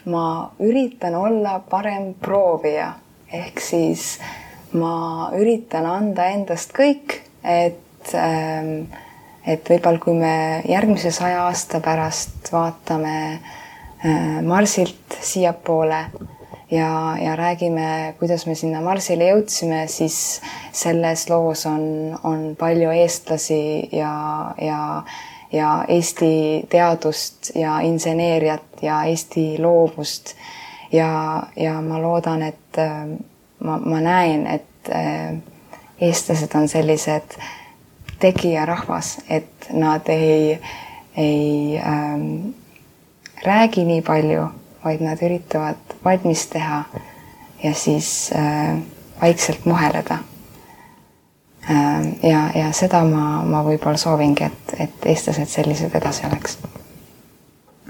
ma 0.05 0.53
üritan 0.61 1.15
olla 1.15 1.59
parem 1.71 2.15
proovija 2.15 2.93
ehk 3.33 3.61
siis 3.61 4.19
äh, 4.21 4.44
ma 4.75 5.31
üritan 5.39 5.87
anda 5.89 6.29
endast 6.35 6.75
kõik, 6.77 7.21
et, 7.45 8.15
ähm, 8.19 8.87
et 9.47 9.67
võib-olla 9.71 10.03
kui 10.03 10.15
me 10.19 10.37
järgmise 10.69 11.13
saja 11.15 11.45
aasta 11.49 11.81
pärast 11.85 12.53
vaatame 12.53 13.17
äh, 13.35 14.41
Marsilt 14.43 15.19
siiapoole 15.21 16.05
ja, 16.71 17.17
ja 17.21 17.37
räägime, 17.37 18.15
kuidas 18.19 18.47
me 18.47 18.55
sinna 18.55 18.81
Marsile 18.81 19.31
jõudsime, 19.31 19.85
siis 19.89 20.41
selles 20.73 21.29
loos 21.31 21.67
on, 21.71 21.85
on 22.25 22.51
palju 22.59 22.91
eestlasi 22.95 23.89
ja, 23.93 24.15
ja, 24.61 24.81
ja 25.53 25.75
Eesti 25.89 26.65
teadust 26.71 27.55
ja 27.55 27.79
inseneeriat 27.87 28.83
ja 28.83 29.05
Eesti 29.05 29.55
loovust. 29.63 30.35
ja, 30.93 31.43
ja 31.57 31.81
ma 31.83 31.99
loodan, 32.03 32.43
et 32.43 32.79
ähm, 32.79 33.17
ma, 33.65 33.79
ma 33.79 34.01
näen, 34.01 34.47
et 34.47 34.91
äh, 34.93 35.35
eestlased 36.01 36.55
on 36.55 36.69
sellised 36.69 37.37
tegijarahvas, 38.21 39.19
et 39.29 39.69
nad 39.73 40.09
ei, 40.09 40.61
ei 41.17 41.81
ähm, 41.87 42.55
räägi 43.45 43.85
nii 43.85 44.03
palju, 44.03 44.47
vaid 44.85 45.01
nad 45.01 45.23
üritavad 45.23 45.97
valmis 46.05 46.47
teha 46.53 46.85
ja 47.65 47.75
siis 47.75 48.31
äh, 48.37 48.79
vaikselt 49.23 49.65
muheleda 49.65 50.19
äh,. 51.71 52.07
ja, 52.23 52.51
ja 52.55 52.73
seda 52.73 53.05
ma, 53.05 53.43
ma 53.43 53.63
võib-olla 53.65 53.97
soovingi, 53.97 54.45
et, 54.45 54.75
et 54.79 55.07
eestlased 55.07 55.49
sellised 55.49 55.95
edasi 55.95 56.27
oleks. 56.27 56.59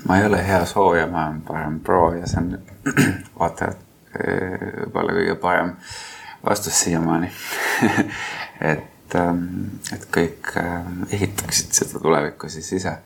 ma 0.09 0.19
ei 0.19 0.27
ole 0.27 0.47
hea 0.47 0.65
soovija, 0.67 1.07
ma 1.07 1.27
olen 1.27 1.41
parem 1.43 1.81
proovija, 1.81 2.27
see 2.27 2.43
on 2.43 2.59
vaatajad 3.41 3.84
võib-olla 4.15 5.17
kõige 5.17 5.37
parem 5.43 5.75
vastus 6.45 6.81
siiamaani 6.85 7.31
et, 8.73 9.17
ähm, 9.19 9.45
et 9.95 10.07
kõik 10.15 10.55
ähm, 10.61 11.05
ehitaksid 11.11 11.75
seda 11.77 12.01
tulevikku 12.03 12.51
siis 12.53 12.71
ise. 12.79 12.97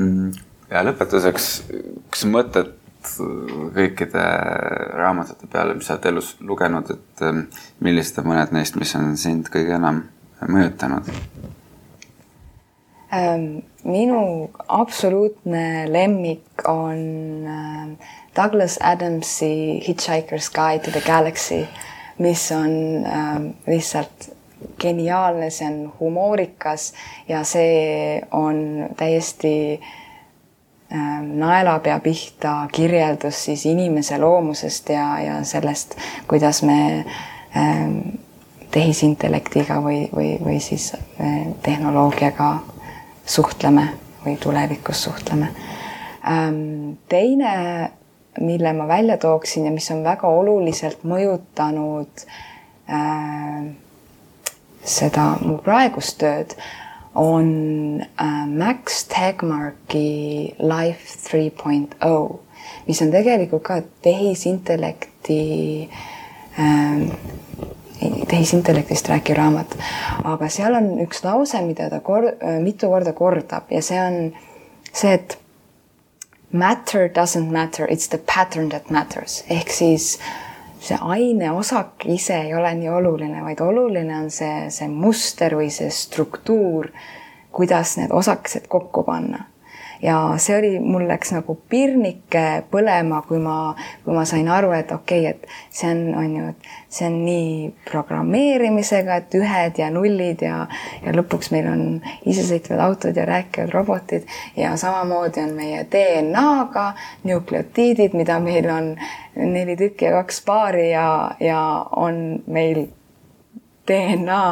Mm, 0.00 0.32
ja 0.70 0.84
lõpetuseks 0.86 1.50
üks 1.70 2.26
mõtet 2.30 2.76
kõikide 3.74 4.24
raamatute 4.98 5.48
peale, 5.50 5.74
mis 5.76 5.88
sa 5.88 5.96
oled 5.96 6.10
elus 6.10 6.34
lugenud, 6.44 6.90
et 6.92 7.24
ähm, 7.24 7.46
millised 7.84 8.20
on 8.20 8.30
mõned 8.32 8.52
neist, 8.56 8.76
mis 8.80 8.92
on 8.98 9.16
sind 9.20 9.48
kõige 9.52 9.76
enam 9.78 10.04
mõjutanud? 10.48 11.08
minu 13.10 14.50
absoluutne 14.70 15.90
lemmik 15.90 16.62
on 16.70 17.00
Douglas 18.36 18.78
Adamsi 18.82 19.82
Hitchhiker's 19.88 20.50
Guide 20.50 20.84
to 20.84 20.90
the 20.90 21.00
Galaxy, 21.00 21.66
mis 22.18 22.52
on 22.52 23.06
äh, 23.06 23.40
lihtsalt 23.66 24.30
geniaalne, 24.80 25.50
see 25.50 25.66
on 25.66 25.92
humoorikas 26.00 26.92
ja 27.28 27.44
see 27.44 28.22
on 28.32 28.88
täiesti 28.96 29.80
äh, 30.92 31.22
naelapea 31.22 32.00
pihta 32.00 32.68
kirjeldus 32.72 33.44
siis 33.44 33.66
inimese 33.66 34.18
loomusest 34.18 34.88
ja, 34.88 35.20
ja 35.20 35.44
sellest, 35.44 35.96
kuidas 36.28 36.62
me 36.62 36.98
äh, 37.56 37.86
tehisintellektiga 38.70 39.80
või, 39.82 40.08
või, 40.14 40.36
või 40.44 40.60
siis 40.60 40.92
äh, 40.94 41.46
tehnoloogiaga 41.62 42.56
suhtleme 43.26 43.88
või 44.24 44.36
tulevikus 44.36 45.04
suhtleme 45.04 45.48
ähm,. 46.28 46.92
teine 47.08 47.90
mille 48.40 48.72
ma 48.72 48.88
välja 48.88 49.16
tooksin 49.16 49.64
ja 49.64 49.70
mis 49.70 49.90
on 49.90 50.04
väga 50.04 50.28
oluliselt 50.28 51.02
mõjutanud 51.04 52.24
äh, 52.90 53.64
seda 54.84 55.26
mu 55.42 55.58
praegust 55.64 56.20
tööd, 56.22 56.54
on 57.14 57.50
äh, 58.00 58.46
Max 58.46 59.04
Tegmarki 59.10 60.54
Life 60.62 61.18
3.0, 61.26 62.38
mis 62.86 63.02
on 63.02 63.10
tegelikult 63.10 63.66
ka 63.66 63.80
tehisintellekti 64.06 65.42
äh, 66.60 67.04
tehisintellektist 68.30 69.10
rääkiv 69.10 69.36
raamat, 69.36 69.74
aga 70.24 70.48
seal 70.48 70.78
on 70.78 70.94
üks 71.02 71.24
lause, 71.26 71.60
mida 71.66 71.90
ta 71.92 71.98
kor-, 72.00 72.32
mitu 72.62 72.88
korda 72.88 73.12
kordab 73.12 73.68
ja 73.74 73.82
see 73.84 73.98
on 74.00 74.18
see, 74.92 75.18
et 75.18 75.36
matter 76.52 77.08
doesn't 77.08 77.50
matter, 77.50 77.86
it's 77.86 78.08
the 78.08 78.18
pattern 78.18 78.68
that 78.70 78.90
matters. 78.90 79.44
Ehk 79.48 79.70
siis 79.70 80.18
see 80.80 80.96
aineosak 80.96 82.06
ise 82.08 82.36
ei 82.46 82.54
ole 82.54 82.72
nii 82.74 82.88
oluline, 82.88 83.42
vaid 83.44 83.60
oluline 83.60 84.16
on 84.16 84.30
see, 84.30 84.70
see 84.70 84.88
muster 84.88 85.54
või 85.58 85.70
see 85.70 85.90
struktuur, 85.92 86.90
kuidas 87.52 87.96
need 88.00 88.12
osakesed 88.14 88.68
kokku 88.68 89.04
panna 89.04 89.44
ja 90.02 90.16
see 90.40 90.56
oli, 90.58 90.70
mul 90.80 91.04
läks 91.08 91.32
nagu 91.34 91.54
pirnike 91.70 92.44
põlema, 92.72 93.20
kui 93.28 93.40
ma, 93.42 93.74
kui 94.04 94.14
ma 94.16 94.24
sain 94.28 94.48
aru, 94.48 94.72
et 94.76 94.92
okei 94.92 95.26
okay,, 95.26 95.34
et 95.34 95.76
see 95.76 95.90
on, 95.90 96.02
on 96.20 96.36
ju, 96.36 96.52
et 96.52 96.70
see 96.88 97.08
on 97.08 97.18
nii 97.24 97.70
programmeerimisega, 97.90 99.20
et 99.20 99.38
ühed 99.38 99.80
ja 99.82 99.90
nullid 99.92 100.44
ja, 100.46 100.62
ja 101.04 101.14
lõpuks 101.16 101.52
meil 101.54 101.68
on 101.70 101.82
isesõitvad 102.28 102.84
autod 102.86 103.20
ja 103.20 103.26
rääkivad 103.28 103.74
robotid 103.76 104.28
ja 104.56 104.74
samamoodi 104.80 105.44
on 105.44 105.56
meie 105.58 105.84
DNA-ga 105.92 106.86
nükleotiidid, 107.28 108.16
mida 108.16 108.40
meil 108.42 108.70
on 108.72 108.94
neli 109.36 109.76
tükki 109.76 110.08
ja 110.08 110.16
kaks 110.20 110.40
paari 110.46 110.90
ja, 110.90 111.06
ja 111.40 111.60
on 111.96 112.40
meil 112.46 112.86
DNA 113.88 114.44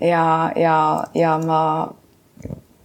ja, 0.00 0.52
ja, 0.56 0.78
ja 1.14 1.38
ma 1.42 1.62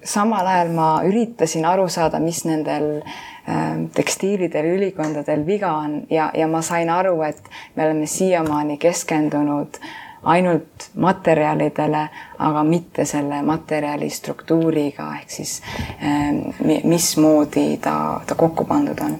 samal 0.03 0.47
ajal 0.47 0.71
ma 0.75 0.87
üritasin 1.07 1.65
aru 1.65 1.87
saada, 1.89 2.19
mis 2.19 2.43
nendel 2.45 3.01
ähm, 3.49 3.87
tekstiilidel, 3.95 4.73
ülikondadel 4.77 5.45
viga 5.47 5.73
on 5.83 6.01
ja, 6.09 6.31
ja 6.33 6.47
ma 6.47 6.61
sain 6.61 6.89
aru, 6.89 7.21
et 7.27 7.41
me 7.75 7.85
oleme 7.85 8.07
siiamaani 8.07 8.77
keskendunud 8.77 9.79
ainult 10.23 10.89
materjalidele, 10.95 12.07
aga 12.39 12.63
mitte 12.63 13.05
selle 13.05 13.41
materjali 13.43 14.09
struktuuriga 14.09 15.09
ehk 15.19 15.31
siis 15.31 15.61
ähm, 16.03 16.45
mismoodi 16.83 17.77
ta, 17.83 18.21
ta 18.27 18.35
kokku 18.35 18.65
pandud 18.65 18.99
on. 19.03 19.17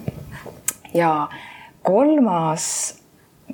ja 0.94 1.28
kolmas 1.82 2.94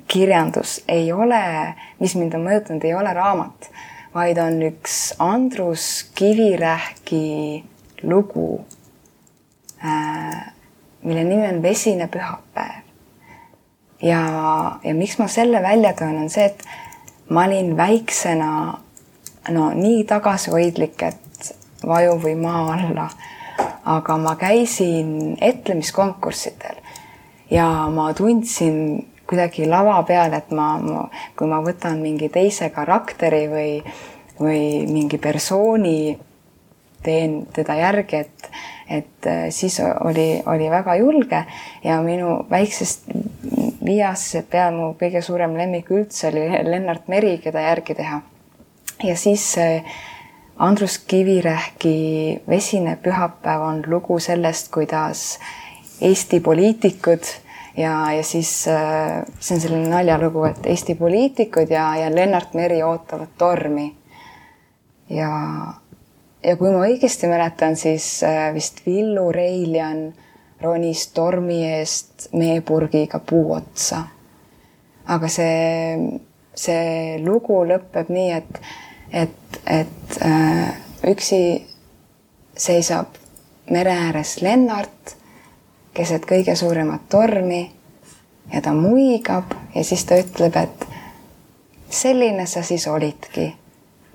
kirjandus 0.07 0.83
ei 0.87 1.11
ole, 1.13 1.73
mis 1.99 2.15
mind 2.15 2.33
on 2.33 2.47
mõjutanud, 2.47 2.85
ei 2.87 2.95
ole 2.95 3.13
raamat 3.13 3.71
vaid 4.13 4.37
on 4.37 4.61
üks 4.65 5.13
Andrus 5.19 6.11
Kivirähki 6.15 7.63
lugu, 8.03 8.65
äh, 9.85 10.53
mille 11.03 11.23
nimi 11.23 11.47
on 11.47 11.61
Vesine 11.63 12.07
pühapäev. 12.07 12.83
ja, 14.01 14.21
ja 14.83 14.93
miks 14.93 15.17
ma 15.17 15.27
selle 15.27 15.61
välja 15.61 15.93
toon, 15.93 16.17
on 16.23 16.29
see, 16.29 16.45
et 16.45 16.63
ma 17.29 17.45
olin 17.45 17.77
väiksena 17.77 18.79
no 19.49 19.69
nii 19.73 20.03
tagasihoidlik, 20.09 21.03
et 21.03 21.53
vaju 21.87 22.17
või 22.23 22.35
maa 22.35 22.73
alla. 22.73 23.09
aga 23.85 24.17
ma 24.17 24.35
käisin 24.35 25.37
etlemiskonkurssidel 25.41 26.77
ja 27.51 27.65
ma 27.89 28.11
tundsin 28.13 29.07
kuidagi 29.31 29.67
lava 29.69 30.01
peal, 30.07 30.35
et 30.35 30.51
ma, 30.51 30.73
ma, 30.83 31.05
kui 31.39 31.47
ma 31.47 31.61
võtan 31.63 32.01
mingi 32.03 32.27
teise 32.29 32.67
karakteri 32.75 33.45
või, 33.51 33.71
või 34.41 34.61
mingi 34.91 35.19
persooni, 35.21 36.17
teen 37.01 37.39
teda 37.55 37.79
järgi, 37.79 38.19
et, 38.27 38.51
et 38.99 39.29
äh, 39.31 39.45
siis 39.55 39.79
oli, 39.81 40.43
oli 40.51 40.67
väga 40.69 40.99
julge 40.99 41.45
ja 41.83 42.01
minu 42.05 42.41
väiksest 42.51 43.07
viiaastased 43.81 44.51
peal 44.51 44.75
mu 44.75 44.91
kõige 44.99 45.23
suurem 45.25 45.55
lemmik 45.57 45.89
üldse 45.89 46.29
oli 46.29 46.45
Lennart 46.67 47.07
Meri, 47.09 47.37
keda 47.41 47.63
järgi 47.65 47.95
teha. 47.97 48.21
ja 49.01 49.15
siis 49.17 49.55
Andrus 50.61 50.99
Kivirähki 51.09 52.41
Vesine 52.49 52.97
pühapäev 53.01 53.63
on 53.65 53.83
lugu 53.87 54.19
sellest, 54.19 54.69
kuidas 54.71 55.39
Eesti 56.01 56.39
poliitikud 56.39 57.25
ja, 57.77 58.13
ja 58.13 58.23
siis 58.23 58.67
äh, 58.67 59.21
see 59.39 59.55
on 59.55 59.61
selline 59.61 59.89
naljalugu, 59.89 60.43
et 60.49 60.65
Eesti 60.65 60.95
poliitikud 60.95 61.71
ja, 61.71 61.91
ja 61.95 62.09
Lennart 62.15 62.53
Meri 62.53 62.81
ootavad 62.83 63.31
tormi. 63.37 63.95
ja, 65.09 65.29
ja 66.43 66.57
kui 66.57 66.71
ma 66.71 66.83
õigesti 66.87 67.29
mäletan, 67.31 67.75
siis 67.75 68.23
äh, 68.23 68.53
vist 68.53 68.85
Villu 68.85 69.31
Reiljan 69.31 70.11
ronis 70.61 71.07
tormi 71.15 71.63
eest 71.79 72.29
meepurgiga 72.33 73.19
puu 73.19 73.53
otsa. 73.53 74.03
aga 75.05 75.27
see, 75.27 76.19
see 76.55 77.17
lugu 77.23 77.63
lõpeb 77.67 78.11
nii, 78.13 78.31
et, 78.31 78.61
et, 79.11 79.59
et 79.65 80.21
äh, 80.25 80.69
üksi 81.11 81.41
seisab 82.57 83.17
mere 83.71 83.95
ääres 84.07 84.41
Lennart 84.41 85.15
keset 85.93 86.25
kõige 86.25 86.55
suuremat 86.55 87.09
tormi 87.09 87.71
ja 88.53 88.61
ta 88.61 88.73
muigab 88.73 89.53
ja 89.75 89.83
siis 89.83 90.05
ta 90.05 90.15
ütleb, 90.19 90.55
et 90.55 90.87
selline 91.89 92.45
sa 92.45 92.63
siis 92.63 92.87
olidki, 92.87 93.55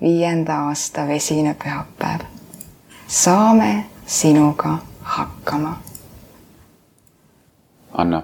viienda 0.01 0.61
aasta 0.67 1.07
vesine 1.07 1.55
pühapäev. 1.63 2.25
saame 3.07 3.85
sinuga 4.05 4.77
hakkama. 5.01 5.77
Anna, 7.93 8.23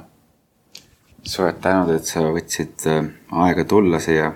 suured 1.24 1.62
tänud, 1.62 1.90
et 1.96 2.06
sa 2.06 2.22
võtsid 2.22 2.88
äh, 2.88 3.06
aega 3.32 3.64
tulla 3.64 4.00
siia 4.00 4.34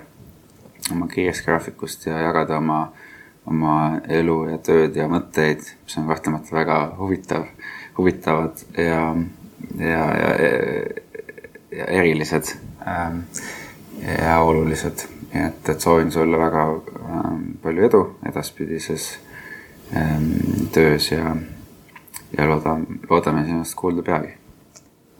oma 0.92 1.06
kiirest 1.06 1.44
graafikust 1.44 2.06
ja 2.06 2.18
jagada 2.18 2.56
oma, 2.58 2.92
oma 3.46 3.74
elu 4.08 4.38
ja 4.50 4.58
tööd 4.58 4.96
ja 4.96 5.08
mõtteid, 5.08 5.62
mis 5.84 5.98
on 6.00 6.08
kahtlemata 6.08 6.56
väga 6.56 6.78
huvitav 6.98 7.46
huvitavad 7.98 8.56
ja, 8.76 9.16
ja, 9.78 9.88
ja, 9.88 10.34
ja 11.78 11.84
erilised 11.84 12.44
ähm, 12.86 13.18
ja 14.22 14.40
olulised. 14.40 15.06
nii 15.34 15.44
et, 15.44 15.68
et 15.68 15.80
soovin 15.80 16.12
sulle 16.12 16.38
väga 16.38 16.62
ähm, 16.72 17.42
palju 17.62 17.84
edu 17.84 18.00
edaspidises 18.30 19.18
ähm, 19.96 20.30
töös 20.72 21.10
ja, 21.12 21.36
ja 22.38 22.48
loodan, 22.48 22.86
loodame 23.10 23.44
sinust 23.44 23.74
kuulda 23.74 24.02
peagi. 24.02 24.34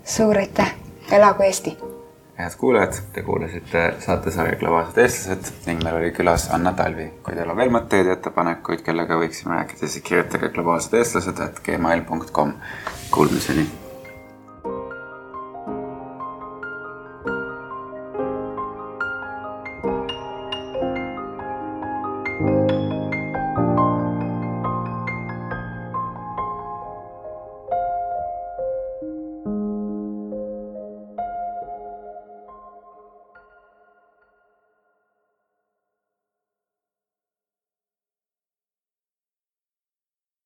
suur 0.05 0.39
aitäh, 0.39 0.75
elagu 1.13 1.43
Eesti 1.43 1.98
head 2.39 2.55
kuulajad, 2.59 3.01
te 3.13 3.23
kuulasite 3.23 3.83
saatesarja 4.05 4.59
Globaalsed 4.61 5.01
eestlased 5.03 5.67
ning 5.67 5.83
meil 5.83 5.99
oli 5.99 6.13
külas 6.15 6.49
Anna 6.55 6.73
Talvi. 6.73 7.09
kui 7.23 7.35
teil 7.35 7.51
on 7.51 7.59
veel 7.59 7.75
mõtteid 7.75 8.07
ja 8.07 8.15
ettepanekuid, 8.19 8.85
kellega 8.87 9.19
võiksime 9.19 9.59
rääkida, 9.59 9.89
siis 9.89 10.07
kirjutage 10.07 10.53
globaalsed 10.55 10.95
eestlased, 11.01 11.43
et 11.45 11.61
gmail.com. 11.67 12.55
Kuulmiseni 13.11 13.67